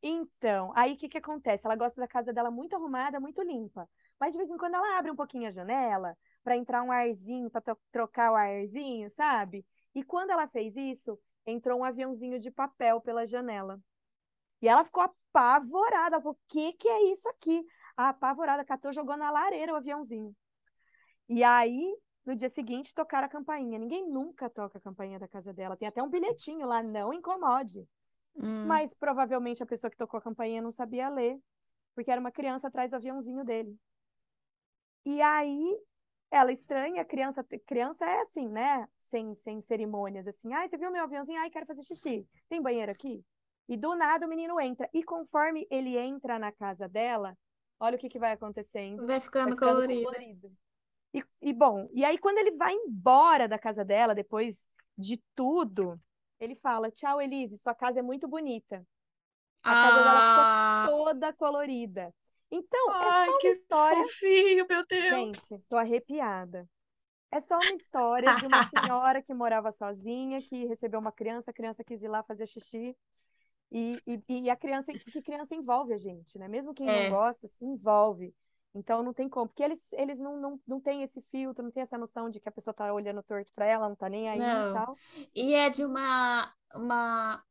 Então, 0.00 0.72
aí 0.76 0.92
o 0.92 0.96
que 0.96 1.08
que 1.08 1.18
acontece? 1.18 1.66
Ela 1.66 1.74
gosta 1.74 2.00
da 2.00 2.06
casa 2.06 2.32
dela 2.32 2.50
muito 2.50 2.76
arrumada, 2.76 3.18
muito 3.18 3.42
limpa. 3.42 3.88
Mas 4.20 4.32
de 4.32 4.38
vez 4.38 4.50
em 4.50 4.56
quando 4.56 4.74
ela 4.74 4.98
abre 4.98 5.10
um 5.10 5.16
pouquinho 5.16 5.48
a 5.48 5.50
janela 5.50 6.16
para 6.44 6.56
entrar 6.56 6.82
um 6.82 6.92
arzinho, 6.92 7.50
para 7.50 7.76
trocar 7.90 8.32
o 8.32 8.36
arzinho, 8.36 9.10
sabe? 9.10 9.66
E 9.96 10.04
quando 10.04 10.28
ela 10.28 10.46
fez 10.46 10.76
isso, 10.76 11.18
entrou 11.46 11.80
um 11.80 11.84
aviãozinho 11.84 12.38
de 12.38 12.50
papel 12.50 13.00
pela 13.00 13.24
janela. 13.24 13.80
E 14.60 14.68
ela 14.68 14.84
ficou 14.84 15.02
apavorada. 15.02 16.16
Ela 16.16 16.22
falou: 16.22 16.36
O 16.36 16.52
que 16.52 16.74
que 16.74 16.86
é 16.86 17.10
isso 17.10 17.26
aqui? 17.30 17.64
A 17.96 18.10
apavorada 18.10 18.62
catou, 18.62 18.92
jogou 18.92 19.16
na 19.16 19.30
lareira 19.30 19.72
o 19.72 19.76
aviãozinho. 19.76 20.36
E 21.30 21.42
aí, 21.42 21.96
no 22.26 22.36
dia 22.36 22.50
seguinte, 22.50 22.94
tocaram 22.94 23.24
a 23.26 23.30
campainha. 23.30 23.78
Ninguém 23.78 24.06
nunca 24.06 24.50
toca 24.50 24.76
a 24.76 24.80
campainha 24.82 25.18
da 25.18 25.26
casa 25.26 25.50
dela. 25.50 25.78
Tem 25.78 25.88
até 25.88 26.02
um 26.02 26.10
bilhetinho 26.10 26.66
lá, 26.66 26.82
não 26.82 27.10
incomode. 27.10 27.88
Hum. 28.36 28.66
Mas 28.66 28.92
provavelmente 28.92 29.62
a 29.62 29.66
pessoa 29.66 29.90
que 29.90 29.96
tocou 29.96 30.18
a 30.18 30.22
campainha 30.22 30.60
não 30.60 30.70
sabia 30.70 31.08
ler, 31.08 31.40
porque 31.94 32.10
era 32.10 32.20
uma 32.20 32.30
criança 32.30 32.68
atrás 32.68 32.90
do 32.90 32.96
aviãozinho 32.96 33.42
dele. 33.46 33.74
E 35.06 35.22
aí 35.22 35.74
ela 36.30 36.52
estranha, 36.52 37.04
criança, 37.04 37.44
criança 37.66 38.04
é 38.04 38.20
assim, 38.22 38.48
né? 38.48 38.88
Sem, 39.00 39.34
sem 39.34 39.60
cerimônias, 39.60 40.26
assim. 40.26 40.52
Ai, 40.52 40.68
você 40.68 40.76
viu 40.76 40.90
meu 40.90 41.04
aviãozinho? 41.04 41.40
Ai, 41.40 41.50
quero 41.50 41.66
fazer 41.66 41.82
xixi. 41.82 42.26
Tem 42.48 42.60
banheiro 42.60 42.92
aqui? 42.92 43.24
E 43.68 43.76
do 43.76 43.94
nada 43.96 44.26
o 44.26 44.28
menino 44.28 44.60
entra. 44.60 44.88
E 44.92 45.02
conforme 45.02 45.66
ele 45.70 45.96
entra 45.98 46.38
na 46.38 46.52
casa 46.52 46.88
dela, 46.88 47.36
olha 47.80 47.96
o 47.96 47.98
que, 47.98 48.08
que 48.08 48.18
vai 48.18 48.32
acontecendo. 48.32 49.06
Vai 49.06 49.06
Vai 49.06 49.20
ficando 49.20 49.54
ficando 49.54 49.82
colorido. 49.82 50.04
colorido. 50.04 50.52
E, 51.14 51.24
e 51.42 51.52
bom, 51.52 51.88
e 51.92 52.04
aí 52.04 52.18
quando 52.18 52.38
ele 52.38 52.52
vai 52.52 52.74
embora 52.74 53.48
da 53.48 53.58
casa 53.58 53.84
dela, 53.84 54.14
depois 54.14 54.66
de 54.98 55.22
tudo, 55.34 56.00
ele 56.40 56.54
fala: 56.54 56.90
Tchau, 56.90 57.20
Elise, 57.20 57.58
sua 57.58 57.74
casa 57.74 58.00
é 58.00 58.02
muito 58.02 58.28
bonita. 58.28 58.86
A 59.66 59.76
casa 59.76 60.02
dela 60.02 60.22
ficou 60.22 60.44
Ah, 60.44 60.86
toda 60.86 61.32
colorida. 61.32 62.14
Então, 62.50 62.94
é 63.00 63.10
Ai, 63.10 63.12
só 63.12 63.38
uma 63.40 63.40
que 63.40 63.52
história. 63.52 64.04
fofinho, 64.06 64.66
meu 64.68 64.84
Deus. 64.86 65.38
Gente, 65.38 65.58
tô 65.68 65.76
arrepiada. 65.76 66.68
É 67.30 67.40
só 67.40 67.62
uma 67.62 67.74
história 67.74 68.34
de 68.34 68.46
uma 68.46 68.62
senhora 68.62 69.22
que 69.22 69.34
morava 69.34 69.72
sozinha, 69.72 70.42
que 70.42 70.66
recebeu 70.66 71.00
uma 71.00 71.12
criança, 71.12 71.50
a 71.50 71.54
criança 71.54 71.84
quis 71.84 72.02
ir 72.02 72.08
lá 72.08 72.22
fazer 72.24 72.46
xixi. 72.46 72.96
E, 73.72 74.02
e, 74.06 74.22
e 74.44 74.50
a 74.50 74.56
criança, 74.56 74.92
porque 75.04 75.22
criança 75.22 75.54
envolve 75.54 75.92
a 75.94 75.96
gente, 75.96 76.38
né? 76.38 76.48
Mesmo 76.48 76.74
quem 76.74 76.90
não 76.90 77.00
É. 77.00 77.08
gosta, 77.08 77.48
se 77.48 77.64
envolve. 77.64 78.34
Então 78.74 79.02
não 79.02 79.14
tem 79.14 79.28
como, 79.28 79.48
porque 79.48 79.62
eles, 79.62 79.92
eles 79.94 80.20
não, 80.20 80.38
não, 80.40 80.60
não 80.66 80.80
têm 80.80 81.02
esse 81.02 81.20
filtro, 81.22 81.64
não 81.64 81.70
tem 81.70 81.82
essa 81.82 81.98
noção 81.98 82.30
de 82.30 82.40
que 82.40 82.48
a 82.48 82.52
pessoa 82.52 82.74
tá 82.74 82.92
olhando 82.92 83.22
torto 83.22 83.50
pra 83.54 83.66
ela, 83.66 83.88
não 83.88 83.96
tá 83.96 84.08
nem 84.08 84.28
aí 84.28 84.60
e 84.60 84.64
não. 84.64 84.66
tal. 84.66 84.98
E 85.34 85.54
é 85.54 85.70
de 85.70 85.84
uma, 85.84 86.52
uma 86.74 87.42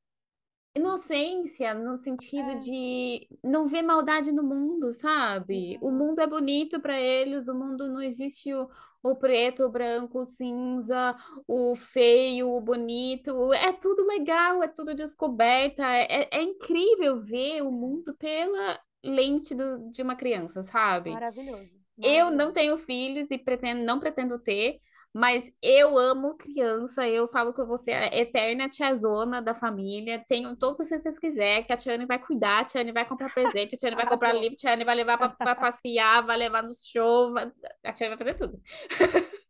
inocência 0.76 1.74
no 1.74 1.96
sentido 1.96 2.52
É. 2.52 2.56
de 2.56 3.28
não 3.44 3.68
ver 3.68 3.82
maldade 3.82 4.32
no 4.32 4.44
mundo, 4.44 4.92
sabe? 4.94 5.78
O 5.82 5.90
Uhum. 5.90 5.98
mundo 5.98 6.20
é 6.20 6.28
bonito 6.28 6.80
para 6.82 7.00
eles, 7.00 7.48
o 7.48 7.56
mundo 7.56 7.88
não 7.88 8.02
existe 8.02 8.54
o, 8.54 8.68
o 9.04 9.16
preto, 9.16 9.64
o 9.64 9.70
branco, 9.70 10.20
o 10.20 10.26
cinza, 10.26 11.16
o 11.48 11.76
feio, 11.76 12.50
o 12.50 12.62
bonito. 12.62 13.54
É 13.54 13.72
tudo 13.74 14.06
legal, 14.06 14.62
é 14.64 14.68
tudo 14.68 14.94
descoberta. 14.96 15.84
É, 15.84 16.24
é- 16.24 16.30
é 16.40 16.42
incrível 16.44 17.18
ver 17.20 17.62
o 17.64 17.72
mundo 17.72 18.16
pela 18.18 18.80
lente 19.04 19.54
do- 19.56 19.90
de 19.92 20.02
uma 20.02 20.16
criança, 20.16 20.64
sabe? 20.64 21.12
Maravilhoso. 21.12 21.70
Eu 22.02 22.26
não 22.32 22.52
Maravilhoso. 22.52 22.54
tenho 22.54 22.78
filhos 22.78 23.32
e 23.32 23.38
pretendo, 23.38 23.84
não 23.84 24.00
pretendo 24.00 24.38
ter, 24.40 24.80
mas 25.16 25.50
eu 25.62 25.98
amo 25.98 26.36
criança. 26.36 27.08
Eu 27.08 27.26
falo 27.26 27.54
que 27.54 27.62
eu 27.62 27.66
vou 27.66 27.78
ser 27.78 27.94
a 27.94 28.08
eterna 28.14 28.68
tiazona 28.68 29.42
da 29.42 29.56
família. 29.56 30.22
Tenho 30.28 30.54
todos 30.58 30.78
os 30.78 30.90
que 30.90 30.98
vocês 30.98 31.18
quiserem, 31.18 31.64
que 31.64 31.72
a 31.72 31.78
Tiane 31.78 32.06
vai 32.06 32.20
cuidar, 32.20 32.60
a 32.60 32.66
Tiane 32.66 32.92
vai 32.92 33.08
comprar 33.08 33.34
presente, 33.34 33.76
a 33.76 33.78
Tiane 33.78 33.96
vai 33.96 34.06
comprar 34.06 34.34
livro, 34.34 34.56
a 34.56 34.58
Tiane 34.58 34.84
vai 34.84 34.94
levar 34.94 35.18
para 35.18 35.56
passear, 35.56 36.22
vai 36.26 36.36
levar 36.36 36.62
no 36.64 36.72
show, 36.74 37.32
vai- 37.32 37.50
a 37.86 37.94
Tiane 37.94 38.14
vai 38.14 38.26
fazer 38.26 38.38
tudo. 38.38 38.62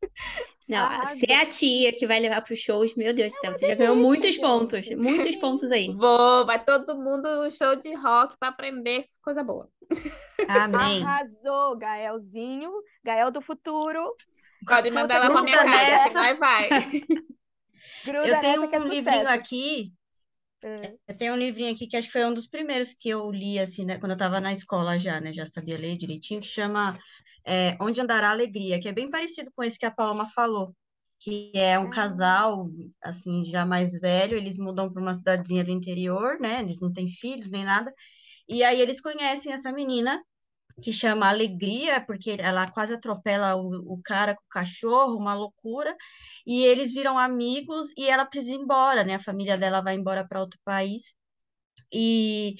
Não, 0.69 0.77
Arrasou. 0.77 1.17
ser 1.19 1.33
a 1.33 1.45
tia 1.47 1.93
que 1.93 2.07
vai 2.07 2.19
levar 2.19 2.41
para 2.41 2.53
os 2.53 2.59
shows, 2.59 2.95
meu 2.95 3.13
Deus 3.13 3.31
do 3.31 3.37
céu, 3.37 3.53
você 3.53 3.67
já 3.67 3.75
ganhou 3.75 3.95
muitos 3.95 4.35
gente. 4.35 4.41
pontos, 4.41 4.89
muitos 4.95 5.35
pontos 5.35 5.71
aí. 5.71 5.91
Vou, 5.91 6.45
vai 6.45 6.63
todo 6.63 6.95
mundo 6.95 7.43
no 7.43 7.49
show 7.51 7.75
de 7.75 7.93
rock 7.95 8.35
para 8.39 8.49
aprender 8.49 9.03
coisa 9.23 9.43
boa. 9.43 9.67
Amém. 10.47 11.03
Arrasou, 11.03 11.75
Gaelzinho, 11.75 12.71
Gael 13.03 13.31
do 13.31 13.41
futuro. 13.41 14.15
Pode 14.67 14.91
mandar 14.91 15.15
ela 15.15 15.31
para 15.31 15.41
minha 15.43 15.57
casa, 15.63 15.99
que 15.99 16.13
nessa. 16.13 16.13
nós 16.13 16.37
vai. 16.39 16.69
Gruda 18.03 18.27
Eu 18.27 18.39
tenho 18.39 18.63
é 18.73 18.79
um 18.79 18.87
livrinho 18.87 19.27
sucesso. 19.27 19.29
aqui, 19.29 19.93
É. 20.63 20.95
eu 21.07 21.17
tenho 21.17 21.33
um 21.33 21.37
livrinho 21.37 21.73
aqui 21.73 21.87
que 21.87 21.95
acho 21.97 22.07
que 22.07 22.13
foi 22.13 22.25
um 22.25 22.33
dos 22.33 22.47
primeiros 22.47 22.93
que 22.93 23.09
eu 23.09 23.31
li, 23.31 23.59
assim, 23.59 23.85
né, 23.85 23.97
quando 23.99 24.11
eu 24.13 24.17
tava 24.17 24.39
na 24.39 24.51
escola 24.53 24.97
já, 24.99 25.19
né, 25.21 25.33
já 25.33 25.45
sabia 25.47 25.77
ler 25.77 25.97
direitinho, 25.97 26.41
que 26.41 26.47
chama 26.47 26.97
é, 27.45 27.77
Onde 27.79 28.01
Andará 28.01 28.29
a 28.29 28.31
Alegria, 28.31 28.79
que 28.79 28.87
é 28.87 28.93
bem 28.93 29.09
parecido 29.09 29.51
com 29.55 29.63
esse 29.63 29.77
que 29.77 29.85
a 29.85 29.91
Paloma 29.91 30.29
falou, 30.31 30.75
que 31.19 31.51
é 31.55 31.77
um 31.79 31.89
casal, 31.89 32.69
assim, 33.03 33.45
já 33.45 33.65
mais 33.65 33.99
velho, 33.99 34.37
eles 34.37 34.57
mudam 34.57 34.91
para 34.91 35.01
uma 35.01 35.13
cidadezinha 35.13 35.63
do 35.63 35.71
interior, 35.71 36.39
né? 36.39 36.61
Eles 36.61 36.79
não 36.81 36.91
têm 36.91 37.07
filhos 37.09 37.49
nem 37.49 37.63
nada, 37.63 37.93
e 38.47 38.63
aí 38.63 38.81
eles 38.81 39.01
conhecem 39.01 39.53
essa 39.53 39.71
menina 39.71 40.21
que 40.81 40.91
chama 40.91 41.29
Alegria, 41.29 42.01
porque 42.05 42.37
ela 42.39 42.69
quase 42.69 42.93
atropela 42.93 43.55
o, 43.55 43.93
o 43.93 44.01
cara 44.03 44.35
com 44.35 44.41
o 44.43 44.49
cachorro, 44.49 45.17
uma 45.17 45.33
loucura, 45.33 45.95
e 46.45 46.63
eles 46.65 46.93
viram 46.93 47.17
amigos 47.17 47.87
e 47.97 48.07
ela 48.09 48.25
precisa 48.25 48.53
ir 48.53 48.59
embora, 48.59 49.03
né? 49.03 49.15
A 49.15 49.19
família 49.19 49.57
dela 49.57 49.81
vai 49.81 49.95
embora 49.95 50.27
para 50.27 50.41
outro 50.41 50.59
país. 50.65 51.15
E 51.93 52.55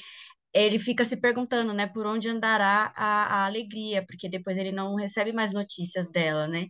ele 0.53 0.79
fica 0.79 1.05
se 1.05 1.17
perguntando, 1.17 1.73
né, 1.73 1.87
por 1.87 2.05
onde 2.07 2.29
andará 2.29 2.93
a, 2.95 3.43
a 3.43 3.45
alegria, 3.45 4.05
porque 4.07 4.29
depois 4.29 4.57
ele 4.57 4.71
não 4.71 4.95
recebe 4.95 5.33
mais 5.33 5.53
notícias 5.53 6.09
dela, 6.09 6.47
né? 6.47 6.67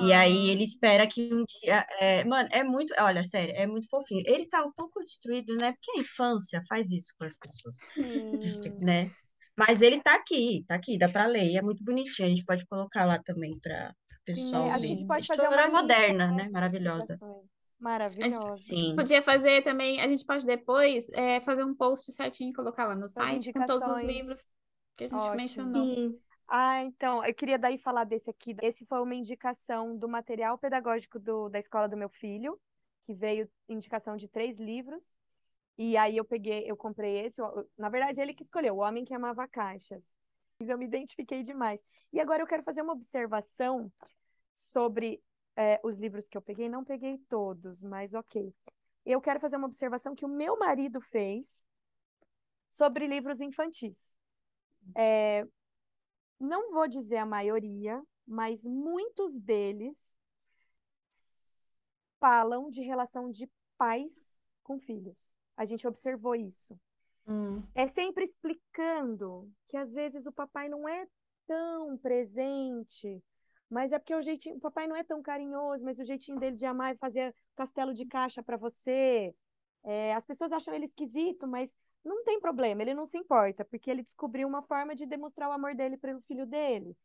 E 0.00 0.12
aí 0.14 0.48
ele 0.50 0.64
espera 0.64 1.06
que 1.06 1.28
um 1.32 1.44
dia. 1.44 1.86
É, 2.00 2.24
mano, 2.24 2.48
é 2.52 2.64
muito. 2.64 2.94
Olha, 2.98 3.22
sério, 3.24 3.54
é 3.56 3.66
muito 3.66 3.88
fofinho. 3.88 4.22
Ele 4.26 4.46
tá 4.48 4.64
um 4.64 4.72
pouco 4.72 5.04
destruído, 5.04 5.54
né? 5.56 5.72
Porque 5.72 5.98
a 5.98 6.00
infância 6.00 6.62
faz 6.68 6.90
isso 6.90 7.14
com 7.18 7.24
as 7.26 7.36
pessoas. 7.36 7.76
Né? 8.80 9.10
Mas 9.66 9.82
ele 9.82 10.00
tá 10.00 10.14
aqui, 10.14 10.64
tá 10.66 10.74
aqui, 10.74 10.98
dá 10.98 11.08
pra 11.08 11.26
ler. 11.26 11.50
E 11.50 11.56
é 11.56 11.62
muito 11.62 11.84
bonitinho. 11.84 12.26
A 12.26 12.30
gente 12.30 12.44
pode 12.44 12.66
colocar 12.66 13.04
lá 13.04 13.18
também 13.18 13.58
para 13.60 13.94
o 14.12 14.24
pessoal 14.24 14.64
É, 14.64 14.72
a 14.72 14.76
ler. 14.76 14.88
gente 14.88 15.06
pode 15.06 15.24
A 15.24 15.26
fazer 15.36 15.48
uma 15.48 15.68
moderna, 15.68 16.26
né, 16.28 16.44
né? 16.44 16.50
Maravilhosa. 16.50 17.18
Maravilhosa. 17.78 18.54
Sim. 18.56 18.94
Podia 18.96 19.22
fazer 19.22 19.62
também, 19.62 20.00
a 20.00 20.08
gente 20.08 20.24
pode 20.24 20.44
depois 20.44 21.08
é, 21.10 21.40
fazer 21.40 21.64
um 21.64 21.74
post 21.74 22.12
certinho 22.12 22.50
e 22.50 22.52
colocar 22.52 22.86
lá 22.86 22.94
no 22.94 23.02
Das 23.02 23.12
site 23.12 23.52
com 23.52 23.64
todos 23.64 23.88
os 23.88 24.04
livros 24.04 24.46
que 24.96 25.04
a 25.04 25.08
gente 25.08 25.16
Ótimo. 25.16 25.36
mencionou. 25.36 25.84
Sim. 25.86 26.18
Ah, 26.46 26.82
então, 26.82 27.24
eu 27.24 27.32
queria 27.32 27.58
daí 27.58 27.78
falar 27.78 28.04
desse 28.04 28.28
aqui. 28.28 28.54
Esse 28.60 28.84
foi 28.84 29.00
uma 29.00 29.14
indicação 29.14 29.96
do 29.96 30.08
material 30.08 30.58
pedagógico 30.58 31.18
do, 31.18 31.48
da 31.48 31.58
escola 31.58 31.88
do 31.88 31.96
meu 31.96 32.08
filho, 32.08 32.60
que 33.04 33.14
veio 33.14 33.48
indicação 33.68 34.16
de 34.16 34.28
três 34.28 34.58
livros. 34.58 35.16
E 35.82 35.96
aí 35.96 36.18
eu 36.18 36.26
peguei, 36.26 36.70
eu 36.70 36.76
comprei 36.76 37.24
esse. 37.24 37.40
Na 37.78 37.88
verdade, 37.88 38.20
ele 38.20 38.34
que 38.34 38.42
escolheu, 38.42 38.74
O 38.74 38.80
Homem 38.80 39.02
que 39.02 39.14
Amava 39.14 39.48
Caixas. 39.48 40.14
Mas 40.58 40.68
Eu 40.68 40.76
me 40.76 40.84
identifiquei 40.84 41.42
demais. 41.42 41.82
E 42.12 42.20
agora 42.20 42.42
eu 42.42 42.46
quero 42.46 42.62
fazer 42.62 42.82
uma 42.82 42.92
observação 42.92 43.90
sobre 44.52 45.22
é, 45.56 45.80
os 45.82 45.96
livros 45.96 46.28
que 46.28 46.36
eu 46.36 46.42
peguei. 46.42 46.68
Não 46.68 46.84
peguei 46.84 47.16
todos, 47.30 47.82
mas 47.82 48.12
ok. 48.12 48.54
Eu 49.06 49.22
quero 49.22 49.40
fazer 49.40 49.56
uma 49.56 49.66
observação 49.66 50.14
que 50.14 50.26
o 50.26 50.28
meu 50.28 50.58
marido 50.58 51.00
fez 51.00 51.64
sobre 52.70 53.06
livros 53.06 53.40
infantis. 53.40 54.14
É, 54.94 55.48
não 56.38 56.72
vou 56.72 56.86
dizer 56.86 57.16
a 57.16 57.24
maioria, 57.24 58.02
mas 58.26 58.64
muitos 58.64 59.40
deles 59.40 60.14
falam 62.20 62.68
de 62.68 62.82
relação 62.82 63.30
de 63.30 63.50
pais 63.78 64.38
com 64.62 64.78
filhos. 64.78 65.39
A 65.60 65.66
gente 65.66 65.86
observou 65.86 66.34
isso. 66.34 66.74
Hum. 67.28 67.62
É 67.74 67.86
sempre 67.86 68.24
explicando 68.24 69.46
que 69.68 69.76
às 69.76 69.92
vezes 69.92 70.24
o 70.24 70.32
papai 70.32 70.70
não 70.70 70.88
é 70.88 71.06
tão 71.46 71.98
presente, 71.98 73.22
mas 73.68 73.92
é 73.92 73.98
porque 73.98 74.14
o 74.14 74.22
jeitinho, 74.22 74.56
o 74.56 74.60
papai 74.60 74.86
não 74.86 74.96
é 74.96 75.04
tão 75.04 75.20
carinhoso, 75.20 75.84
mas 75.84 75.98
o 75.98 76.04
jeitinho 76.04 76.38
dele 76.38 76.56
de 76.56 76.64
amar 76.64 76.94
é 76.94 76.96
fazer 76.96 77.34
castelo 77.54 77.92
de 77.92 78.06
caixa 78.06 78.42
para 78.42 78.56
você. 78.56 79.34
É, 79.84 80.14
as 80.14 80.24
pessoas 80.24 80.50
acham 80.50 80.72
ele 80.72 80.86
esquisito, 80.86 81.46
mas 81.46 81.76
não 82.02 82.24
tem 82.24 82.40
problema, 82.40 82.80
ele 82.80 82.94
não 82.94 83.04
se 83.04 83.18
importa, 83.18 83.62
porque 83.62 83.90
ele 83.90 84.02
descobriu 84.02 84.48
uma 84.48 84.62
forma 84.62 84.94
de 84.94 85.04
demonstrar 85.04 85.50
o 85.50 85.52
amor 85.52 85.74
dele 85.74 85.98
pelo 85.98 86.22
filho 86.22 86.46
dele. 86.46 86.96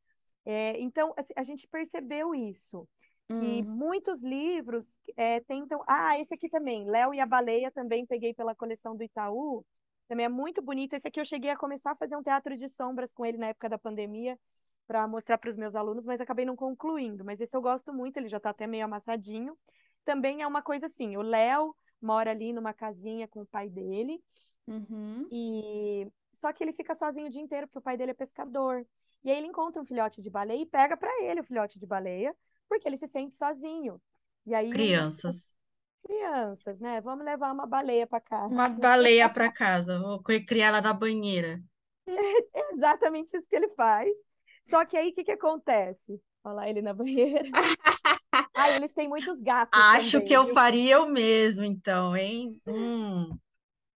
É, 0.45 0.80
então, 0.80 1.14
assim, 1.18 1.34
a 1.36 1.43
gente 1.43 1.68
percebeu 1.68 2.34
isso, 2.34 2.88
que 3.28 3.34
Hum. 3.34 3.64
muitos 3.66 4.24
livros 4.24 4.98
é, 5.18 5.40
tentam. 5.42 5.84
Ah, 5.88 6.20
esse 6.20 6.34
aqui 6.34 6.50
também, 6.50 6.86
Léo 6.86 7.14
e 7.14 7.20
a 7.20 7.26
Baleia, 7.26 7.72
também 7.72 8.06
peguei 8.06 8.34
pela 8.34 8.56
coleção 8.56 8.96
do 8.96 9.04
Itaú. 9.04 9.66
Também 10.08 10.26
é 10.26 10.30
muito 10.30 10.62
bonito. 10.62 10.94
Esse 10.94 11.08
aqui 11.08 11.20
eu 11.20 11.26
cheguei 11.26 11.50
a 11.50 11.58
começar 11.58 11.92
a 11.92 11.96
fazer 11.96 12.16
um 12.16 12.22
teatro 12.24 12.56
de 12.56 12.70
sombras 12.70 13.12
com 13.14 13.26
ele 13.26 13.38
na 13.38 13.48
época 13.48 13.68
da 13.68 13.78
pandemia, 13.80 14.40
para 14.88 15.08
mostrar 15.08 15.38
para 15.40 15.50
os 15.50 15.58
meus 15.58 15.76
alunos, 15.76 16.06
mas 16.06 16.22
acabei 16.22 16.46
não 16.46 16.56
concluindo. 16.56 17.26
Mas 17.26 17.42
esse 17.42 17.56
eu 17.58 17.62
gosto 17.62 17.92
muito, 17.92 18.18
ele 18.18 18.28
já 18.28 18.38
está 18.38 18.52
até 18.52 18.68
meio 18.68 18.86
amassadinho. 18.86 19.58
Também 20.04 20.42
é 20.44 20.48
uma 20.48 20.62
coisa 20.62 20.86
assim: 20.86 21.18
o 21.18 21.22
Léo 21.22 21.76
mora 22.02 22.32
ali 22.32 22.54
numa 22.54 22.74
casinha 22.74 23.28
com 23.28 23.42
o 23.42 23.46
pai 23.46 23.70
dele. 23.70 24.22
Uhum. 24.68 25.28
E 25.32 26.08
só 26.34 26.54
que 26.54 26.64
ele 26.64 26.74
fica 26.74 26.94
sozinho 26.94 27.28
o 27.28 27.30
dia 27.30 27.42
inteiro 27.42 27.68
porque 27.68 27.80
o 27.80 27.82
pai 27.82 27.98
dele 27.98 28.12
é 28.12 28.14
pescador. 28.14 28.86
E 29.24 29.32
aí 29.32 29.38
ele 29.38 29.48
encontra 29.48 29.82
um 29.82 29.86
filhote 29.86 30.22
de 30.22 30.30
baleia 30.30 30.62
e 30.62 30.66
pega 30.68 30.96
para 30.96 31.10
ele 31.24 31.42
o 31.42 31.44
filhote 31.44 31.80
de 31.80 31.88
baleia, 31.88 32.36
porque 32.68 32.88
ele 32.88 32.97
se 32.97 33.07
sente 33.07 33.36
sozinho. 33.36 34.01
E 34.45 34.53
aí 34.55 34.74
Crianças. 34.74 35.55
crianças, 36.03 36.80
né? 36.80 37.01
Vamos 37.01 37.26
levar 37.26 37.51
uma 37.53 37.66
baleia 37.68 38.07
para 38.07 38.22
casa. 38.22 38.55
Uma 38.55 38.68
baleia 38.70 39.30
para 39.30 39.51
casa. 39.51 39.99
Vou 39.99 40.20
cri- 40.24 40.43
criar 40.45 40.68
ela 40.70 40.82
na 40.82 40.93
banheira. 40.93 41.61
É 42.53 42.61
exatamente 42.74 43.36
isso 43.36 43.47
que 43.47 43.55
ele 43.55 43.70
faz. 43.70 44.18
Só 44.63 44.86
que 44.86 44.97
aí 44.97 45.09
o 45.09 45.13
que 45.13 45.24
que 45.24 45.32
acontece? 45.32 46.22
Olha 46.43 46.53
lá 46.55 46.70
ele 46.70 46.82
na 46.82 46.93
banheira. 46.93 47.43
Ah, 48.55 48.72
eles 48.72 48.93
têm 48.93 49.07
muitos 49.07 49.39
gatos 49.41 49.89
Acho 49.93 50.22
também, 50.22 50.24
que 50.24 50.36
eu 50.36 50.47
viu? 50.47 50.47
faria 50.47 50.93
eu 50.95 51.07
mesmo, 51.09 51.63
então, 51.63 52.16
hein? 52.18 52.59
Hum. 52.66 53.38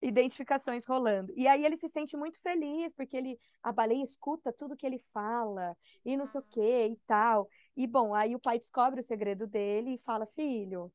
identificações 0.02 0.86
rolando. 0.86 1.34
E 1.36 1.48
aí 1.48 1.66
ele 1.66 1.76
se 1.76 1.88
sente 1.90 2.16
muito 2.16 2.40
feliz, 2.42 2.94
porque 2.94 3.18
ele, 3.18 3.40
a 3.62 3.72
baleia 3.72 4.04
escuta 4.04 4.54
tudo 4.54 4.76
que 4.78 4.86
ele 4.86 5.00
fala, 5.14 5.76
e 6.06 6.16
não 6.16 6.26
sei 6.26 6.40
o 6.42 6.44
que 6.44 6.62
e 6.88 6.96
tal. 7.06 7.50
E 7.80 7.88
bom, 7.88 8.16
aí 8.16 8.36
o 8.36 8.40
pai 8.42 8.60
descobre 8.60 9.02
o 9.02 9.04
segredo 9.04 9.48
dele 9.48 9.96
e 9.96 10.00
fala: 10.00 10.28
Filho, 10.28 10.94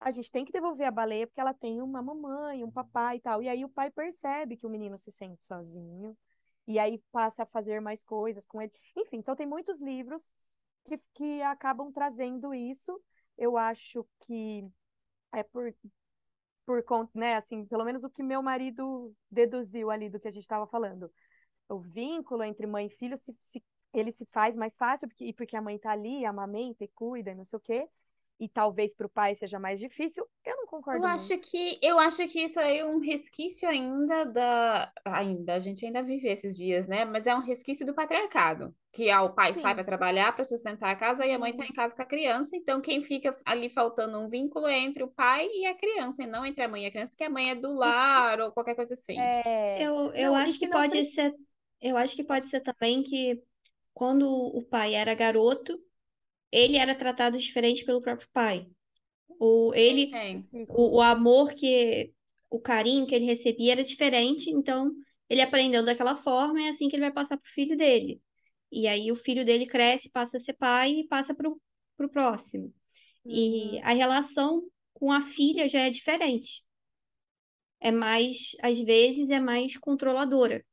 a 0.00 0.10
gente 0.10 0.32
tem 0.32 0.44
que 0.44 0.52
devolver 0.52 0.86
a 0.88 0.92
baleia 0.92 1.26
porque 1.26 1.40
ela 1.40 1.54
tem 1.54 1.82
uma 1.82 2.02
mamãe, 2.02 2.64
um 2.64 2.70
papai 2.70 3.16
e 3.18 3.20
tal. 3.20 3.42
E 3.42 3.48
aí 3.48 3.64
o 3.64 3.70
pai 3.70 3.90
percebe 3.90 4.56
que 4.56 4.66
o 4.66 4.70
menino 4.70 4.98
se 4.98 5.12
sente 5.12 5.44
sozinho, 5.46 6.16
e 6.66 6.78
aí 6.78 6.98
passa 7.12 7.44
a 7.44 7.46
fazer 7.46 7.80
mais 7.80 8.04
coisas 8.04 8.46
com 8.46 8.62
ele. 8.62 8.72
Enfim, 8.96 9.18
então 9.18 9.36
tem 9.36 9.46
muitos 9.46 9.80
livros 9.80 10.32
que, 10.84 10.98
que 11.14 11.42
acabam 11.42 11.92
trazendo 11.92 12.54
isso. 12.54 13.00
Eu 13.38 13.56
acho 13.58 14.06
que 14.26 14.64
é 15.32 15.42
por 15.44 15.74
por 16.64 16.82
conta, 16.84 17.10
né, 17.18 17.34
assim, 17.36 17.64
pelo 17.66 17.84
menos 17.84 18.04
o 18.04 18.10
que 18.10 18.22
meu 18.22 18.42
marido 18.42 19.14
deduziu 19.30 19.90
ali 19.90 20.08
do 20.08 20.20
que 20.20 20.28
a 20.28 20.30
gente 20.30 20.42
estava 20.42 20.66
falando. 20.66 21.12
O 21.68 21.80
vínculo 21.80 22.44
entre 22.44 22.66
mãe 22.66 22.86
e 22.86 22.90
filho, 22.90 23.16
se, 23.18 23.36
se- 23.40 23.62
ele 23.94 24.10
se 24.12 24.24
faz 24.26 24.56
mais 24.56 24.76
fácil, 24.76 25.08
porque, 25.08 25.24
e 25.26 25.32
porque 25.32 25.56
a 25.56 25.62
mãe 25.62 25.78
tá 25.78 25.92
ali, 25.92 26.24
amamenta 26.24 26.84
e 26.84 26.88
cuida 26.88 27.30
e 27.32 27.34
não 27.34 27.44
sei 27.44 27.56
o 27.58 27.60
quê, 27.60 27.88
e 28.40 28.48
talvez 28.48 28.94
para 28.94 29.06
o 29.06 29.10
pai 29.10 29.34
seja 29.34 29.58
mais 29.58 29.78
difícil, 29.80 30.28
eu 30.44 30.56
não 30.56 30.66
concordo 30.66 30.90
Eu 30.94 31.06
muito. 31.08 31.24
acho 31.24 31.38
que 31.38 31.78
eu 31.82 31.98
acho 31.98 32.28
que 32.28 32.40
isso 32.44 32.60
aí 32.60 32.78
é 32.78 32.84
um 32.84 32.98
resquício 32.98 33.66
ainda 33.66 34.24
da 34.26 34.92
ainda 35.06 35.54
a 35.54 35.58
gente 35.60 35.86
ainda 35.86 36.02
vive 36.02 36.28
esses 36.28 36.54
dias, 36.54 36.86
né? 36.86 37.04
Mas 37.06 37.26
é 37.26 37.34
um 37.34 37.40
resquício 37.40 37.86
do 37.86 37.94
patriarcado, 37.94 38.74
que 38.92 39.10
ah, 39.10 39.22
o 39.22 39.32
pai 39.32 39.54
sai 39.54 39.74
Sim. 39.74 39.74
para 39.74 39.84
trabalhar 39.84 40.32
para 40.34 40.44
sustentar 40.44 40.90
a 40.90 40.96
casa 40.96 41.24
e 41.24 41.32
a 41.32 41.38
mãe 41.38 41.56
tá 41.56 41.64
em 41.64 41.72
casa 41.72 41.94
com 41.96 42.02
a 42.02 42.04
criança. 42.04 42.54
Então 42.54 42.82
quem 42.82 43.02
fica 43.02 43.34
ali 43.46 43.70
faltando 43.70 44.18
um 44.20 44.28
vínculo 44.28 44.66
é 44.66 44.78
entre 44.80 45.02
o 45.02 45.08
pai 45.08 45.48
e 45.48 45.64
a 45.66 45.74
criança, 45.74 46.22
e 46.22 46.26
não 46.26 46.44
entre 46.44 46.62
a 46.62 46.68
mãe 46.68 46.84
e 46.84 46.86
a 46.86 46.90
criança, 46.90 47.10
porque 47.10 47.24
a 47.24 47.30
mãe 47.30 47.50
é 47.50 47.54
do 47.54 47.72
lar 47.72 48.38
ou 48.40 48.52
qualquer 48.52 48.74
coisa 48.76 48.92
assim. 48.92 49.32
É, 49.46 49.74
Eu, 49.74 50.12
eu 50.14 50.34
não, 50.34 50.34
acho 50.34 50.58
que 50.58 50.58
que 50.58 50.68
pode 50.68 51.02
precisa. 51.02 51.06
ser, 51.06 51.34
eu 51.80 51.96
acho 51.96 52.14
que 52.14 52.24
pode 52.24 52.46
ser 52.48 52.60
também 52.60 53.02
que 53.02 53.42
quando 53.94 54.28
o 54.28 54.62
pai 54.64 54.94
era 54.94 55.14
garoto, 55.14 55.78
ele 56.52 56.76
era 56.76 56.94
tratado 56.94 57.38
diferente 57.38 57.84
pelo 57.84 58.02
próprio 58.02 58.28
pai. 58.32 58.68
O, 59.40 59.72
ele, 59.74 60.20
o, 60.68 60.98
o 60.98 61.02
amor 61.02 61.54
que, 61.54 62.12
o 62.50 62.60
carinho 62.60 63.06
que 63.06 63.14
ele 63.14 63.24
recebia 63.26 63.72
era 63.72 63.84
diferente, 63.84 64.50
então 64.50 64.92
ele 65.28 65.40
aprendeu 65.42 65.84
daquela 65.84 66.16
forma 66.16 66.60
e 66.60 66.66
é 66.66 66.68
assim 66.70 66.88
que 66.88 66.96
ele 66.96 67.02
vai 67.04 67.12
passar 67.12 67.38
pro 67.38 67.50
filho 67.52 67.76
dele. 67.76 68.20
E 68.70 68.86
aí 68.88 69.12
o 69.12 69.16
filho 69.16 69.44
dele 69.44 69.66
cresce, 69.66 70.10
passa 70.10 70.38
a 70.38 70.40
ser 70.40 70.54
pai 70.54 70.92
e 71.00 71.08
passa 71.08 71.34
pro, 71.34 71.60
pro 71.96 72.08
próximo. 72.10 72.72
E 73.28 73.80
Uhum. 73.80 73.82
a 73.84 73.92
relação 73.94 74.62
com 74.94 75.12
a 75.12 75.22
filha 75.22 75.68
já 75.68 75.80
é 75.82 75.90
diferente. 75.90 76.62
É 77.80 77.90
mais, 77.90 78.56
às 78.62 78.78
vezes, 78.78 79.28
é 79.30 79.38
mais 79.40 79.76
controladora. 79.76 80.64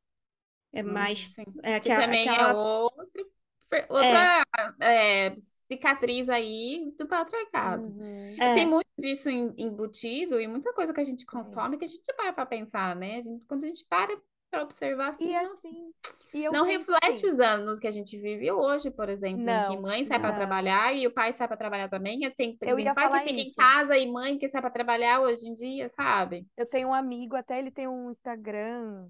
É 0.72 0.84
mais, 0.84 1.32
Sim. 1.36 1.46
é 1.64 1.76
Que 1.82 1.92
aquela, 1.92 2.02
também 2.02 2.36
é 2.36 2.46
aquela 2.46 2.54
outro, 2.54 3.32
é, 3.72 3.88
outra 3.90 4.44
é, 4.82 5.36
cicatriz 5.68 6.30
aí 6.30 6.94
do 6.98 7.08
patriarcado. 7.08 7.90
Uhum. 7.90 8.36
E 8.44 8.50
tem 8.50 8.66
é, 8.66 8.66
muito 8.66 8.88
disso 8.98 9.30
em- 9.30 9.54
embutido 9.58 10.40
e 10.40 10.48
muita 10.48 10.74
coisa 10.74 10.94
que 10.94 11.00
a 11.02 11.04
gente 11.04 11.26
É. 11.26 11.28
consome 11.32 11.78
que 11.78 11.86
a 11.86 11.88
gente 11.88 12.02
para 12.16 12.34
para 12.34 12.46
pensar, 12.46 12.96
né? 12.96 13.18
A 13.18 13.22
gente, 13.22 13.46
quando 13.46 13.64
a 13.64 13.68
gente 13.68 13.86
para 13.86 14.20
para 14.52 14.64
observar 14.64 15.10
E 15.20 15.36
assim, 15.36 15.36
nossa, 15.36 15.54
assim, 15.54 15.94
e 16.34 16.44
eu 16.44 16.52
não 16.52 16.66
reflete 16.66 17.26
assim, 17.26 17.28
os 17.28 17.40
anos 17.40 17.80
que 17.80 17.88
a 17.88 17.92
gente 17.92 18.18
vive 18.18 18.52
hoje, 18.52 18.90
por 18.90 19.10
exemplo, 19.10 19.42
em 19.50 19.60
que 19.62 19.78
não, 19.78 19.82
mãe 19.82 20.04
sai 20.04 20.20
para 20.20 20.32
não, 20.32 20.36
trabalhar 20.36 20.94
e 20.96 21.06
o 21.06 21.12
pai 21.14 21.32
sai 21.34 21.48
para 21.48 21.58
trabalhar 21.58 21.88
também. 21.90 22.24
E 22.24 22.30
Tem, 22.32 22.58
eu 22.62 22.76
tem 22.76 22.86
ia 22.86 22.94
pai 22.94 23.10
que 23.10 23.30
fica 23.30 23.42
em 23.42 23.48
isso. 23.48 23.56
casa 23.56 23.98
e 23.98 24.10
mãe 24.12 24.38
que 24.38 24.48
sai 24.48 24.62
para 24.62 24.70
trabalhar 24.70 25.22
hoje 25.22 25.48
em 25.48 25.54
dia, 25.54 25.88
sabe? 25.90 26.48
Eu 26.58 26.66
tenho 26.66 26.90
um 26.90 26.94
amigo, 26.94 27.36
até 27.36 27.60
ele 27.60 27.72
tem 27.72 27.88
um 27.88 28.10
Instagram, 28.10 29.06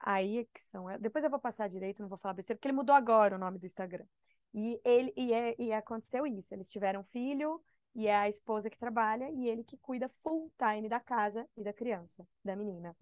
aí 0.00 0.38
é 0.38 0.44
que 0.44 0.60
são, 0.60 0.86
depois 1.00 1.24
eu 1.24 1.30
vou 1.30 1.40
passar 1.40 1.68
direito, 1.68 2.02
não 2.02 2.08
vou 2.08 2.18
falar 2.18 2.34
besteira, 2.34 2.56
porque 2.58 2.68
ele 2.68 2.76
mudou 2.76 2.94
agora 2.94 3.36
o 3.36 3.38
nome 3.38 3.58
do 3.58 3.66
Instagram. 3.66 4.06
E 4.54 4.80
ele 4.84 5.12
e, 5.16 5.32
é, 5.32 5.54
e 5.58 5.72
aconteceu 5.72 6.26
isso. 6.26 6.54
Eles 6.54 6.70
tiveram 6.70 7.00
um 7.00 7.04
filho 7.04 7.62
e 7.94 8.06
é 8.06 8.16
a 8.16 8.28
esposa 8.28 8.70
que 8.70 8.78
trabalha 8.78 9.30
e 9.30 9.48
ele 9.48 9.64
que 9.64 9.76
cuida 9.76 10.08
full 10.08 10.50
time 10.58 10.88
da 10.88 11.00
casa 11.00 11.46
e 11.56 11.62
da 11.62 11.72
criança, 11.72 12.26
da 12.44 12.56
menina. 12.56 12.96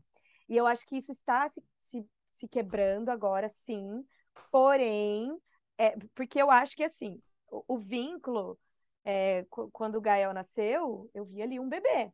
E 0.49 0.57
eu 0.57 0.66
acho 0.66 0.86
que 0.86 0.97
isso 0.97 1.12
está 1.12 1.49
se, 1.49 1.62
se, 1.82 2.07
se 2.32 2.49
quebrando 2.49 3.09
agora, 3.11 3.49
sim. 3.49 4.05
Porém, 4.51 5.36
é, 5.78 5.97
porque 6.14 6.40
eu 6.40 6.51
acho 6.51 6.76
que 6.76 6.84
assim, 6.84 7.22
o, 7.49 7.64
o 7.74 7.78
vínculo, 7.78 8.59
é, 9.05 9.45
quando 9.72 9.97
o 9.97 10.01
Gael 10.01 10.32
nasceu, 10.32 11.11
eu 11.14 11.24
vi 11.24 11.42
ali 11.42 11.59
um 11.61 11.68
bebê. 11.68 12.12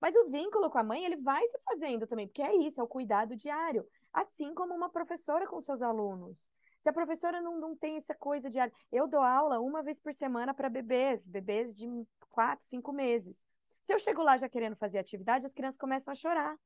Mas 0.00 0.14
o 0.16 0.28
vínculo 0.28 0.70
com 0.70 0.78
a 0.78 0.82
mãe, 0.82 1.04
ele 1.04 1.16
vai 1.16 1.46
se 1.46 1.58
fazendo 1.58 2.06
também, 2.06 2.26
porque 2.26 2.42
é 2.42 2.54
isso, 2.56 2.80
é 2.80 2.84
o 2.84 2.88
cuidado 2.88 3.36
diário. 3.36 3.86
Assim 4.12 4.54
como 4.54 4.74
uma 4.74 4.88
professora 4.88 5.46
com 5.46 5.60
seus 5.60 5.82
alunos. 5.82 6.48
Se 6.80 6.88
a 6.88 6.92
professora 6.92 7.40
não, 7.40 7.60
não 7.60 7.76
tem 7.76 7.96
essa 7.96 8.14
coisa 8.14 8.48
de. 8.48 8.58
Eu 8.90 9.06
dou 9.06 9.20
aula 9.20 9.60
uma 9.60 9.82
vez 9.82 10.00
por 10.00 10.14
semana 10.14 10.54
para 10.54 10.70
bebês, 10.70 11.26
bebês 11.26 11.74
de 11.74 11.86
quatro, 12.30 12.64
cinco 12.64 12.92
meses. 12.92 13.44
Se 13.82 13.92
eu 13.92 13.98
chego 13.98 14.22
lá 14.22 14.36
já 14.36 14.48
querendo 14.48 14.76
fazer 14.76 14.98
atividade, 14.98 15.44
as 15.44 15.52
crianças 15.52 15.78
começam 15.78 16.10
a 16.10 16.14
chorar. 16.14 16.56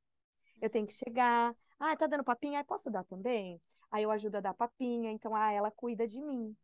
Eu 0.61 0.69
tenho 0.69 0.87
que 0.87 0.93
chegar. 0.93 1.53
Ah, 1.77 1.95
tá 1.97 2.07
dando 2.07 2.23
papinha? 2.23 2.61
Ah, 2.61 2.63
posso 2.63 2.89
dar 2.89 3.03
também? 3.03 3.61
Aí 3.91 4.03
eu 4.03 4.11
ajudo 4.11 4.37
a 4.37 4.41
dar 4.41 4.53
papinha, 4.53 5.11
então, 5.11 5.35
ah, 5.35 5.51
ela 5.51 5.71
cuida 5.71 6.07
de 6.07 6.21
mim. 6.21 6.55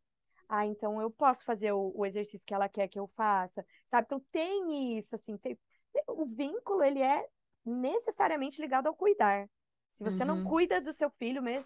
Ah, 0.47 0.65
então 0.65 1.01
eu 1.01 1.09
posso 1.09 1.45
fazer 1.45 1.71
o, 1.71 1.93
o 1.95 2.05
exercício 2.05 2.45
que 2.45 2.53
ela 2.53 2.67
quer 2.67 2.87
que 2.87 2.99
eu 2.99 3.07
faça, 3.07 3.65
sabe? 3.87 4.05
Então 4.05 4.19
tem 4.31 4.97
isso, 4.97 5.15
assim, 5.15 5.37
tem, 5.37 5.57
o 6.07 6.25
vínculo, 6.25 6.83
ele 6.83 7.01
é 7.01 7.25
necessariamente 7.65 8.61
ligado 8.61 8.87
ao 8.87 8.95
cuidar. 8.95 9.47
Se 9.91 10.03
você 10.03 10.23
uhum. 10.23 10.27
não 10.27 10.43
cuida 10.43 10.81
do 10.81 10.93
seu 10.93 11.09
filho 11.11 11.41
mesmo, 11.41 11.65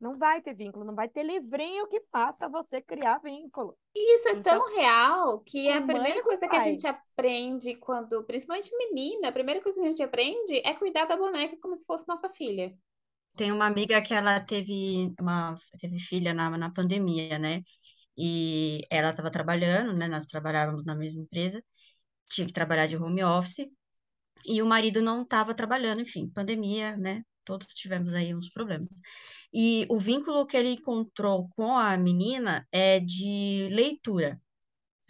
não 0.00 0.16
vai 0.16 0.40
ter 0.40 0.54
vínculo, 0.54 0.84
não 0.84 0.94
vai 0.94 1.08
ter 1.08 1.22
livrinho 1.22 1.86
que 1.86 2.00
faça 2.10 2.48
você 2.48 2.80
criar 2.80 3.18
vínculo. 3.18 3.76
E 3.94 4.14
isso 4.14 4.28
é 4.28 4.32
então, 4.32 4.58
tão 4.58 4.74
real 4.74 5.40
que 5.40 5.68
a 5.68 5.82
primeira 5.82 6.22
coisa 6.22 6.48
que 6.48 6.56
a 6.56 6.60
gente 6.60 6.86
aprende 6.86 7.74
quando, 7.76 8.24
principalmente 8.24 8.70
menina, 8.76 9.28
a 9.28 9.32
primeira 9.32 9.60
coisa 9.60 9.78
que 9.78 9.86
a 9.86 9.88
gente 9.90 10.02
aprende 10.02 10.62
é 10.64 10.74
cuidar 10.74 11.04
da 11.04 11.16
boneca 11.16 11.56
como 11.60 11.76
se 11.76 11.84
fosse 11.84 12.08
nossa 12.08 12.30
filha. 12.30 12.74
Tem 13.36 13.52
uma 13.52 13.66
amiga 13.66 14.00
que 14.00 14.14
ela 14.14 14.40
teve 14.40 15.14
uma 15.20 15.56
teve 15.78 16.00
filha 16.00 16.32
na, 16.32 16.56
na 16.56 16.72
pandemia, 16.72 17.38
né? 17.38 17.62
E 18.16 18.80
ela 18.90 19.10
estava 19.10 19.30
trabalhando, 19.30 19.92
né? 19.92 20.08
Nós 20.08 20.24
trabalhávamos 20.24 20.84
na 20.84 20.94
mesma 20.96 21.22
empresa, 21.22 21.62
tinha 22.30 22.46
que 22.46 22.52
trabalhar 22.52 22.86
de 22.86 22.96
home 22.96 23.22
office, 23.22 23.66
e 24.44 24.62
o 24.62 24.66
marido 24.66 25.02
não 25.02 25.22
estava 25.22 25.54
trabalhando, 25.54 26.00
enfim, 26.00 26.28
pandemia, 26.30 26.96
né? 26.96 27.22
Todos 27.44 27.66
tivemos 27.68 28.14
aí 28.14 28.34
uns 28.34 28.48
problemas. 28.48 28.88
E 29.52 29.86
o 29.90 29.98
vínculo 29.98 30.46
que 30.46 30.56
ele 30.56 30.70
encontrou 30.70 31.48
com 31.50 31.76
a 31.76 31.96
menina 31.96 32.66
é 32.70 33.00
de 33.00 33.68
leitura. 33.72 34.40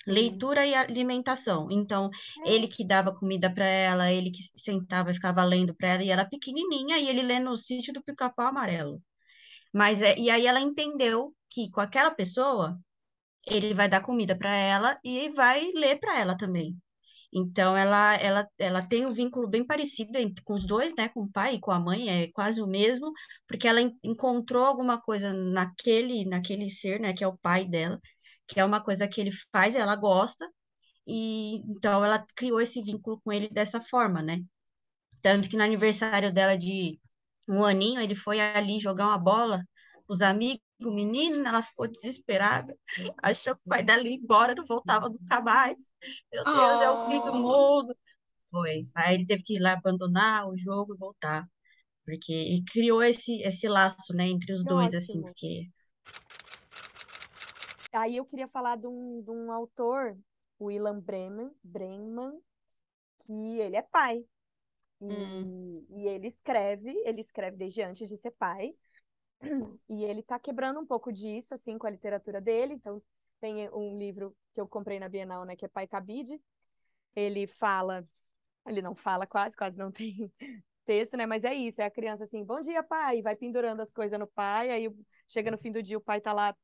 Uhum. 0.06 0.14
Leitura 0.14 0.66
e 0.66 0.74
alimentação. 0.74 1.68
Então, 1.70 2.10
ele 2.46 2.66
que 2.66 2.84
dava 2.84 3.14
comida 3.14 3.52
para 3.52 3.66
ela, 3.66 4.10
ele 4.10 4.30
que 4.30 4.42
sentava 4.56 5.10
e 5.10 5.14
ficava 5.14 5.44
lendo 5.44 5.74
para 5.74 5.88
ela, 5.88 6.02
e 6.02 6.10
ela 6.10 6.24
pequenininha, 6.24 6.98
e 6.98 7.08
ele 7.08 7.22
lendo 7.22 7.50
o 7.50 7.56
sítio 7.56 7.92
do 7.92 8.02
Pica-Pau 8.02 8.46
Amarelo. 8.46 9.02
Mas 9.74 10.02
é, 10.02 10.18
e 10.18 10.30
aí 10.30 10.46
ela 10.46 10.60
entendeu 10.60 11.34
que 11.48 11.70
com 11.70 11.80
aquela 11.80 12.10
pessoa, 12.10 12.78
ele 13.46 13.74
vai 13.74 13.88
dar 13.88 14.00
comida 14.02 14.36
para 14.36 14.54
ela 14.54 14.98
e 15.04 15.30
vai 15.30 15.70
ler 15.74 15.98
para 15.98 16.18
ela 16.18 16.36
também. 16.36 16.76
Então, 17.32 17.76
ela, 17.76 18.16
ela, 18.16 18.48
ela 18.58 18.82
tem 18.82 19.06
um 19.06 19.12
vínculo 19.12 19.48
bem 19.48 19.64
parecido 19.64 20.12
com 20.44 20.54
os 20.54 20.64
dois, 20.66 20.94
né? 20.96 21.08
Com 21.08 21.22
o 21.24 21.30
pai 21.32 21.54
e 21.54 21.60
com 21.60 21.70
a 21.70 21.78
mãe, 21.80 22.08
é 22.08 22.32
quase 22.32 22.60
o 22.60 22.66
mesmo, 22.66 23.12
porque 23.46 23.68
ela 23.68 23.80
encontrou 24.02 24.64
alguma 24.66 25.00
coisa 25.00 25.32
naquele, 25.32 26.24
naquele 26.24 26.68
ser, 26.70 27.00
né? 27.00 27.12
Que 27.14 27.22
é 27.24 27.28
o 27.28 27.38
pai 27.38 27.64
dela, 27.64 28.00
que 28.48 28.58
é 28.60 28.64
uma 28.64 28.82
coisa 28.82 29.06
que 29.08 29.20
ele 29.20 29.30
faz, 29.52 29.76
ela 29.76 29.94
gosta, 29.96 30.48
e 31.06 31.58
então 31.70 32.04
ela 32.04 32.24
criou 32.36 32.60
esse 32.60 32.82
vínculo 32.82 33.20
com 33.24 33.32
ele 33.32 33.48
dessa 33.50 33.80
forma, 33.82 34.22
né? 34.22 34.40
Tanto 35.22 35.48
que 35.48 35.56
no 35.56 35.62
aniversário 35.62 36.32
dela 36.32 36.56
de 36.58 36.98
um 37.48 37.64
aninho, 37.64 38.00
ele 38.00 38.14
foi 38.14 38.40
ali 38.40 38.78
jogar 38.78 39.08
uma 39.08 39.18
bola 39.18 39.62
os 40.08 40.22
amigos, 40.22 40.60
o 40.88 40.94
menino, 40.94 41.46
ela 41.46 41.62
ficou 41.62 41.86
desesperada, 41.86 42.76
achou 43.22 43.54
que 43.54 43.62
o 43.66 43.68
pai 43.68 43.82
dela 43.82 44.02
ia 44.02 44.14
embora, 44.14 44.54
não 44.54 44.64
voltava 44.64 45.08
nunca 45.08 45.40
mais. 45.40 45.90
Meu 46.32 46.44
Deus, 46.44 46.56
oh. 46.56 46.82
é 46.82 46.90
o 46.90 47.06
fim 47.06 47.20
do 47.24 47.34
mundo. 47.34 47.96
Foi. 48.50 48.88
Aí 48.94 49.14
ele 49.14 49.26
teve 49.26 49.42
que 49.42 49.56
ir 49.56 49.60
lá 49.60 49.74
abandonar 49.74 50.48
o 50.48 50.56
jogo 50.56 50.94
e 50.94 50.98
voltar. 50.98 51.46
Porque 52.04 52.32
e 52.32 52.64
criou 52.64 53.02
esse, 53.02 53.40
esse 53.42 53.68
laço, 53.68 54.14
né, 54.14 54.26
entre 54.26 54.52
os 54.52 54.62
que 54.62 54.68
dois, 54.68 54.94
assim, 54.94 55.18
ótimo. 55.18 55.28
assim, 55.28 55.32
porque. 55.32 55.70
Aí 57.92 58.16
eu 58.16 58.24
queria 58.24 58.48
falar 58.48 58.76
de 58.76 58.86
um, 58.86 59.22
de 59.22 59.30
um 59.30 59.52
autor, 59.52 60.16
o 60.58 60.70
Ilan 60.70 61.00
Bremen, 61.00 61.50
Bremen, 61.62 62.40
que 63.18 63.60
ele 63.60 63.76
é 63.76 63.82
pai. 63.82 64.24
E, 65.00 65.06
hum. 65.06 65.86
e 65.90 66.06
ele 66.06 66.26
escreve, 66.26 66.90
ele 67.06 67.20
escreve 67.20 67.56
desde 67.56 67.82
antes 67.82 68.08
de 68.08 68.16
ser 68.16 68.32
pai. 68.32 68.74
E 69.88 70.04
ele 70.04 70.20
está 70.20 70.38
quebrando 70.38 70.80
um 70.80 70.86
pouco 70.86 71.12
disso, 71.12 71.54
assim, 71.54 71.78
com 71.78 71.86
a 71.86 71.90
literatura 71.90 72.40
dele. 72.40 72.74
Então, 72.74 73.02
tem 73.40 73.68
um 73.70 73.96
livro 73.98 74.36
que 74.54 74.60
eu 74.60 74.68
comprei 74.68 75.00
na 75.00 75.08
Bienal, 75.08 75.44
né, 75.44 75.56
que 75.56 75.64
é 75.64 75.68
Pai 75.68 75.86
Cabide. 75.86 76.40
Ele 77.16 77.46
fala, 77.46 78.06
ele 78.66 78.82
não 78.82 78.94
fala 78.94 79.26
quase, 79.26 79.56
quase 79.56 79.76
não 79.76 79.90
tem 79.92 80.30
texto, 80.84 81.16
né, 81.16 81.26
mas 81.26 81.44
é 81.44 81.54
isso, 81.54 81.80
é 81.80 81.84
a 81.84 81.90
criança 81.90 82.24
assim, 82.24 82.44
bom 82.44 82.60
dia, 82.60 82.82
pai, 82.82 83.22
vai 83.22 83.36
pendurando 83.36 83.80
as 83.80 83.92
coisas 83.92 84.18
no 84.18 84.26
pai, 84.26 84.70
aí 84.70 84.90
chega 85.28 85.50
no 85.50 85.58
fim 85.58 85.70
do 85.70 85.82
dia, 85.82 85.96
o 85.96 86.00
pai 86.00 86.20
tá 86.20 86.32
lá, 86.32 86.56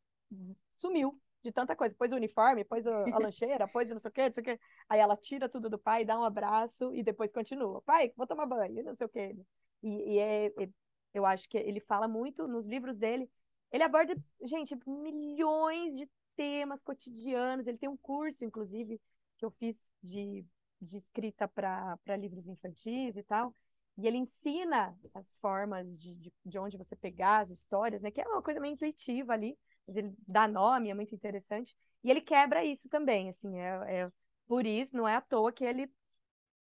sumiu 0.73 1.21
de 1.43 1.53
tanta 1.53 1.77
coisa, 1.77 1.95
pôs 1.95 2.11
o 2.13 2.17
uniforme, 2.17 2.65
pôs 2.65 2.87
a, 2.87 3.05
a 3.15 3.19
lancheira, 3.19 3.69
pôs 3.73 3.89
não 3.89 4.01
sei 4.01 4.09
o 4.09 4.13
quê, 4.13 4.23
não 4.27 4.35
sei 4.35 4.43
o 4.43 4.45
quê. 4.45 4.61
Aí 4.89 4.99
ela 4.99 5.17
tira 5.17 5.49
tudo 5.49 5.71
do 5.71 5.79
pai, 5.79 6.05
dá 6.05 6.19
um 6.19 6.25
abraço 6.25 6.93
e 6.93 7.05
depois 7.05 7.31
continua. 7.31 7.81
Pai, 7.83 8.13
vou 8.17 8.27
tomar 8.27 8.47
banho, 8.47 8.83
não 8.83 8.95
sei 8.95 9.07
o 9.07 9.11
quê. 9.11 9.37
E, 9.83 10.15
e 10.15 10.19
é, 10.19 10.47
é 10.47 10.69
eu 11.13 11.25
acho 11.25 11.49
que 11.49 11.57
ele 11.57 11.81
fala 11.81 12.07
muito 12.07 12.47
nos 12.47 12.67
livros 12.67 12.99
dele. 12.99 13.31
Ele 13.73 13.83
aborda, 13.83 14.17
gente, 14.43 14.77
milhões 14.87 15.97
de 15.97 16.09
temas 16.37 16.83
cotidianos. 16.83 17.67
Ele 17.67 17.79
tem 17.79 17.89
um 17.89 17.97
curso, 17.97 18.45
inclusive, 18.45 19.01
que 19.39 19.45
eu 19.45 19.51
fiz 19.51 19.93
de, 20.03 20.45
de 20.81 20.97
escrita 20.97 21.49
para 21.49 22.17
livros 22.17 22.49
infantis 22.49 23.17
e 23.17 23.23
tal. 23.23 23.55
E 23.99 24.07
ele 24.07 24.19
ensina 24.19 24.97
as 25.15 25.35
formas 25.37 25.97
de, 25.97 26.15
de, 26.17 26.33
de, 26.45 26.59
onde 26.59 26.77
você 26.77 26.95
pegar 26.95 27.39
as 27.41 27.51
histórias, 27.51 28.03
né? 28.03 28.11
Que 28.11 28.21
é 28.21 28.29
uma 28.29 28.43
coisa 28.43 28.61
meio 28.61 28.75
intuitiva 28.75 29.33
ali, 29.33 29.59
mas 29.87 29.97
ele 29.97 30.15
dá 30.29 30.47
nome, 30.47 30.91
é 30.91 30.95
muito 30.95 31.15
interessante. 31.15 31.75
E 32.05 32.11
ele 32.11 32.21
quebra 32.21 32.63
isso 32.65 32.89
também, 32.91 33.31
assim, 33.31 33.59
é, 33.59 34.03
é 34.03 34.13
por 34.47 34.67
isso, 34.67 34.95
não 34.97 35.09
é 35.09 35.17
à 35.17 35.21
toa 35.21 35.51
que 35.51 35.65
ele 35.65 35.91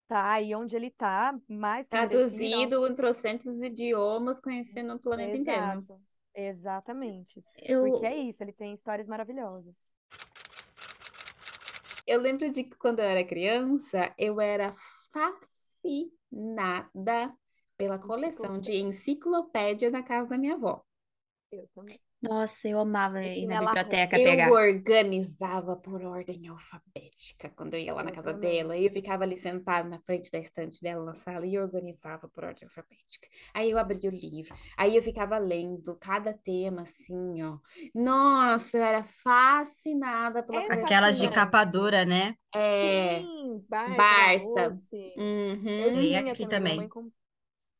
tá 0.06 0.32
aí 0.32 0.54
onde 0.54 0.76
ele 0.76 0.90
tá, 0.90 1.34
mais 1.48 1.88
Traduzido 1.88 2.86
em 2.86 2.94
trocentos 2.94 3.62
idiomas, 3.62 4.38
conhecendo 4.40 4.94
o 4.94 4.98
planeta 4.98 5.36
Exato. 5.36 5.82
inteiro. 5.82 6.02
Exatamente. 6.34 7.42
Eu... 7.62 7.84
Porque 7.84 8.06
é 8.06 8.16
isso, 8.16 8.42
ele 8.42 8.52
tem 8.52 8.74
histórias 8.74 9.06
maravilhosas. 9.08 9.94
Eu 12.06 12.20
lembro 12.20 12.50
de 12.50 12.64
que 12.64 12.76
quando 12.76 12.98
eu 12.98 13.06
era 13.06 13.24
criança, 13.24 14.12
eu 14.18 14.38
era 14.40 14.74
fascinada 15.12 17.34
pela 17.76 17.98
coleção 17.98 18.58
de 18.58 18.74
enciclopédia 18.74 19.90
na 19.90 20.02
casa 20.02 20.28
da 20.28 20.38
minha 20.38 20.54
avó. 20.54 20.84
Eu 21.50 21.66
também. 21.74 21.98
Nossa, 22.28 22.68
eu 22.68 22.78
amava 22.78 23.22
ir 23.22 23.46
na 23.46 23.60
biblioteca 23.60 24.18
eu 24.18 24.24
pegar. 24.24 24.48
Eu 24.48 24.54
organizava 24.54 25.76
por 25.76 26.02
ordem 26.02 26.48
alfabética 26.48 27.50
quando 27.54 27.74
eu 27.74 27.80
ia 27.80 27.94
lá 27.94 28.02
na 28.02 28.10
casa 28.10 28.32
dela. 28.32 28.76
E 28.76 28.86
eu 28.86 28.92
ficava 28.92 29.24
ali 29.24 29.36
sentada 29.36 29.88
na 29.88 30.00
frente 30.00 30.30
da 30.30 30.38
estante 30.38 30.80
dela 30.82 31.04
na 31.04 31.14
sala 31.14 31.46
e 31.46 31.58
organizava 31.58 32.28
por 32.28 32.44
ordem 32.44 32.64
alfabética. 32.64 33.28
Aí 33.52 33.70
eu 33.70 33.78
abria 33.78 34.10
o 34.10 34.14
livro. 34.14 34.54
Aí 34.76 34.96
eu 34.96 35.02
ficava 35.02 35.38
lendo 35.38 35.96
cada 35.98 36.32
tema 36.32 36.82
assim, 36.82 37.42
ó. 37.42 37.58
Nossa, 37.94 38.78
eu 38.78 38.82
era 38.82 39.04
fascinada 39.04 40.42
pela 40.42 40.62
é 40.62 40.82
Aquelas 40.82 41.18
de 41.18 41.28
capa 41.30 41.64
dura, 41.64 42.04
né? 42.04 42.34
É. 42.54 43.20
Sim, 43.20 43.64
Barça. 43.68 43.96
Barça. 43.96 44.70
Uhum. 45.16 45.68
Eu 45.68 45.98
tinha 45.98 46.20
aqui 46.20 46.46
também. 46.46 46.88
também. 46.88 47.12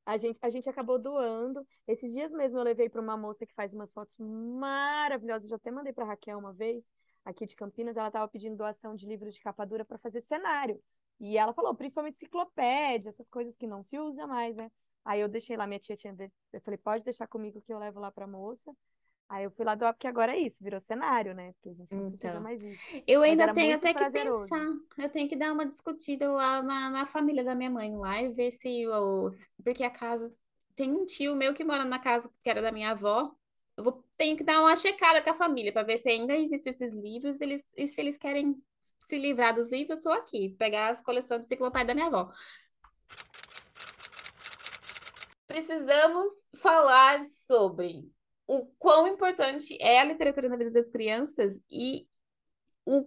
A 0.06 0.16
gente, 0.16 0.38
a 0.42 0.48
gente 0.48 0.68
acabou 0.68 0.98
doando. 0.98 1.66
Esses 1.86 2.12
dias 2.12 2.32
mesmo 2.32 2.58
eu 2.58 2.62
levei 2.62 2.88
para 2.88 3.00
uma 3.00 3.16
moça 3.16 3.46
que 3.46 3.54
faz 3.54 3.72
umas 3.72 3.90
fotos 3.92 4.16
maravilhosas. 4.18 5.48
Já 5.48 5.56
até 5.56 5.70
mandei 5.70 5.92
para 5.92 6.04
Raquel 6.04 6.38
uma 6.38 6.52
vez, 6.52 6.92
aqui 7.24 7.46
de 7.46 7.56
Campinas. 7.56 7.96
Ela 7.96 8.08
estava 8.08 8.28
pedindo 8.28 8.56
doação 8.56 8.94
de 8.94 9.06
livros 9.06 9.34
de 9.34 9.40
capa 9.40 9.64
dura 9.64 9.84
para 9.84 9.98
fazer 9.98 10.20
cenário. 10.20 10.80
E 11.20 11.38
ela 11.38 11.54
falou, 11.54 11.74
principalmente 11.74 12.16
enciclopédia, 12.16 13.08
essas 13.08 13.28
coisas 13.28 13.56
que 13.56 13.66
não 13.66 13.82
se 13.82 13.98
usa 13.98 14.26
mais, 14.26 14.56
né? 14.56 14.70
Aí 15.04 15.20
eu 15.20 15.28
deixei 15.28 15.56
lá, 15.56 15.66
minha 15.66 15.78
tia 15.78 15.96
tinha. 15.96 16.14
Eu 16.52 16.60
falei, 16.60 16.78
pode 16.78 17.04
deixar 17.04 17.26
comigo 17.26 17.60
que 17.62 17.72
eu 17.72 17.78
levo 17.78 18.00
lá 18.00 18.10
para 18.10 18.24
a 18.24 18.28
moça. 18.28 18.74
Aí 19.28 19.44
eu 19.44 19.50
fui 19.50 19.64
lá 19.64 19.74
doar, 19.74 19.94
porque 19.94 20.06
agora 20.06 20.32
é 20.32 20.38
isso, 20.38 20.62
virou 20.62 20.78
cenário, 20.78 21.34
né? 21.34 21.52
Porque 21.54 21.70
a 21.70 21.72
gente 21.72 21.92
não 21.92 22.00
então, 22.02 22.10
precisa 22.10 22.40
mais 22.40 22.60
disso. 22.60 23.02
Eu 23.06 23.22
ainda 23.22 23.52
tenho 23.52 23.74
até 23.74 23.94
que 23.94 24.10
pensar. 24.10 24.68
Eu 24.98 25.08
tenho 25.08 25.28
que 25.28 25.36
dar 25.36 25.52
uma 25.52 25.66
discutida 25.66 26.30
lá 26.30 26.62
na, 26.62 26.90
na 26.90 27.06
família 27.06 27.42
da 27.42 27.54
minha 27.54 27.70
mãe 27.70 27.96
lá 27.96 28.22
e 28.22 28.32
ver 28.32 28.50
se 28.50 28.86
os. 28.86 29.38
Porque 29.62 29.82
a 29.82 29.90
casa. 29.90 30.32
Tem 30.76 30.90
um 30.90 31.06
tio 31.06 31.36
meu 31.36 31.54
que 31.54 31.64
mora 31.64 31.84
na 31.84 31.98
casa 31.98 32.28
que 32.42 32.50
era 32.50 32.60
da 32.60 32.72
minha 32.72 32.90
avó. 32.90 33.34
Eu 33.76 33.84
vou 33.84 34.04
tenho 34.16 34.36
que 34.36 34.44
dar 34.44 34.60
uma 34.60 34.76
checada 34.76 35.22
com 35.22 35.30
a 35.30 35.34
família 35.34 35.72
para 35.72 35.82
ver 35.82 35.96
se 35.96 36.08
ainda 36.08 36.36
existem 36.36 36.70
esses 36.70 36.94
livros 36.94 37.40
eles, 37.40 37.64
e 37.76 37.86
se 37.86 38.00
eles 38.00 38.16
querem 38.16 38.56
se 39.08 39.18
livrar 39.18 39.54
dos 39.54 39.68
livros, 39.68 39.96
eu 39.96 40.02
tô 40.02 40.10
aqui. 40.10 40.50
Pegar 40.58 40.90
as 40.90 41.00
coleções 41.00 41.40
de 41.40 41.46
enciclopédia 41.46 41.88
da 41.88 41.94
minha 41.94 42.06
avó. 42.06 42.30
Precisamos 45.46 46.30
falar 46.56 47.22
sobre 47.22 48.10
o 48.46 48.66
quão 48.78 49.06
importante 49.06 49.76
é 49.80 50.00
a 50.00 50.04
literatura 50.04 50.48
na 50.48 50.56
vida 50.56 50.70
das 50.70 50.88
crianças 50.88 51.60
e 51.70 52.06
o 52.84 53.06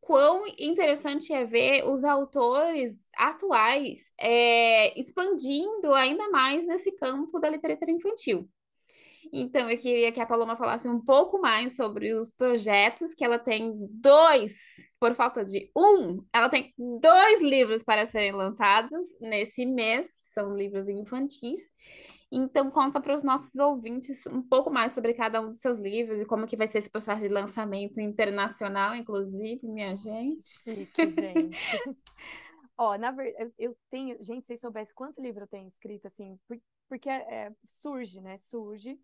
quão 0.00 0.46
interessante 0.58 1.32
é 1.32 1.44
ver 1.44 1.84
os 1.84 2.04
autores 2.04 2.92
atuais 3.16 4.12
é, 4.18 4.98
expandindo 4.98 5.92
ainda 5.92 6.30
mais 6.30 6.66
nesse 6.66 6.92
campo 6.92 7.38
da 7.38 7.50
literatura 7.50 7.90
infantil. 7.90 8.48
Então, 9.32 9.70
eu 9.70 9.76
queria 9.76 10.10
que 10.10 10.20
a 10.20 10.26
Paloma 10.26 10.56
falasse 10.56 10.88
um 10.88 11.00
pouco 11.00 11.38
mais 11.40 11.76
sobre 11.76 12.14
os 12.14 12.30
projetos, 12.30 13.14
que 13.14 13.24
ela 13.24 13.38
tem 13.38 13.74
dois, 13.90 14.54
por 14.98 15.14
falta 15.14 15.44
de 15.44 15.70
um, 15.76 16.24
ela 16.32 16.48
tem 16.48 16.72
dois 16.78 17.42
livros 17.42 17.82
para 17.82 18.06
serem 18.06 18.32
lançados 18.32 19.04
nesse 19.20 19.66
mês, 19.66 20.16
são 20.32 20.56
livros 20.56 20.88
infantis. 20.88 21.60
Então, 22.30 22.70
conta 22.70 23.00
para 23.00 23.14
os 23.14 23.22
nossos 23.22 23.54
ouvintes 23.56 24.26
um 24.26 24.42
pouco 24.42 24.70
mais 24.70 24.92
sobre 24.92 25.14
cada 25.14 25.40
um 25.40 25.48
dos 25.48 25.60
seus 25.60 25.78
livros 25.78 26.20
e 26.20 26.26
como 26.26 26.46
que 26.46 26.56
vai 26.56 26.66
ser 26.66 26.78
esse 26.78 26.90
processo 26.90 27.22
de 27.22 27.28
lançamento 27.28 28.00
internacional, 28.00 28.94
inclusive, 28.94 29.66
minha 29.66 29.96
gente. 29.96 30.46
Chique, 30.46 31.10
gente. 31.10 31.56
Ó, 32.76 32.96
na 32.98 33.10
verdade, 33.10 33.52
eu 33.58 33.76
tenho, 33.90 34.22
gente, 34.22 34.42
se 34.42 34.48
vocês 34.48 34.60
soubessem 34.60 34.94
quanto 34.94 35.22
livro 35.22 35.42
eu 35.42 35.48
tenho 35.48 35.66
escrito, 35.66 36.06
assim, 36.06 36.38
porque 36.88 37.08
é, 37.08 37.50
surge, 37.66 38.20
né? 38.20 38.38
Surge 38.38 39.00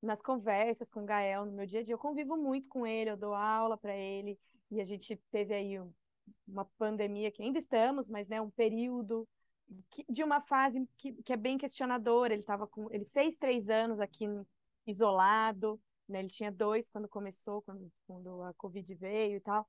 nas 0.00 0.22
conversas 0.22 0.88
com 0.88 1.02
o 1.02 1.04
Gael 1.04 1.44
no 1.44 1.52
meu 1.52 1.66
dia 1.66 1.80
a 1.80 1.82
dia. 1.82 1.94
Eu 1.94 1.98
convivo 1.98 2.36
muito 2.36 2.68
com 2.68 2.86
ele, 2.86 3.10
eu 3.10 3.16
dou 3.16 3.34
aula 3.34 3.76
para 3.76 3.94
ele, 3.94 4.38
e 4.70 4.80
a 4.80 4.84
gente 4.84 5.16
teve 5.30 5.52
aí 5.52 5.78
uma 6.46 6.64
pandemia 6.78 7.30
que 7.30 7.42
ainda 7.42 7.58
estamos, 7.58 8.08
mas 8.08 8.28
né, 8.28 8.40
um 8.40 8.50
período 8.50 9.26
de 10.08 10.22
uma 10.22 10.40
fase 10.40 10.88
que, 10.96 11.12
que 11.22 11.32
é 11.32 11.36
bem 11.36 11.58
questionadora. 11.58 12.32
Ele 12.32 12.42
tava 12.42 12.66
com, 12.66 12.90
ele 12.90 13.04
fez 13.04 13.36
três 13.36 13.68
anos 13.68 14.00
aqui 14.00 14.26
isolado, 14.86 15.80
né? 16.08 16.20
Ele 16.20 16.28
tinha 16.28 16.50
dois 16.50 16.88
quando 16.88 17.08
começou, 17.08 17.62
quando, 17.62 17.92
quando 18.06 18.42
a 18.42 18.54
Covid 18.54 18.94
veio 18.94 19.36
e 19.36 19.40
tal. 19.40 19.68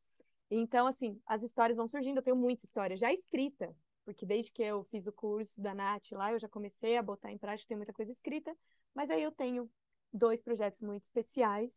Então, 0.50 0.88
assim, 0.88 1.20
as 1.26 1.44
histórias 1.44 1.78
vão 1.78 1.88
surgindo. 1.88 2.18
Eu 2.18 2.24
tenho 2.24 2.36
muita 2.36 2.66
história 2.66 2.96
já 2.96 3.12
escrita, 3.12 3.76
porque 4.06 4.26
desde 4.26 4.52
que 4.52 4.64
eu 4.64 4.84
fiz 4.86 5.06
o 5.06 5.12
curso 5.12 5.62
da 5.62 5.76
Nath 5.76 6.12
lá, 6.12 6.32
eu 6.32 6.40
já 6.40 6.48
comecei 6.48 6.98
a 6.98 7.04
botar 7.04 7.32
em 7.32 7.38
prática, 7.38 7.68
tem 7.68 7.78
muita 7.78 7.94
coisa 7.94 8.12
escrita, 8.12 8.56
mas 8.94 9.10
aí 9.10 9.22
eu 9.22 9.32
tenho 9.32 9.70
dois 10.12 10.42
projetos 10.42 10.82
muito 10.82 11.04
especiais 11.04 11.72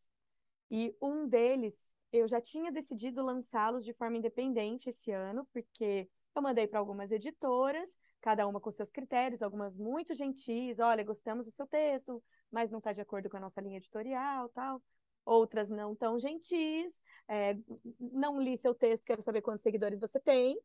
e 0.70 0.96
um 1.02 1.28
deles 1.28 1.94
eu 2.10 2.26
já 2.26 2.40
tinha 2.40 2.70
decidido 2.70 3.22
lançá-los 3.22 3.84
de 3.84 3.92
forma 3.92 4.16
independente 4.16 4.90
esse 4.90 5.10
ano, 5.10 5.46
porque 5.52 6.08
eu 6.34 6.42
mandei 6.42 6.66
para 6.66 6.78
algumas 6.78 7.12
editoras, 7.12 7.98
cada 8.20 8.46
uma 8.46 8.60
com 8.60 8.70
seus 8.70 8.90
critérios, 8.90 9.42
algumas 9.42 9.76
muito 9.76 10.14
gentis, 10.14 10.78
olha, 10.78 11.04
gostamos 11.04 11.46
do 11.46 11.52
seu 11.52 11.66
texto, 11.66 12.22
mas 12.50 12.70
não 12.70 12.78
está 12.78 12.92
de 12.92 13.00
acordo 13.00 13.28
com 13.28 13.36
a 13.36 13.40
nossa 13.40 13.60
linha 13.60 13.76
editorial, 13.76 14.48
tal. 14.50 14.82
Outras 15.24 15.68
não 15.68 15.94
tão 15.94 16.18
gentis, 16.18 17.00
é, 17.28 17.56
não 18.00 18.40
li 18.40 18.56
seu 18.56 18.74
texto, 18.74 19.04
quero 19.04 19.22
saber 19.22 19.40
quantos 19.40 19.62
seguidores 19.62 20.00
você 20.00 20.18
tem. 20.18 20.58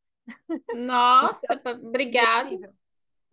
Nossa, 0.74 1.46
então, 1.52 1.80
obrigada. 1.88 2.74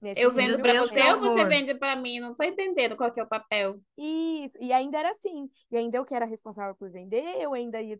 Nesse 0.00 0.20
eu 0.20 0.30
vendo 0.32 0.60
para 0.60 0.78
você 0.80 1.00
ou 1.14 1.20
você 1.20 1.46
vende 1.46 1.74
para 1.74 1.96
mim? 1.96 2.20
Não 2.20 2.34
tô 2.34 2.42
entendendo 2.42 2.94
qual 2.94 3.10
que 3.10 3.18
é 3.18 3.22
o 3.22 3.28
papel. 3.28 3.80
Isso, 3.96 4.58
e 4.60 4.70
ainda 4.70 4.98
era 4.98 5.10
assim. 5.10 5.48
E 5.70 5.78
ainda 5.78 5.96
eu 5.96 6.04
que 6.04 6.14
era 6.14 6.26
responsável 6.26 6.74
por 6.74 6.90
vender, 6.90 7.40
eu 7.40 7.54
ainda 7.54 7.80
ia. 7.80 7.98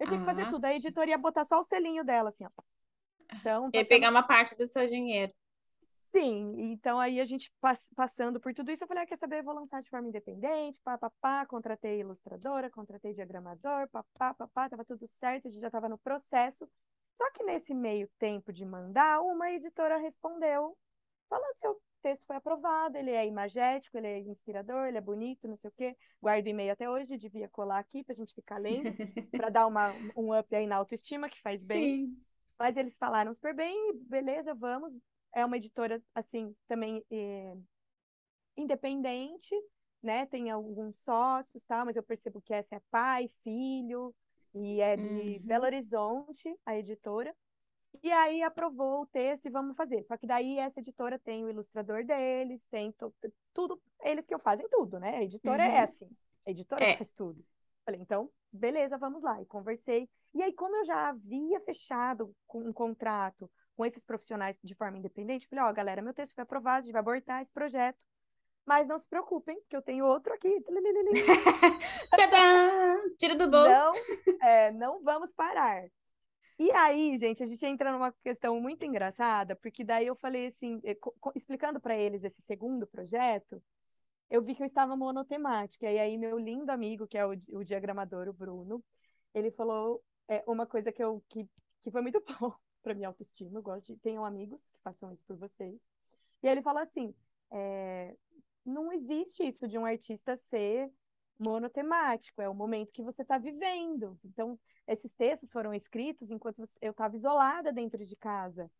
Eu 0.00 0.06
tinha 0.08 0.18
que 0.18 0.26
fazer 0.26 0.48
tudo. 0.48 0.64
A 0.64 0.74
editora 0.74 1.10
ia 1.10 1.16
botar 1.16 1.44
só 1.44 1.60
o 1.60 1.64
selinho 1.64 2.02
dela, 2.02 2.30
assim, 2.30 2.44
ó. 2.44 2.50
Então, 3.34 3.70
e 3.72 3.84
pegar 3.84 4.10
uma 4.10 4.22
parte 4.22 4.56
do 4.56 4.66
seu 4.66 4.86
dinheiro. 4.86 5.32
Sim, 5.88 6.56
então 6.58 6.98
aí 6.98 7.20
a 7.20 7.24
gente 7.24 7.52
passando 7.94 8.40
por 8.40 8.52
tudo 8.52 8.72
isso, 8.72 8.82
eu 8.82 8.88
falei, 8.88 9.04
ah, 9.04 9.06
quer 9.06 9.16
saber, 9.16 9.38
eu 9.38 9.44
vou 9.44 9.54
lançar 9.54 9.80
de 9.80 9.88
forma 9.88 10.08
independente, 10.08 10.80
pá, 10.82 10.98
pá, 10.98 11.08
pá, 11.20 11.46
contratei 11.46 12.00
ilustradora, 12.00 12.68
contratei 12.68 13.12
diagramador, 13.12 13.88
pá, 13.90 14.04
pá, 14.18 14.34
pá, 14.34 14.48
pá, 14.48 14.68
tava 14.68 14.84
tudo 14.84 15.06
certo, 15.06 15.46
a 15.46 15.48
gente 15.48 15.60
já 15.60 15.70
tava 15.70 15.88
no 15.88 15.96
processo. 15.96 16.68
Só 17.14 17.30
que 17.30 17.44
nesse 17.44 17.72
meio 17.74 18.08
tempo 18.18 18.52
de 18.52 18.66
mandar, 18.66 19.20
uma 19.20 19.52
editora 19.52 19.98
respondeu, 19.98 20.76
falando 21.28 21.56
se 21.56 21.68
o 21.68 21.80
texto 22.02 22.26
foi 22.26 22.36
aprovado, 22.36 22.96
ele 22.96 23.10
é 23.10 23.24
imagético, 23.24 23.96
ele 23.96 24.06
é 24.08 24.18
inspirador, 24.18 24.86
ele 24.86 24.98
é 24.98 25.00
bonito, 25.00 25.46
não 25.46 25.56
sei 25.56 25.70
o 25.70 25.74
quê. 25.76 25.96
Guardo 26.20 26.46
e-mail 26.48 26.72
até 26.72 26.90
hoje, 26.90 27.16
devia 27.16 27.48
colar 27.48 27.78
aqui 27.78 28.02
para 28.02 28.12
a 28.12 28.16
gente 28.16 28.34
ficar 28.34 28.58
lendo, 28.58 28.82
para 29.30 29.48
dar 29.48 29.66
uma, 29.68 29.92
um 30.16 30.36
up 30.36 30.54
aí 30.56 30.66
na 30.66 30.76
autoestima, 30.76 31.28
que 31.28 31.40
faz 31.40 31.64
bem. 31.64 32.16
Mas 32.60 32.76
eles 32.76 32.98
falaram 32.98 33.32
super 33.32 33.54
bem, 33.54 33.94
beleza, 34.02 34.54
vamos. 34.54 34.94
É 35.34 35.42
uma 35.46 35.56
editora, 35.56 36.02
assim, 36.14 36.54
também 36.68 37.02
é, 37.10 37.56
independente, 38.54 39.54
né? 40.02 40.26
Tem 40.26 40.50
alguns 40.50 40.96
sócios, 40.96 41.64
tal, 41.64 41.86
mas 41.86 41.96
eu 41.96 42.02
percebo 42.02 42.42
que 42.42 42.52
essa 42.52 42.74
é 42.74 42.80
pai, 42.90 43.30
filho, 43.42 44.14
e 44.54 44.78
é 44.82 44.94
de 44.94 45.08
uhum. 45.08 45.40
Belo 45.40 45.64
Horizonte, 45.64 46.54
a 46.66 46.76
editora. 46.76 47.34
E 48.02 48.12
aí 48.12 48.42
aprovou 48.42 49.02
o 49.02 49.06
texto 49.06 49.46
e 49.46 49.50
vamos 49.50 49.74
fazer. 49.74 50.02
Só 50.02 50.18
que 50.18 50.26
daí 50.26 50.58
essa 50.58 50.80
editora 50.80 51.18
tem 51.18 51.42
o 51.42 51.48
ilustrador 51.48 52.04
deles, 52.04 52.66
tem 52.66 52.94
tudo, 53.54 53.80
eles 54.02 54.26
que 54.26 54.38
fazem 54.38 54.68
tudo, 54.68 55.00
né? 55.00 55.16
A 55.16 55.22
editora 55.22 55.64
é 55.64 55.68
uhum. 55.68 55.74
é 55.76 55.80
assim, 55.80 56.10
a 56.46 56.50
editora 56.50 56.84
é. 56.84 56.96
faz 56.98 57.10
tudo. 57.10 57.42
Falei, 57.86 58.02
então, 58.02 58.30
beleza, 58.52 58.98
vamos 58.98 59.22
lá. 59.22 59.40
E 59.40 59.46
conversei. 59.46 60.08
E 60.34 60.42
aí, 60.42 60.52
como 60.52 60.76
eu 60.76 60.84
já 60.84 61.08
havia 61.08 61.60
fechado 61.60 62.34
um 62.54 62.72
contrato 62.72 63.50
com 63.76 63.84
esses 63.84 64.04
profissionais 64.04 64.58
de 64.62 64.74
forma 64.74 64.98
independente, 64.98 65.48
falei, 65.48 65.64
ó, 65.64 65.70
oh, 65.70 65.74
galera, 65.74 66.02
meu 66.02 66.14
texto 66.14 66.34
foi 66.34 66.42
aprovado, 66.42 66.78
a 66.78 66.82
gente 66.82 66.92
vai 66.92 67.00
abortar 67.00 67.42
esse 67.42 67.52
projeto. 67.52 67.98
Mas 68.66 68.86
não 68.86 68.98
se 68.98 69.08
preocupem, 69.08 69.60
que 69.68 69.76
eu 69.76 69.82
tenho 69.82 70.04
outro 70.04 70.32
aqui. 70.34 70.48
Tira 73.18 73.34
do 73.34 73.50
bolso. 73.50 73.70
Não, 73.70 73.92
é, 74.42 74.70
não 74.70 75.02
vamos 75.02 75.32
parar. 75.32 75.84
E 76.58 76.70
aí, 76.72 77.16
gente, 77.16 77.42
a 77.42 77.46
gente 77.46 77.64
entra 77.64 77.90
numa 77.90 78.12
questão 78.22 78.60
muito 78.60 78.84
engraçada, 78.84 79.56
porque 79.56 79.82
daí 79.82 80.06
eu 80.06 80.14
falei 80.14 80.48
assim, 80.48 80.78
eh, 80.84 80.96
explicando 81.34 81.80
para 81.80 81.96
eles 81.96 82.22
esse 82.22 82.42
segundo 82.42 82.86
projeto, 82.86 83.62
eu 84.30 84.42
vi 84.42 84.54
que 84.54 84.62
eu 84.62 84.66
estava 84.66 84.96
monotemática. 84.96 85.90
E 85.90 85.98
aí, 85.98 86.16
meu 86.16 86.38
lindo 86.38 86.70
amigo, 86.70 87.06
que 87.06 87.18
é 87.18 87.26
o, 87.26 87.30
o 87.52 87.64
diagramador, 87.64 88.28
o 88.28 88.32
Bruno, 88.32 88.82
ele 89.34 89.50
falou 89.50 90.02
é, 90.28 90.42
uma 90.46 90.66
coisa 90.66 90.92
que, 90.92 91.02
eu, 91.02 91.22
que, 91.28 91.48
que 91.82 91.90
foi 91.90 92.00
muito 92.00 92.22
bom 92.40 92.54
para 92.82 92.94
minha 92.94 93.08
autoestima. 93.08 93.58
Eu 93.58 93.62
gosto 93.62 93.86
de. 93.86 93.96
Tenham 93.98 94.24
amigos 94.24 94.70
que 94.70 94.80
façam 94.82 95.12
isso 95.12 95.24
por 95.26 95.36
vocês. 95.36 95.78
E 96.42 96.48
aí 96.48 96.54
ele 96.54 96.62
falou 96.62 96.80
assim: 96.82 97.14
é, 97.50 98.16
não 98.64 98.92
existe 98.92 99.46
isso 99.46 99.66
de 99.66 99.78
um 99.78 99.84
artista 99.84 100.36
ser 100.36 100.90
monotemático, 101.38 102.42
é 102.42 102.48
o 102.48 102.54
momento 102.54 102.92
que 102.92 103.02
você 103.02 103.22
está 103.22 103.38
vivendo. 103.38 104.18
Então, 104.24 104.58
esses 104.86 105.14
textos 105.14 105.50
foram 105.50 105.72
escritos 105.72 106.30
enquanto 106.30 106.62
eu 106.80 106.90
estava 106.90 107.16
isolada 107.16 107.72
dentro 107.72 108.04
de 108.04 108.14
casa. 108.14 108.70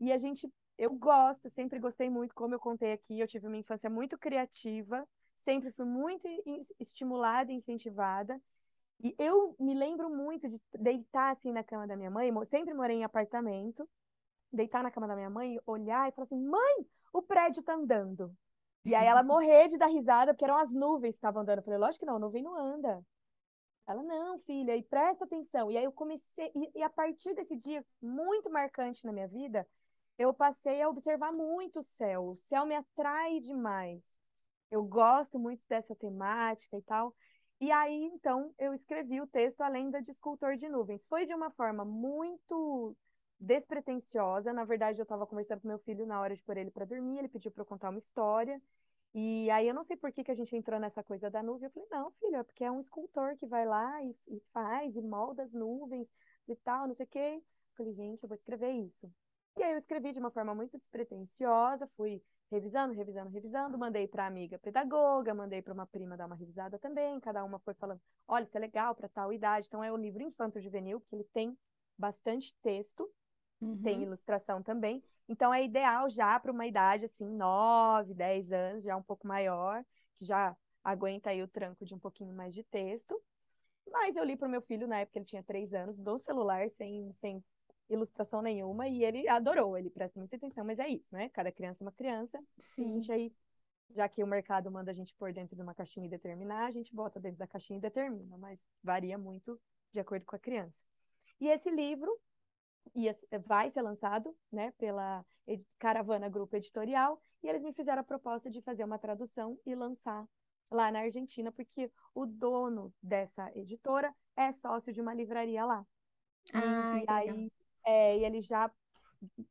E 0.00 0.10
a 0.10 0.16
gente, 0.16 0.50
eu 0.78 0.90
gosto, 0.94 1.48
sempre 1.48 1.78
gostei 1.78 2.10
muito, 2.10 2.34
como 2.34 2.54
eu 2.54 2.60
contei 2.60 2.92
aqui, 2.92 3.18
eu 3.18 3.26
tive 3.26 3.46
uma 3.46 3.56
infância 3.56 3.88
muito 3.88 4.18
criativa, 4.18 5.06
sempre 5.36 5.70
fui 5.70 5.86
muito 5.86 6.26
estimulada 6.78 7.52
e 7.52 7.56
incentivada. 7.56 8.40
E 9.02 9.14
eu 9.18 9.54
me 9.58 9.74
lembro 9.74 10.08
muito 10.08 10.48
de 10.48 10.60
deitar 10.78 11.32
assim 11.32 11.52
na 11.52 11.62
cama 11.62 11.86
da 11.86 11.96
minha 11.96 12.10
mãe, 12.10 12.32
sempre 12.44 12.72
morei 12.74 12.98
em 12.98 13.04
apartamento, 13.04 13.88
deitar 14.52 14.82
na 14.82 14.90
cama 14.90 15.06
da 15.06 15.14
minha 15.14 15.30
mãe, 15.30 15.58
olhar 15.66 16.08
e 16.08 16.12
falar 16.12 16.24
assim: 16.24 16.40
mãe, 16.40 16.86
o 17.12 17.22
prédio 17.22 17.62
tá 17.62 17.74
andando. 17.74 18.34
E 18.84 18.94
aí 18.94 19.06
ela 19.06 19.22
morrer 19.24 19.68
de 19.68 19.78
dar 19.78 19.88
risada, 19.88 20.32
porque 20.32 20.44
eram 20.44 20.56
as 20.56 20.72
nuvens 20.72 21.10
que 21.10 21.18
estavam 21.18 21.42
andando. 21.42 21.58
Eu 21.58 21.64
falei, 21.64 21.78
lógico 21.78 22.00
que 22.00 22.06
não, 22.06 22.16
a 22.16 22.18
nuvem 22.18 22.42
não 22.42 22.56
anda. 22.56 23.04
Ela, 23.86 24.02
não, 24.02 24.38
filha, 24.40 24.76
e 24.76 24.82
presta 24.82 25.24
atenção. 25.24 25.70
E 25.70 25.76
aí 25.76 25.84
eu 25.84 25.92
comecei, 25.92 26.50
e, 26.54 26.78
e, 26.80 26.82
a 26.82 26.90
partir 26.90 27.34
desse 27.34 27.56
dia, 27.56 27.84
muito 28.02 28.50
marcante 28.50 29.04
na 29.04 29.12
minha 29.12 29.28
vida, 29.28 29.66
eu 30.18 30.32
passei 30.32 30.82
a 30.82 30.88
observar 30.88 31.32
muito 31.32 31.80
o 31.80 31.82
céu. 31.82 32.30
O 32.30 32.36
céu 32.36 32.66
me 32.66 32.74
atrai 32.74 33.40
demais. 33.40 34.18
Eu 34.70 34.84
gosto 34.84 35.38
muito 35.38 35.66
dessa 35.68 35.94
temática 35.94 36.76
e 36.76 36.82
tal. 36.82 37.14
E 37.60 37.70
aí, 37.70 38.04
então, 38.12 38.54
eu 38.58 38.74
escrevi 38.74 39.20
o 39.20 39.26
texto 39.26 39.62
A 39.62 39.68
Lenda 39.68 40.00
de 40.02 40.10
Escultor 40.10 40.56
de 40.56 40.68
Nuvens. 40.68 41.06
Foi 41.06 41.24
de 41.24 41.34
uma 41.34 41.50
forma 41.50 41.84
muito 41.84 42.96
despretensiosa. 43.38 44.52
Na 44.52 44.64
verdade, 44.64 44.98
eu 45.00 45.04
estava 45.04 45.26
conversando 45.26 45.60
com 45.60 45.68
meu 45.68 45.78
filho 45.78 46.06
na 46.06 46.20
hora 46.20 46.34
de 46.34 46.42
pôr 46.42 46.56
ele 46.56 46.70
para 46.70 46.84
dormir, 46.84 47.18
ele 47.18 47.28
pediu 47.28 47.50
para 47.50 47.62
eu 47.62 47.66
contar 47.66 47.90
uma 47.90 47.98
história. 47.98 48.60
E 49.14 49.50
aí 49.50 49.66
eu 49.66 49.74
não 49.74 49.82
sei 49.82 49.96
por 49.96 50.12
que, 50.12 50.24
que 50.24 50.30
a 50.30 50.34
gente 50.34 50.54
entrou 50.54 50.78
nessa 50.78 51.02
coisa 51.02 51.30
da 51.30 51.42
nuvem. 51.42 51.66
Eu 51.66 51.70
falei, 51.70 51.88
não, 51.90 52.10
filho, 52.10 52.36
é 52.36 52.42
porque 52.42 52.64
é 52.64 52.70
um 52.70 52.78
escultor 52.78 53.36
que 53.36 53.46
vai 53.46 53.64
lá 53.66 54.02
e, 54.02 54.14
e 54.28 54.40
faz, 54.52 54.96
e 54.96 55.02
molda 55.02 55.42
as 55.42 55.54
nuvens 55.54 56.12
e 56.46 56.54
tal, 56.56 56.86
não 56.86 56.94
sei 56.94 57.06
o 57.06 57.08
quê. 57.08 57.40
Eu 57.40 57.76
falei, 57.76 57.92
gente, 57.92 58.22
eu 58.22 58.28
vou 58.28 58.34
escrever 58.34 58.72
isso. 58.72 59.10
E 59.56 59.62
aí 59.62 59.72
eu 59.72 59.78
escrevi 59.78 60.12
de 60.12 60.18
uma 60.18 60.30
forma 60.30 60.54
muito 60.54 60.76
despretensiosa, 60.76 61.86
fui 61.96 62.22
revisando, 62.50 62.92
revisando, 62.92 63.30
revisando, 63.30 63.78
mandei 63.78 64.06
para 64.06 64.26
amiga 64.26 64.58
pedagoga, 64.58 65.34
mandei 65.34 65.62
para 65.62 65.72
uma 65.72 65.86
prima 65.86 66.16
dar 66.16 66.26
uma 66.26 66.36
revisada 66.36 66.78
também, 66.78 67.18
cada 67.20 67.42
uma 67.42 67.58
foi 67.58 67.74
falando, 67.74 68.00
olha, 68.28 68.44
isso 68.44 68.56
é 68.56 68.60
legal 68.60 68.94
para 68.94 69.08
tal 69.08 69.32
idade. 69.32 69.66
Então 69.66 69.82
é 69.82 69.90
o 69.90 69.96
livro 69.96 70.22
infanto 70.22 70.60
juvenil, 70.60 71.00
que 71.00 71.16
ele 71.16 71.24
tem 71.32 71.56
bastante 71.96 72.54
texto, 72.62 73.10
uhum. 73.60 73.80
tem 73.82 74.02
ilustração 74.02 74.62
também. 74.62 75.02
Então 75.26 75.52
é 75.52 75.64
ideal 75.64 76.08
já 76.10 76.38
para 76.38 76.52
uma 76.52 76.66
idade 76.66 77.06
assim, 77.06 77.26
9, 77.26 78.12
10 78.12 78.52
anos, 78.52 78.84
já 78.84 78.94
um 78.94 79.02
pouco 79.02 79.26
maior, 79.26 79.82
que 80.16 80.24
já 80.26 80.54
aguenta 80.84 81.30
aí 81.30 81.42
o 81.42 81.48
tranco 81.48 81.84
de 81.84 81.94
um 81.94 81.98
pouquinho 81.98 82.34
mais 82.34 82.54
de 82.54 82.62
texto. 82.62 83.20
Mas 83.90 84.16
eu 84.16 84.24
li 84.24 84.36
para 84.36 84.46
o 84.46 84.50
meu 84.50 84.60
filho 84.60 84.86
na 84.86 85.00
época 85.00 85.18
ele 85.18 85.24
tinha 85.24 85.42
3 85.42 85.72
anos, 85.72 85.98
do 85.98 86.18
celular, 86.18 86.68
sem, 86.68 87.10
sem 87.12 87.42
ilustração 87.88 88.42
nenhuma, 88.42 88.88
e 88.88 89.04
ele 89.04 89.28
adorou, 89.28 89.76
ele 89.78 89.90
presta 89.90 90.18
muita 90.18 90.36
atenção, 90.36 90.64
mas 90.64 90.78
é 90.78 90.88
isso, 90.88 91.14
né? 91.14 91.28
Cada 91.28 91.52
criança 91.52 91.82
é 91.82 91.86
uma 91.86 91.92
criança, 91.92 92.42
Sim. 92.58 92.84
a 92.84 92.86
gente 92.86 93.12
aí, 93.12 93.32
já 93.90 94.08
que 94.08 94.22
o 94.22 94.26
mercado 94.26 94.70
manda 94.70 94.90
a 94.90 94.94
gente 94.94 95.14
pôr 95.14 95.32
dentro 95.32 95.54
de 95.54 95.62
uma 95.62 95.74
caixinha 95.74 96.06
e 96.06 96.10
determinar, 96.10 96.66
a 96.66 96.70
gente 96.70 96.94
bota 96.94 97.20
dentro 97.20 97.38
da 97.38 97.46
caixinha 97.46 97.78
e 97.78 97.80
determina, 97.80 98.36
mas 98.36 98.64
varia 98.82 99.16
muito 99.16 99.60
de 99.92 100.00
acordo 100.00 100.24
com 100.24 100.34
a 100.34 100.38
criança. 100.38 100.82
E 101.40 101.48
esse 101.48 101.70
livro 101.70 102.18
ia, 102.94 103.14
vai 103.46 103.70
ser 103.70 103.82
lançado, 103.82 104.36
né, 104.50 104.72
pela 104.78 105.24
Caravana 105.78 106.28
Grupo 106.28 106.56
Editorial, 106.56 107.20
e 107.42 107.48
eles 107.48 107.62
me 107.62 107.72
fizeram 107.72 108.00
a 108.00 108.04
proposta 108.04 108.50
de 108.50 108.60
fazer 108.60 108.84
uma 108.84 108.98
tradução 108.98 109.58
e 109.64 109.74
lançar 109.74 110.26
lá 110.70 110.90
na 110.90 111.00
Argentina, 111.00 111.52
porque 111.52 111.90
o 112.14 112.26
dono 112.26 112.92
dessa 113.00 113.50
editora 113.54 114.12
é 114.34 114.50
sócio 114.50 114.92
de 114.92 115.00
uma 115.00 115.14
livraria 115.14 115.64
lá. 115.64 115.86
Ah, 116.52 116.98
e, 116.98 117.04
aí 117.06 117.52
é, 117.86 118.18
e 118.18 118.24
ele 118.24 118.40
já, 118.40 118.70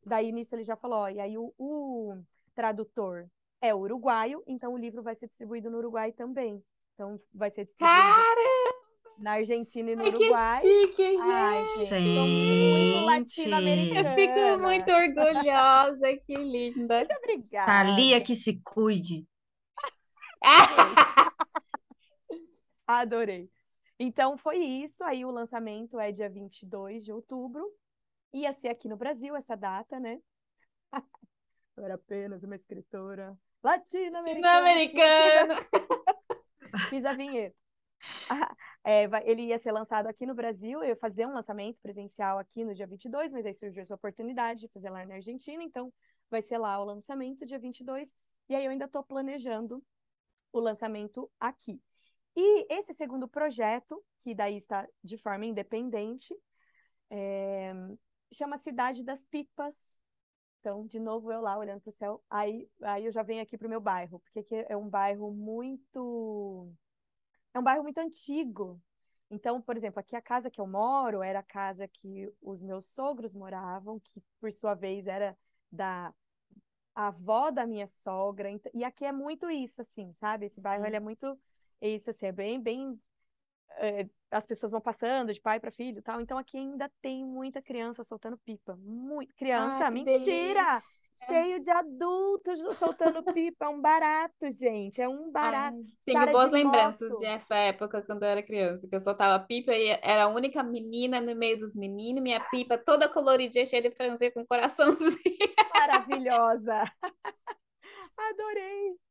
daí 0.06 0.32
nisso 0.32 0.56
ele 0.56 0.64
já 0.64 0.76
falou, 0.76 1.00
ó, 1.00 1.10
e 1.10 1.20
aí 1.20 1.38
o, 1.38 1.54
o 1.58 2.22
tradutor 2.54 3.30
é 3.62 3.74
uruguaio, 3.74 4.44
então 4.46 4.74
o 4.74 4.78
livro 4.78 5.02
vai 5.02 5.16
ser 5.16 5.28
distribuído 5.28 5.72
no 5.72 5.78
Uruguai 5.78 6.12
também. 6.12 6.64
Então 6.94 7.18
vai 7.34 7.50
ser 7.50 7.66
distribuído 7.66 8.02
Caramba! 8.02 8.76
na 9.18 9.32
Argentina 9.34 9.92
e 9.92 9.96
no 9.96 10.04
Ai, 10.04 10.10
Uruguai. 10.10 10.62
Que 10.62 10.68
chique, 10.68 11.18
gente! 11.18 11.32
Ai, 11.32 11.64
gente, 11.64 12.94
muito 12.94 13.06
latino-americana. 13.06 14.10
Eu 14.10 14.16
fico 14.16 14.62
muito 14.62 14.92
orgulhosa, 14.92 16.18
que 16.18 16.36
linda. 16.36 16.98
Muito 16.98 17.16
obrigada. 17.18 17.66
Thalia 17.66 18.22
que 18.22 18.36
se 18.36 18.62
cuide. 18.64 19.26
Adorei. 22.88 23.50
Então 23.98 24.38
foi 24.38 24.58
isso, 24.58 25.04
aí 25.04 25.26
o 25.26 25.32
lançamento 25.32 26.00
é 26.00 26.12
dia 26.12 26.30
22 26.30 27.06
de 27.06 27.14
outubro, 27.14 27.66
Ia 28.36 28.52
ser 28.52 28.68
aqui 28.68 28.90
no 28.90 28.98
Brasil 28.98 29.34
essa 29.34 29.56
data, 29.56 29.98
né? 29.98 30.20
Eu 31.78 31.84
era 31.86 31.96
apenas 31.96 32.44
uma 32.44 32.56
escritora 32.56 33.38
latino-americana. 33.64 35.56
Fiz 36.90 37.06
a 37.06 37.14
vinheta. 37.14 37.56
É, 38.88 39.10
ele 39.24 39.48
ia 39.48 39.58
ser 39.58 39.72
lançado 39.72 40.06
aqui 40.06 40.28
no 40.28 40.36
Brasil, 40.36 40.84
eu 40.84 40.90
ia 40.90 40.96
fazer 40.96 41.26
um 41.26 41.34
lançamento 41.34 41.80
presencial 41.82 42.38
aqui 42.38 42.64
no 42.64 42.72
dia 42.72 42.86
22, 42.86 43.34
mas 43.34 43.44
aí 43.44 43.54
surgiu 43.56 43.82
essa 43.82 43.96
oportunidade 43.96 44.60
de 44.60 44.68
fazer 44.68 44.92
lá 44.92 45.04
na 45.08 45.16
Argentina, 45.16 45.64
então 45.64 45.92
vai 46.30 46.40
ser 46.40 46.60
lá 46.60 46.80
o 46.80 46.86
lançamento, 46.86 47.48
dia 47.48 47.58
22, 47.58 48.16
e 48.48 48.56
aí 48.56 48.64
eu 48.64 48.70
ainda 48.70 48.86
estou 48.86 49.04
planejando 49.04 49.84
o 50.54 50.60
lançamento 50.60 51.32
aqui. 51.40 51.82
E 52.36 52.72
esse 52.72 52.94
segundo 52.94 53.28
projeto, 53.28 54.00
que 54.20 54.36
daí 54.36 54.58
está 54.58 54.88
de 55.04 55.18
forma 55.18 55.48
independente, 55.48 56.36
é, 57.10 57.74
chama 58.34 58.58
Cidade 58.58 59.04
das 59.04 59.24
Pipas. 59.24 60.00
Então, 60.60 60.86
de 60.88 61.00
novo, 61.00 61.32
eu 61.32 61.42
lá 61.42 61.58
olhando 61.58 61.82
para 61.82 61.90
o 61.90 61.94
céu. 61.94 62.24
Aí, 62.30 62.68
aí 62.82 63.06
eu 63.06 63.12
já 63.12 63.22
venho 63.22 63.44
aqui 63.44 63.58
para 63.58 63.68
o 63.68 63.70
meu 63.70 63.80
bairro, 63.80 64.20
porque 64.20 64.40
aqui 64.40 64.56
é 64.68 64.76
um 64.76 64.90
bairro 64.90 65.32
muito. 65.32 66.74
É 67.54 67.60
um 67.60 67.64
bairro 67.64 67.84
muito 67.84 68.00
antigo. 68.00 68.82
Então, 69.30 69.62
por 69.62 69.76
exemplo, 69.76 70.00
aqui 70.00 70.16
a 70.16 70.22
casa 70.22 70.50
que 70.50 70.60
eu 70.62 70.68
moro 70.68 71.22
era 71.22 71.40
a 71.40 71.44
casa 71.44 71.88
que 71.88 72.32
os 72.42 72.62
meus 72.62 72.88
sogros 72.88 73.34
moravam, 73.34 74.00
que 74.00 74.22
por 74.40 74.52
sua 74.52 74.74
vez 74.74 75.08
era 75.08 75.38
da 75.72 76.14
avó 76.94 77.52
da 77.52 77.66
minha 77.68 77.88
sogra. 77.88 78.50
E 78.74 78.84
aqui 78.84 79.06
é 79.06 79.12
muito 79.12 79.50
isso, 79.50 79.82
assim, 79.82 80.14
sabe? 80.14 80.46
Esse 80.46 80.62
bairro 80.62 80.86
ele 80.86 80.96
é 80.96 81.00
muito 81.00 81.40
isso, 81.82 82.10
assim, 82.10 82.28
é 82.28 82.32
bem, 82.32 82.62
bem 82.62 83.00
as 84.32 84.46
pessoas 84.46 84.72
vão 84.72 84.82
passando 84.82 85.34
de 85.34 85.42
pai 85.42 85.60
para 85.60 85.72
filho 85.72 86.02
tal. 86.02 86.22
Então 86.22 86.38
aqui 86.38 86.58
ainda 86.58 86.92
tem 87.02 87.24
muita 87.26 87.62
criança 87.62 88.04
soltando 88.04 88.38
pipa. 88.38 88.76
Muito 88.76 89.34
criança, 89.36 89.90
mentira! 89.90 90.64
Delícia. 90.64 91.06
Cheio 91.18 91.62
de 91.62 91.72
adultos 91.72 92.60
soltando 92.78 93.24
pipa, 93.24 93.66
é 93.66 93.70
um 93.70 93.80
barato, 93.80 94.52
gente, 94.52 95.02
é 95.02 95.08
um 95.08 95.32
barato. 95.32 95.78
Ai, 95.78 95.86
tenho 96.04 96.26
boas 96.30 96.52
lembranças 96.52 97.10
moto. 97.10 97.22
dessa 97.22 97.56
época 97.56 98.02
quando 98.02 98.24
eu 98.24 98.30
era 98.30 98.44
criança, 98.44 98.86
que 98.86 98.94
eu 98.94 99.00
soltava 99.00 99.42
pipa 99.46 99.72
e 99.72 99.98
era 100.02 100.26
a 100.26 100.28
única 100.28 100.62
menina 100.62 101.22
no 101.22 101.34
meio 101.34 101.58
dos 101.58 101.74
meninos, 101.74 102.22
minha 102.22 102.42
pipa 102.42 102.78
toda 102.78 103.08
coloridinha, 103.08 103.66
cheia 103.66 103.82
de 103.82 103.92
franzia 103.92 104.30
com 104.30 104.46
coraçãozinho. 104.46 105.38
Maravilhosa! 105.74 106.84
Adorei! 108.18 109.05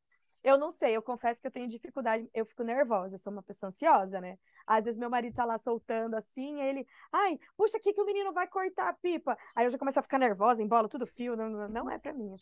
Eu 0.44 0.58
não 0.58 0.70
sei, 0.70 0.94
eu 0.94 1.00
confesso 1.02 1.40
que 1.40 1.46
eu 1.46 1.50
tenho 1.50 1.66
dificuldade, 1.66 2.28
eu 2.34 2.44
fico 2.44 2.62
nervosa, 2.62 3.14
eu 3.14 3.18
sou 3.18 3.32
uma 3.32 3.42
pessoa 3.42 3.68
ansiosa, 3.68 4.20
né? 4.20 4.38
Às 4.66 4.84
vezes 4.84 5.00
meu 5.00 5.08
marido 5.08 5.34
tá 5.34 5.42
lá 5.46 5.56
soltando 5.56 6.14
assim, 6.14 6.60
ele, 6.60 6.86
ai, 7.10 7.38
puxa 7.56 7.78
aqui 7.78 7.94
que 7.94 8.00
o 8.00 8.04
menino 8.04 8.30
vai 8.30 8.46
cortar 8.46 8.90
a 8.90 8.92
pipa. 8.92 9.38
Aí 9.56 9.64
eu 9.64 9.70
já 9.70 9.78
começo 9.78 9.98
a 9.98 10.02
ficar 10.02 10.18
nervosa, 10.18 10.62
embola 10.62 10.86
tudo 10.86 11.06
fio, 11.06 11.34
não, 11.34 11.66
não 11.70 11.90
é 11.90 11.98
para 11.98 12.12
mim. 12.12 12.36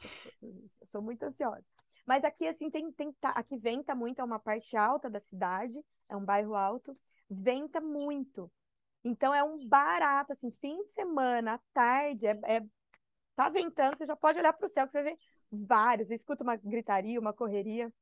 Eu 0.80 0.86
sou 0.88 1.00
muito 1.00 1.22
ansiosa. 1.22 1.64
Mas 2.04 2.24
aqui, 2.24 2.48
assim, 2.48 2.68
tem, 2.70 2.90
tem, 2.90 3.12
tá, 3.12 3.30
aqui 3.30 3.56
venta 3.56 3.94
muito, 3.94 4.20
é 4.20 4.24
uma 4.24 4.40
parte 4.40 4.76
alta 4.76 5.08
da 5.08 5.20
cidade, 5.20 5.80
é 6.08 6.16
um 6.16 6.24
bairro 6.24 6.56
alto, 6.56 6.98
venta 7.30 7.80
muito. 7.80 8.50
Então 9.04 9.32
é 9.32 9.44
um 9.44 9.64
barato, 9.68 10.32
assim, 10.32 10.50
fim 10.60 10.84
de 10.84 10.92
semana, 10.92 11.54
à 11.54 11.58
tarde, 11.72 12.26
é, 12.26 12.38
é 12.44 12.62
tá 13.36 13.48
ventando, 13.48 13.96
você 13.96 14.04
já 14.04 14.16
pode 14.16 14.38
olhar 14.38 14.52
para 14.52 14.66
o 14.66 14.68
céu 14.68 14.86
que 14.86 14.92
você 14.92 15.02
vê 15.02 15.18
vários. 15.52 16.10
Escuta 16.10 16.42
uma 16.42 16.56
gritaria, 16.56 17.20
uma 17.20 17.32
correria. 17.32 17.92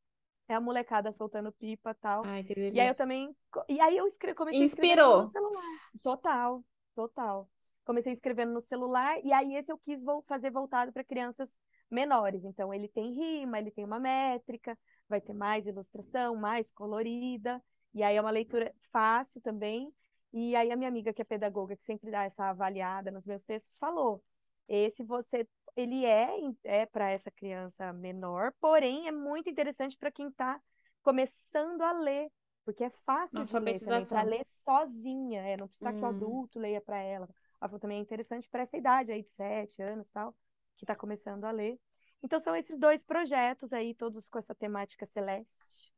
É 0.48 0.54
a 0.54 0.60
molecada 0.60 1.12
soltando 1.12 1.52
pipa 1.52 1.94
tal. 1.94 2.24
Ai, 2.24 2.42
que 2.42 2.54
delícia. 2.54 2.76
E 2.76 2.80
aí 2.80 2.88
eu 2.88 2.94
também. 2.94 3.36
E 3.68 3.80
aí 3.80 3.96
eu 3.96 4.06
escrevi, 4.06 4.34
comecei 4.34 4.62
Inspirou. 4.62 5.22
no 5.22 5.28
celular. 5.28 5.62
Total, 6.02 6.64
total. 6.94 7.48
Comecei 7.84 8.12
escrevendo 8.12 8.52
no 8.52 8.60
celular, 8.60 9.18
e 9.24 9.32
aí 9.32 9.56
esse 9.56 9.72
eu 9.72 9.78
quis 9.78 10.04
fazer 10.26 10.50
voltado 10.50 10.92
para 10.92 11.02
crianças 11.02 11.58
menores. 11.90 12.44
Então, 12.44 12.72
ele 12.72 12.88
tem 12.88 13.12
rima, 13.12 13.58
ele 13.58 13.70
tem 13.70 13.84
uma 13.84 13.98
métrica, 13.98 14.78
vai 15.08 15.20
ter 15.20 15.32
mais 15.32 15.66
ilustração, 15.66 16.36
mais 16.36 16.70
colorida. 16.70 17.60
E 17.92 18.02
aí 18.02 18.16
é 18.16 18.20
uma 18.20 18.30
leitura 18.30 18.72
fácil 18.92 19.40
também. 19.40 19.92
E 20.32 20.54
aí 20.54 20.70
a 20.70 20.76
minha 20.76 20.88
amiga, 20.88 21.12
que 21.12 21.22
é 21.22 21.24
pedagoga, 21.24 21.76
que 21.76 21.84
sempre 21.84 22.10
dá 22.10 22.24
essa 22.24 22.44
avaliada 22.44 23.10
nos 23.10 23.26
meus 23.26 23.44
textos, 23.44 23.76
falou: 23.76 24.22
esse 24.68 25.02
você 25.02 25.46
ele 25.76 26.04
é, 26.04 26.30
é 26.64 26.86
para 26.86 27.10
essa 27.10 27.30
criança 27.30 27.92
menor, 27.92 28.52
porém 28.60 29.08
é 29.08 29.12
muito 29.12 29.48
interessante 29.48 29.96
para 29.96 30.10
quem 30.10 30.28
está 30.28 30.60
começando 31.02 31.82
a 31.82 31.92
ler, 31.92 32.30
porque 32.64 32.84
é 32.84 32.90
fácil 32.90 33.44
de 33.44 33.58
ler 33.58 33.80
também, 33.80 34.04
para 34.04 34.22
ler 34.22 34.44
sozinha, 34.64 35.42
é, 35.42 35.56
não 35.56 35.68
precisa 35.68 35.90
hum. 35.90 35.96
que 35.96 36.02
o 36.02 36.06
adulto 36.06 36.58
leia 36.58 36.80
para 36.80 36.98
ela. 36.98 37.28
Ela 37.60 37.78
também 37.78 37.98
é 37.98 38.00
interessante 38.00 38.48
para 38.48 38.62
essa 38.62 38.76
idade 38.76 39.12
aí 39.12 39.22
de 39.22 39.30
sete 39.30 39.82
anos 39.82 40.08
tal, 40.10 40.34
que 40.76 40.84
está 40.84 40.94
começando 40.94 41.44
a 41.44 41.50
ler. 41.50 41.78
Então 42.22 42.38
são 42.38 42.54
esses 42.54 42.78
dois 42.78 43.02
projetos 43.02 43.72
aí, 43.72 43.94
todos 43.94 44.28
com 44.28 44.38
essa 44.38 44.54
temática 44.54 45.06
celeste. 45.06 45.92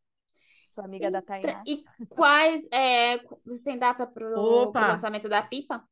Sua 0.70 0.84
amiga 0.84 1.10
da 1.10 1.20
Tainá. 1.20 1.62
E 1.66 1.84
quais, 2.08 2.66
é, 2.72 3.18
você 3.44 3.62
tem 3.62 3.78
data 3.78 4.06
para 4.06 4.26
o 4.38 4.72
lançamento 4.72 5.28
da 5.28 5.42
pipa? 5.42 5.86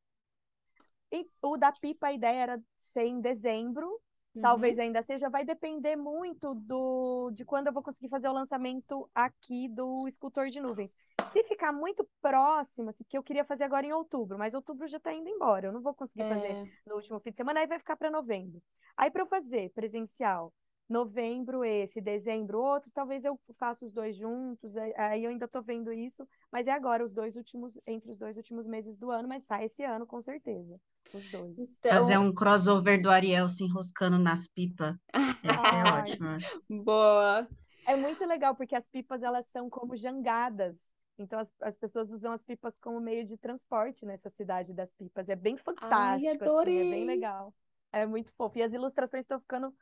E 1.13 1.29
o 1.43 1.57
da 1.57 1.73
pipa, 1.73 2.09
a 2.09 2.13
ideia 2.13 2.43
era 2.43 2.63
ser 2.77 3.05
em 3.05 3.21
dezembro, 3.21 3.87
uhum. 4.35 4.43
talvez 4.43 4.79
ainda 4.79 5.03
seja, 5.03 5.29
vai 5.29 5.45
depender 5.45 5.97
muito 5.97 6.55
do 6.55 7.31
de 7.33 7.45
quando 7.45 7.67
eu 7.67 7.73
vou 7.73 7.83
conseguir 7.83 8.09
fazer 8.09 8.29
o 8.29 8.33
lançamento 8.33 9.09
aqui 9.15 9.69
do 9.69 10.07
escultor 10.07 10.49
de 10.49 10.61
nuvens. 10.61 10.95
Se 11.27 11.43
ficar 11.45 11.73
muito 11.73 12.09
próximo, 12.21 12.91
assim, 12.91 13.05
que 13.09 13.19
eu 13.19 13.23
queria 13.23 13.45
fazer 13.45 13.65
agora 13.65 13.87
em 13.87 13.93
outubro, 13.93 14.39
mas 14.39 14.55
outubro 14.55 14.87
já 14.87 14.99
está 14.99 15.13
indo 15.13 15.29
embora, 15.29 15.67
eu 15.67 15.73
não 15.73 15.83
vou 15.83 15.95
conseguir 15.95 16.23
é. 16.23 16.29
fazer 16.29 16.81
no 16.87 16.95
último 16.95 17.19
fim 17.21 17.31
de 17.31 17.37
semana, 17.37 17.61
aí 17.61 17.67
vai 17.67 17.79
ficar 17.79 17.97
para 17.97 18.11
novembro. 18.11 18.63
Aí 18.97 19.11
para 19.11 19.23
eu 19.23 19.27
fazer 19.27 19.71
presencial 19.71 20.53
novembro 20.91 21.65
esse, 21.65 22.01
dezembro 22.01 22.61
outro, 22.61 22.91
talvez 22.93 23.25
eu 23.25 23.39
faça 23.53 23.87
os 23.87 23.93
dois 23.93 24.17
juntos, 24.17 24.77
aí 24.77 25.23
eu 25.23 25.31
ainda 25.31 25.47
tô 25.47 25.63
vendo 25.63 25.93
isso, 25.93 26.27
mas 26.51 26.67
é 26.67 26.73
agora 26.73 27.05
os 27.05 27.13
dois 27.13 27.37
últimos, 27.37 27.81
entre 27.87 28.11
os 28.11 28.19
dois 28.19 28.37
últimos 28.37 28.67
meses 28.67 28.99
do 28.99 29.09
ano, 29.11 29.29
mas 29.29 29.45
sai 29.45 29.67
esse 29.67 29.85
ano 29.85 30.05
com 30.05 30.21
certeza, 30.21 30.81
os 31.15 31.31
dois. 31.31 31.57
Então... 31.57 31.93
Fazer 31.93 32.19
um 32.19 32.35
crossover 32.35 33.01
do 33.01 33.09
Ariel 33.09 33.49
se 33.49 33.63
enroscando 33.63 34.19
nas 34.19 34.49
pipas, 34.49 34.97
essa 35.45 35.69
é 35.69 35.85
ótima. 36.01 36.39
Boa! 36.85 37.49
É 37.87 37.95
muito 37.95 38.27
legal, 38.27 38.57
porque 38.57 38.75
as 38.75 38.89
pipas, 38.89 39.23
elas 39.23 39.47
são 39.47 39.71
como 39.71 39.97
jangadas, 39.97 40.93
então 41.17 41.39
as, 41.39 41.53
as 41.63 41.79
pessoas 41.79 42.11
usam 42.11 42.33
as 42.33 42.43
pipas 42.43 42.77
como 42.77 43.01
meio 43.01 43.25
de 43.25 43.37
transporte 43.37 44.05
nessa 44.05 44.29
cidade 44.29 44.75
das 44.75 44.93
pipas, 44.93 45.29
é 45.29 45.37
bem 45.37 45.57
fantástico, 45.57 45.95
Ai, 45.95 46.27
assim, 46.27 46.79
é 46.79 46.91
bem 46.91 47.07
legal. 47.07 47.55
É 47.93 48.07
muito 48.07 48.33
fofo. 48.35 48.59
E 48.59 48.63
as 48.63 48.73
ilustrações 48.73 49.25
estão 49.25 49.41
ficando 49.41 49.75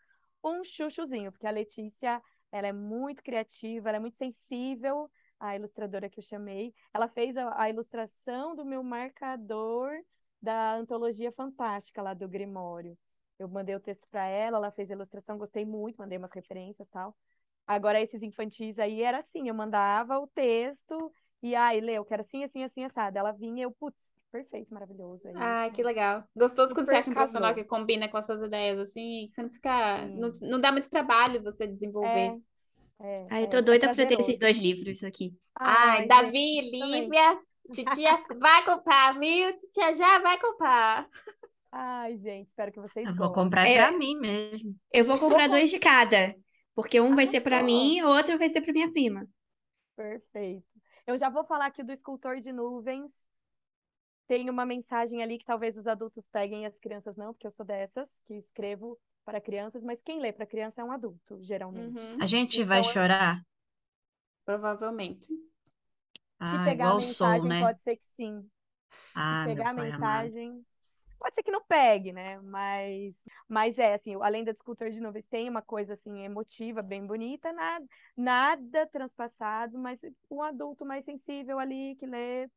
um 0.43 0.63
chuchuzinho, 0.65 1.33
porque 1.33 1.47
a 1.47 1.51
Letícia, 1.51 2.23
ela 2.51 2.67
é 2.67 2.73
muito 2.73 3.23
criativa, 3.23 3.89
ela 3.89 3.97
é 3.97 4.01
muito 4.01 4.17
sensível, 4.17 5.11
a 5.39 5.57
ilustradora 5.57 6.09
que 6.09 6.19
eu 6.19 6.25
chamei. 6.25 6.75
Ela 6.93 7.09
fez 7.09 7.37
a, 7.37 7.61
a 7.61 7.71
ilustração 7.71 8.55
do 8.55 8.65
meu 8.65 8.83
marcador 8.83 9.91
da 10.41 10.75
antologia 10.75 11.33
fantástica 11.33 12.03
lá 12.03 12.15
do 12.15 12.29
Grimório. 12.29 12.97
Eu 13.39 13.49
mandei 13.49 13.75
o 13.75 13.81
texto 13.81 14.07
para 14.11 14.27
ela, 14.29 14.57
ela 14.59 14.71
fez 14.71 14.91
a 14.91 14.95
ilustração, 14.95 15.39
gostei 15.39 15.65
muito, 15.65 15.97
mandei 15.97 16.19
umas 16.19 16.33
referências 16.33 16.89
tal. 16.89 17.15
Agora, 17.67 18.01
esses 18.01 18.23
infantis 18.23 18.79
aí 18.79 19.03
era 19.03 19.19
assim, 19.19 19.49
eu 19.49 19.55
mandava 19.55 20.19
o 20.19 20.27
texto 20.27 21.13
e 21.43 21.55
aí, 21.55 21.81
Lê, 21.81 21.95
eu 21.99 22.05
quero 22.05 22.21
assim, 22.21 22.43
assim, 22.45 22.63
assim, 22.65 22.85
assado. 22.85 23.17
Ela 23.19 23.33
vinha 23.33 23.61
e 23.61 23.63
eu, 23.63 23.71
putz, 23.71 24.15
perfeito, 24.33 24.73
maravilhoso. 24.75 25.29
É 25.29 25.33
Ai, 25.37 25.67
isso. 25.67 25.77
que 25.77 25.83
legal. 25.83 26.25
Gostoso 26.37 26.75
quando 26.75 26.87
você 26.87 26.97
acha 26.97 27.11
um 27.11 27.15
profissional 27.15 27.55
que 27.55 27.65
combina 27.65 28.09
com 28.09 28.17
as 28.17 28.27
suas 28.27 28.43
ideias, 28.43 28.79
assim, 28.79 29.25
e 29.25 29.29
você 29.29 29.43
não 29.43 29.53
fica. 29.53 30.07
Não, 30.09 30.31
não 30.43 30.61
dá 30.61 30.73
muito 30.73 30.91
trabalho 30.91 31.43
você 31.43 31.67
desenvolver. 31.67 32.37
É, 33.01 33.25
é, 33.25 33.27
Ai, 33.31 33.43
eu 33.43 33.45
é, 33.45 33.47
tô 33.49 33.57
é 33.59 33.63
doida 33.63 33.95
pra 33.95 34.07
ter 34.07 34.19
esses 34.21 34.39
dois 34.39 34.59
livros 34.59 35.05
aqui. 35.05 35.33
Ai, 35.55 36.01
Ai, 36.01 36.07
Davi, 36.07 36.71
também. 36.71 36.71
Lívia, 37.03 37.41
titia 37.73 38.25
vai 38.41 38.65
comprar, 38.65 39.19
viu? 39.19 39.55
Titia 39.55 39.93
já 39.95 40.19
vai 40.21 40.39
comprar. 40.41 41.09
Ai, 41.73 42.17
gente, 42.17 42.49
espero 42.49 42.73
que 42.73 42.81
vocês 42.81 43.07
Eu 43.07 43.15
vou 43.15 43.33
comprar 43.33 43.67
É. 43.67 43.77
pra 43.77 43.93
mim 43.93 44.17
mesmo. 44.19 44.75
Eu 44.93 45.05
vou 45.05 45.19
comprar 45.19 45.49
com- 45.49 45.51
dois 45.57 45.71
de 45.71 45.79
cada, 45.79 46.35
porque 46.75 47.01
um 47.01 47.15
vai 47.15 47.27
ser 47.27 47.41
pra 47.41 47.59
Arrasou. 47.59 47.67
mim, 47.67 48.03
o 48.03 48.09
outro 48.09 48.39
vai 48.39 48.49
ser 48.49 48.61
pra 48.63 48.73
minha 48.73 48.91
prima. 48.93 49.27
Perfeito. 49.97 50.78
Eu 51.09 51.17
já 51.19 51.29
vou 51.29 51.43
falar 51.45 51.67
aqui 51.67 51.83
do 51.83 51.91
escultor 51.93 52.39
de 52.39 52.53
nuvens. 52.53 53.13
Tem 54.29 54.49
uma 54.51 54.65
mensagem 54.67 55.23
ali 55.23 55.39
que 55.39 55.45
talvez 55.45 55.77
os 55.77 55.87
adultos 55.89 56.27
peguem 56.29 56.63
e 56.63 56.67
as 56.67 56.79
crianças 56.79 57.17
não, 57.17 57.33
porque 57.33 57.47
eu 57.47 57.51
sou 57.51 57.65
dessas 57.67 58.21
que 58.27 58.35
escrevo 58.35 58.99
para 59.25 59.41
crianças, 59.41 59.83
mas 59.83 60.01
quem 60.03 60.21
lê 60.21 60.33
para 60.33 60.47
criança 60.47 60.81
é 60.81 60.85
um 60.85 60.93
adulto, 60.93 61.39
geralmente. 61.43 62.15
Uhum, 62.15 62.21
A 62.21 62.27
gente 62.27 62.63
vai 62.65 62.83
Então, 62.83 62.93
eu- 62.93 63.03
chorar? 63.03 63.43
provavelmente. 64.45 65.33
Se 66.51 66.59
Ah, 66.59 66.59
pegar 66.59 66.91
a 66.91 66.95
mensagem, 66.95 67.55
né? 67.55 67.57
pode 67.57 67.81
ser 67.83 67.97
que 67.97 68.07
sim. 68.07 68.51
Se 69.29 69.37
Ah, 69.37 69.49
meu 69.49 69.67
pegar 69.67 69.71
a 69.71 69.75
pai 69.75 69.91
amado. 69.93 70.33
Pode 71.19 71.35
ser 71.35 71.43
que 71.43 71.51
não 71.51 71.63
pegue, 71.65 72.13
né? 72.13 72.41
Mas, 72.41 73.17
mas 73.49 73.79
é 73.79 73.95
assim, 73.95 74.15
além 74.23 74.45
da 74.45 74.53
escultor 74.53 74.91
de 74.91 75.01
nuvens, 75.01 75.27
tem 75.27 75.49
uma 75.49 75.63
coisa 75.63 75.95
assim 75.95 76.21
emotiva, 76.25 76.83
bem 76.83 77.07
bonita, 77.07 77.53
nada, 77.53 77.87
nada 78.17 78.87
transpassado, 78.89 79.79
mas 79.79 80.01
um 80.31 80.43
adulto 80.43 80.85
mais 80.87 81.05
sensível 81.05 81.59
ali 81.59 81.97
que 81.97 82.07
lê, 82.07 82.49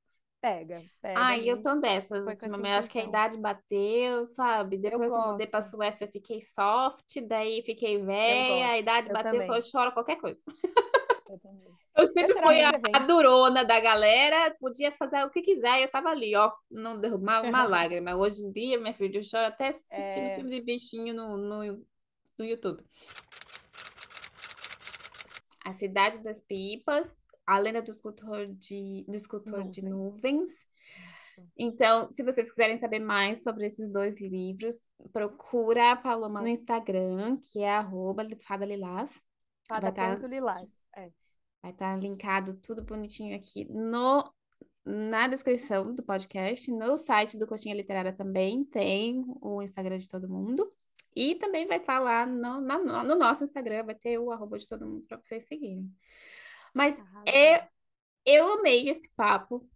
pega, 0.41 0.85
pega 1.01 1.21
Ai, 1.23 1.49
eu 1.49 1.61
tô 1.61 1.75
dessas 1.75 2.25
ultimamente. 2.25 2.73
Acho 2.73 2.89
que 2.89 2.99
a 2.99 3.03
idade 3.03 3.37
bateu, 3.37 4.25
sabe? 4.25 4.77
Depois 4.77 5.11
que 5.11 5.19
eu 5.19 5.23
mudei 5.23 5.47
pra. 5.47 5.61
Suécia, 5.61 6.07
fiquei 6.07 6.39
soft, 6.39 7.19
daí 7.27 7.61
fiquei 7.63 8.01
velha, 8.01 8.67
a 8.71 8.77
idade 8.79 9.09
Eu 9.09 9.13
bateu, 9.13 9.33
também. 9.33 9.49
eu 9.57 9.61
choro 9.61 9.91
qualquer 9.91 10.17
coisa. 10.17 10.41
Eu 11.31 11.39
também. 11.39 11.67
Eu 11.95 12.07
sempre 12.07 12.33
fui 12.33 12.61
a, 12.61 12.71
a 12.93 12.99
durona 12.99 13.63
da 13.63 13.79
galera, 13.79 14.53
podia 14.59 14.91
fazer 14.91 15.23
o 15.23 15.29
que 15.29 15.41
quiser, 15.41 15.81
eu 15.81 15.89
tava 15.89 16.09
ali, 16.09 16.35
ó, 16.35 16.51
não 16.69 16.99
derrubava 16.99 17.47
uma 17.47 17.63
lágrima. 17.63 18.15
Hoje 18.15 18.43
em 18.43 18.51
dia, 18.51 18.77
minha 18.77 18.93
filha, 18.93 19.17
eu 19.17 19.23
choro 19.23 19.45
até 19.45 19.69
assistindo 19.69 20.25
É. 20.25 20.35
filme 20.35 20.49
de 20.49 20.61
bichinho 20.61 21.13
no, 21.13 21.37
no, 21.37 21.85
no 22.37 22.45
YouTube. 22.45 22.83
A 25.63 25.71
Cidade 25.73 26.19
das 26.19 26.41
Pipas, 26.41 27.17
A 27.45 27.57
Lenda 27.59 27.81
do 27.81 27.91
Escultor 27.91 28.47
de, 28.47 29.05
do 29.07 29.15
escultor 29.15 29.63
de 29.69 29.81
Nuvens. 29.83 30.49
Então, 31.57 32.11
se 32.11 32.23
vocês 32.23 32.49
quiserem 32.49 32.77
saber 32.77 32.99
mais 32.99 33.41
sobre 33.41 33.65
esses 33.65 33.89
dois 33.89 34.19
livros, 34.19 34.85
procura 35.13 35.91
a 35.91 35.95
Paloma 35.95 36.41
no 36.41 36.47
Instagram, 36.47 37.37
que 37.37 37.59
é 37.61 37.69
arroba 37.69 38.27
Fada 38.45 38.65
Lilás. 38.65 39.21
Fada 39.67 39.91
tá- 39.91 40.15
lilás. 40.27 40.71
É. 40.95 41.09
Vai 41.61 41.71
estar 41.71 41.95
linkado 41.99 42.55
tudo 42.55 42.81
bonitinho 42.83 43.35
aqui 43.35 43.65
no, 43.65 44.31
na 44.83 45.27
descrição 45.27 45.93
do 45.93 46.01
podcast. 46.03 46.71
No 46.71 46.97
site 46.97 47.37
do 47.37 47.45
Coxinha 47.47 47.75
Literária 47.75 48.13
também 48.13 48.63
tem 48.65 49.23
o 49.41 49.61
Instagram 49.61 49.97
de 49.97 50.07
todo 50.07 50.27
mundo. 50.29 50.71
E 51.15 51.35
também 51.35 51.67
vai 51.67 51.77
estar 51.77 51.99
lá 51.99 52.25
no, 52.25 52.61
na- 52.61 53.03
no 53.03 53.15
nosso 53.15 53.43
Instagram, 53.43 53.83
vai 53.83 53.95
ter 53.95 54.17
o 54.17 54.31
arroba 54.31 54.57
de 54.57 54.65
todo 54.65 54.87
mundo 54.87 55.05
para 55.07 55.17
vocês 55.21 55.45
seguirem. 55.45 55.91
Mas 56.73 56.97
Arrasou. 56.99 57.23
é, 57.27 57.69
eu 58.25 58.53
amei 58.53 58.89
esse 58.89 59.09
papo. 59.15 59.67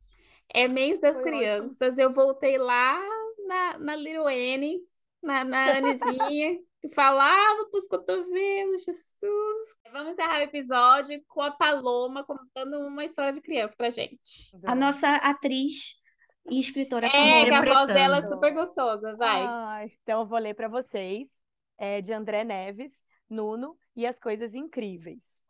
É 0.48 0.68
mês 0.68 1.00
das 1.00 1.18
Foi 1.18 1.26
ótimo. 1.26 1.38
crianças. 1.40 1.98
Eu 1.98 2.14
voltei 2.14 2.58
lá 2.58 3.00
na, 3.46 3.78
na 3.78 3.96
Little 3.96 4.28
Annie, 4.28 4.80
na, 5.22 5.44
na 5.44 5.78
Anizinha, 5.78 6.60
que 6.88 6.94
falava 6.94 7.66
pros 7.70 7.88
cotovelos, 7.88 8.84
Jesus. 8.84 9.76
Vamos 9.92 10.12
encerrar 10.12 10.40
o 10.40 10.44
episódio 10.44 11.24
com 11.28 11.42
a 11.42 11.52
Paloma 11.52 12.24
contando 12.24 12.78
uma 12.88 13.04
história 13.04 13.34
de 13.34 13.42
criança 13.42 13.76
pra 13.76 13.90
gente. 13.90 14.52
A 14.64 14.76
nossa 14.76 15.16
atriz 15.16 15.96
e 16.50 16.60
escritora 16.60 17.08
É, 17.08 17.46
que 17.46 17.52
a 17.52 17.62
voz 17.62 17.88
dela 17.88 18.18
é 18.18 18.22
super 18.22 18.54
gostosa, 18.54 19.16
vai. 19.16 19.46
Ai, 19.46 19.92
então 20.04 20.22
eu 20.22 20.26
vou 20.26 20.38
ler 20.38 20.54
para 20.54 20.68
vocês. 20.68 21.44
É 21.78 22.02
de 22.02 22.14
André 22.14 22.44
Neves, 22.44 23.04
Nuno 23.30 23.78
e 23.96 24.06
as 24.06 24.20
Coisas 24.20 24.54
Incríveis. 24.56 25.44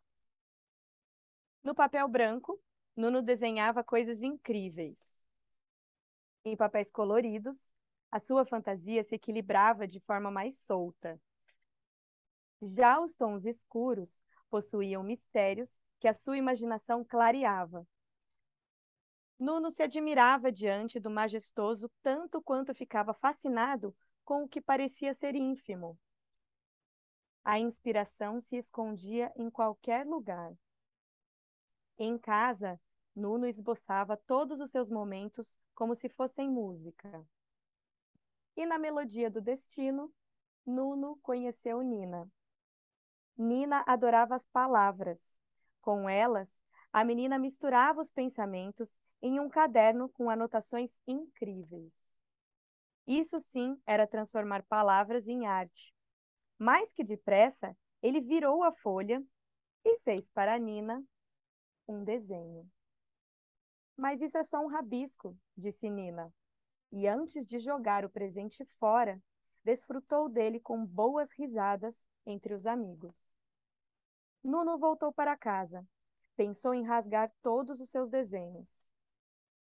No 1.62 1.74
papel 1.74 2.08
branco, 2.08 2.60
Nuno 2.96 3.22
desenhava 3.22 3.84
coisas 3.84 4.22
incríveis. 4.22 5.26
Em 6.44 6.56
papéis 6.56 6.90
coloridos, 6.90 7.72
a 8.10 8.18
sua 8.18 8.44
fantasia 8.44 9.02
se 9.02 9.16
equilibrava 9.16 9.86
de 9.86 10.00
forma 10.00 10.30
mais 10.30 10.60
solta. 10.60 11.20
Já 12.62 13.00
os 13.00 13.14
tons 13.14 13.44
escuros 13.44 14.22
possuíam 14.48 15.02
mistérios 15.02 15.78
que 16.00 16.08
a 16.08 16.14
sua 16.14 16.36
imaginação 16.36 17.04
clareava. 17.04 17.86
Nuno 19.38 19.70
se 19.70 19.82
admirava 19.82 20.50
diante 20.50 20.98
do 20.98 21.10
majestoso 21.10 21.90
tanto 22.02 22.40
quanto 22.40 22.74
ficava 22.74 23.12
fascinado 23.12 23.94
com 24.24 24.44
o 24.44 24.48
que 24.48 24.60
parecia 24.60 25.12
ser 25.12 25.34
ínfimo. 25.34 25.98
A 27.44 27.58
inspiração 27.58 28.40
se 28.40 28.56
escondia 28.56 29.32
em 29.36 29.50
qualquer 29.50 30.06
lugar. 30.06 30.52
Em 31.98 32.18
casa, 32.18 32.80
Nuno 33.14 33.46
esboçava 33.46 34.16
todos 34.16 34.60
os 34.60 34.70
seus 34.70 34.90
momentos 34.90 35.58
como 35.74 35.94
se 35.94 36.08
fossem 36.08 36.50
música. 36.50 37.24
E 38.56 38.66
na 38.66 38.78
melodia 38.78 39.30
do 39.30 39.40
destino, 39.40 40.12
Nuno 40.66 41.16
conheceu 41.22 41.80
Nina. 41.82 42.30
Nina 43.36 43.84
adorava 43.86 44.34
as 44.34 44.46
palavras. 44.46 45.38
Com 45.80 46.08
elas, 46.08 46.62
a 46.92 47.04
menina 47.04 47.38
misturava 47.38 48.00
os 48.00 48.10
pensamentos 48.10 48.98
em 49.20 49.38
um 49.38 49.48
caderno 49.48 50.08
com 50.08 50.30
anotações 50.30 51.00
incríveis. 51.06 51.94
Isso 53.06 53.38
sim 53.38 53.80
era 53.86 54.06
transformar 54.06 54.62
palavras 54.64 55.28
em 55.28 55.46
arte. 55.46 55.94
Mais 56.58 56.92
que 56.92 57.04
depressa, 57.04 57.76
ele 58.02 58.20
virou 58.20 58.64
a 58.64 58.72
folha 58.72 59.22
e 59.84 59.98
fez 59.98 60.28
para 60.28 60.54
a 60.54 60.58
Nina 60.58 61.04
um 61.86 62.02
desenho. 62.02 62.68
Mas 63.96 64.20
isso 64.20 64.36
é 64.36 64.42
só 64.42 64.60
um 64.60 64.66
rabisco, 64.66 65.38
disse 65.56 65.88
Nina. 65.88 66.32
E 66.92 67.06
antes 67.06 67.46
de 67.46 67.58
jogar 67.58 68.04
o 68.04 68.10
presente 68.10 68.64
fora, 68.78 69.22
desfrutou 69.66 70.28
dele 70.28 70.60
com 70.60 70.86
boas 70.86 71.32
risadas 71.32 72.06
entre 72.24 72.54
os 72.54 72.66
amigos. 72.66 73.34
Nuno 74.42 74.78
voltou 74.78 75.12
para 75.12 75.36
casa. 75.36 75.84
Pensou 76.36 76.72
em 76.72 76.84
rasgar 76.84 77.32
todos 77.42 77.80
os 77.80 77.90
seus 77.90 78.08
desenhos, 78.08 78.88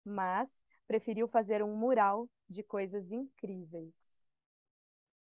mas 0.04 0.62
preferiu 0.86 1.26
fazer 1.26 1.62
um 1.62 1.74
mural 1.74 2.28
de 2.46 2.62
coisas 2.62 3.12
incríveis. 3.12 3.96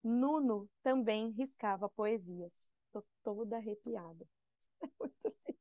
Nuno 0.03 0.69
também 0.83 1.31
riscava 1.31 1.89
poesias. 1.89 2.53
Tô 2.91 3.05
toda 3.23 3.57
arrepiada. 3.57 4.27
É 4.83 4.89
muito 5.01 5.35
lindo. 5.47 5.59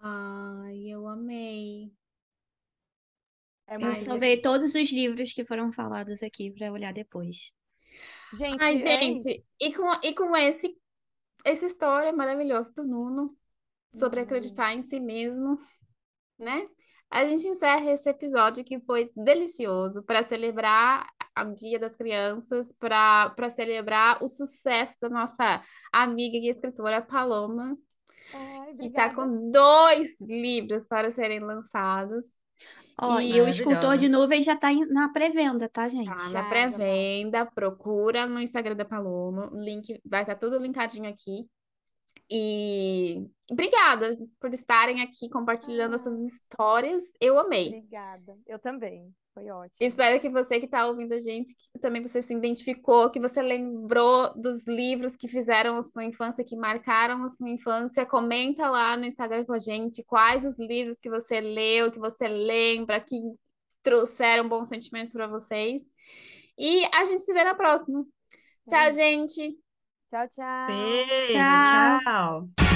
Ai, 0.00 0.86
eu 0.86 1.06
amei. 1.06 1.92
É 3.66 3.76
Eu 3.76 3.94
salvei 3.96 4.40
todos 4.40 4.74
os 4.74 4.90
livros 4.90 5.32
que 5.34 5.44
foram 5.44 5.70
falados 5.70 6.22
aqui 6.22 6.50
para 6.50 6.72
olhar 6.72 6.92
depois. 6.92 7.52
Gente, 8.32 8.62
Ai, 8.62 8.74
é 8.74 8.76
gente, 8.76 9.30
isso. 9.30 9.44
e 9.60 9.72
com, 9.72 9.92
e 10.02 10.14
com 10.14 10.36
esse, 10.36 10.76
essa 11.44 11.66
história 11.66 12.12
maravilhosa 12.12 12.72
do 12.74 12.84
Nuno 12.84 13.36
sobre 13.94 14.20
Uhum. 14.20 14.26
acreditar 14.26 14.72
em 14.74 14.82
si 14.82 15.00
mesmo, 15.00 15.58
né? 16.38 16.68
A 17.10 17.24
gente 17.24 17.48
encerra 17.48 17.90
esse 17.90 18.08
episódio 18.08 18.64
que 18.64 18.78
foi 18.80 19.10
delicioso 19.16 20.02
para 20.02 20.22
celebrar 20.22 21.06
o 21.38 21.54
Dia 21.54 21.78
das 21.78 21.96
Crianças, 21.96 22.72
para 22.72 23.48
celebrar 23.50 24.22
o 24.22 24.28
sucesso 24.28 24.96
da 25.00 25.08
nossa 25.08 25.62
amiga 25.92 26.36
e 26.36 26.50
escritora 26.50 27.00
Paloma, 27.00 27.78
Ai, 28.34 28.74
que 28.74 28.86
está 28.86 29.14
com 29.14 29.50
dois 29.50 30.20
livros 30.20 30.86
para 30.86 31.10
serem 31.10 31.40
lançados. 31.40 32.36
Ó, 33.00 33.20
E- 33.20 33.40
o 33.40 33.48
escultor 33.48 33.74
Maravilhosa. 33.74 33.98
de 33.98 34.08
nuvem 34.08 34.42
já 34.42 34.56
tá 34.56 34.72
em- 34.72 34.86
na 34.86 35.08
pré-venda, 35.10 35.68
tá, 35.68 35.88
gente? 35.88 36.06
Tá 36.06 36.28
na 36.30 36.42
tá. 36.42 36.48
pré-venda, 36.48 37.46
procura 37.46 38.26
no 38.26 38.40
Instagram 38.40 38.74
da 38.74 38.84
Paloma, 38.84 39.52
o 39.52 39.60
link 39.60 40.00
vai 40.04 40.22
estar 40.22 40.34
tudo 40.34 40.58
linkadinho 40.58 41.08
aqui. 41.08 41.46
E 42.30 43.26
obrigada 43.50 44.16
por 44.38 44.52
estarem 44.52 45.00
aqui 45.00 45.30
compartilhando 45.30 45.94
essas 45.94 46.20
histórias. 46.20 47.02
Eu 47.20 47.38
amei. 47.38 47.68
Obrigada. 47.68 48.36
Eu 48.46 48.58
também. 48.58 49.14
Foi 49.38 49.50
ótimo. 49.50 49.76
Espero 49.80 50.20
que 50.20 50.28
você 50.28 50.58
que 50.58 50.64
está 50.64 50.86
ouvindo 50.86 51.12
a 51.12 51.18
gente, 51.18 51.54
que 51.54 51.78
também 51.78 52.02
você 52.02 52.20
se 52.20 52.34
identificou, 52.34 53.08
que 53.08 53.20
você 53.20 53.40
lembrou 53.40 54.34
dos 54.34 54.66
livros 54.66 55.14
que 55.14 55.28
fizeram 55.28 55.76
a 55.76 55.82
sua 55.82 56.04
infância, 56.04 56.44
que 56.44 56.56
marcaram 56.56 57.22
a 57.22 57.28
sua 57.28 57.48
infância. 57.48 58.04
Comenta 58.04 58.68
lá 58.68 58.96
no 58.96 59.04
Instagram 59.04 59.44
com 59.44 59.52
a 59.52 59.58
gente 59.58 60.02
quais 60.04 60.44
os 60.44 60.58
livros 60.58 60.98
que 60.98 61.08
você 61.08 61.40
leu, 61.40 61.92
que 61.92 62.00
você 62.00 62.26
lembra, 62.26 63.00
que 63.00 63.16
trouxeram 63.80 64.48
bons 64.48 64.68
sentimentos 64.68 65.12
para 65.12 65.28
vocês. 65.28 65.82
E 66.58 66.84
a 66.92 67.04
gente 67.04 67.22
se 67.22 67.32
vê 67.32 67.44
na 67.44 67.54
próxima. 67.54 68.04
É 68.66 68.70
Tchau, 68.70 68.92
gente! 68.92 69.56
Tchau, 70.10 70.26
tchau. 70.28 70.66
Beijo, 70.66 71.34
Tchau. 71.34 72.00
tchau. 72.02 72.67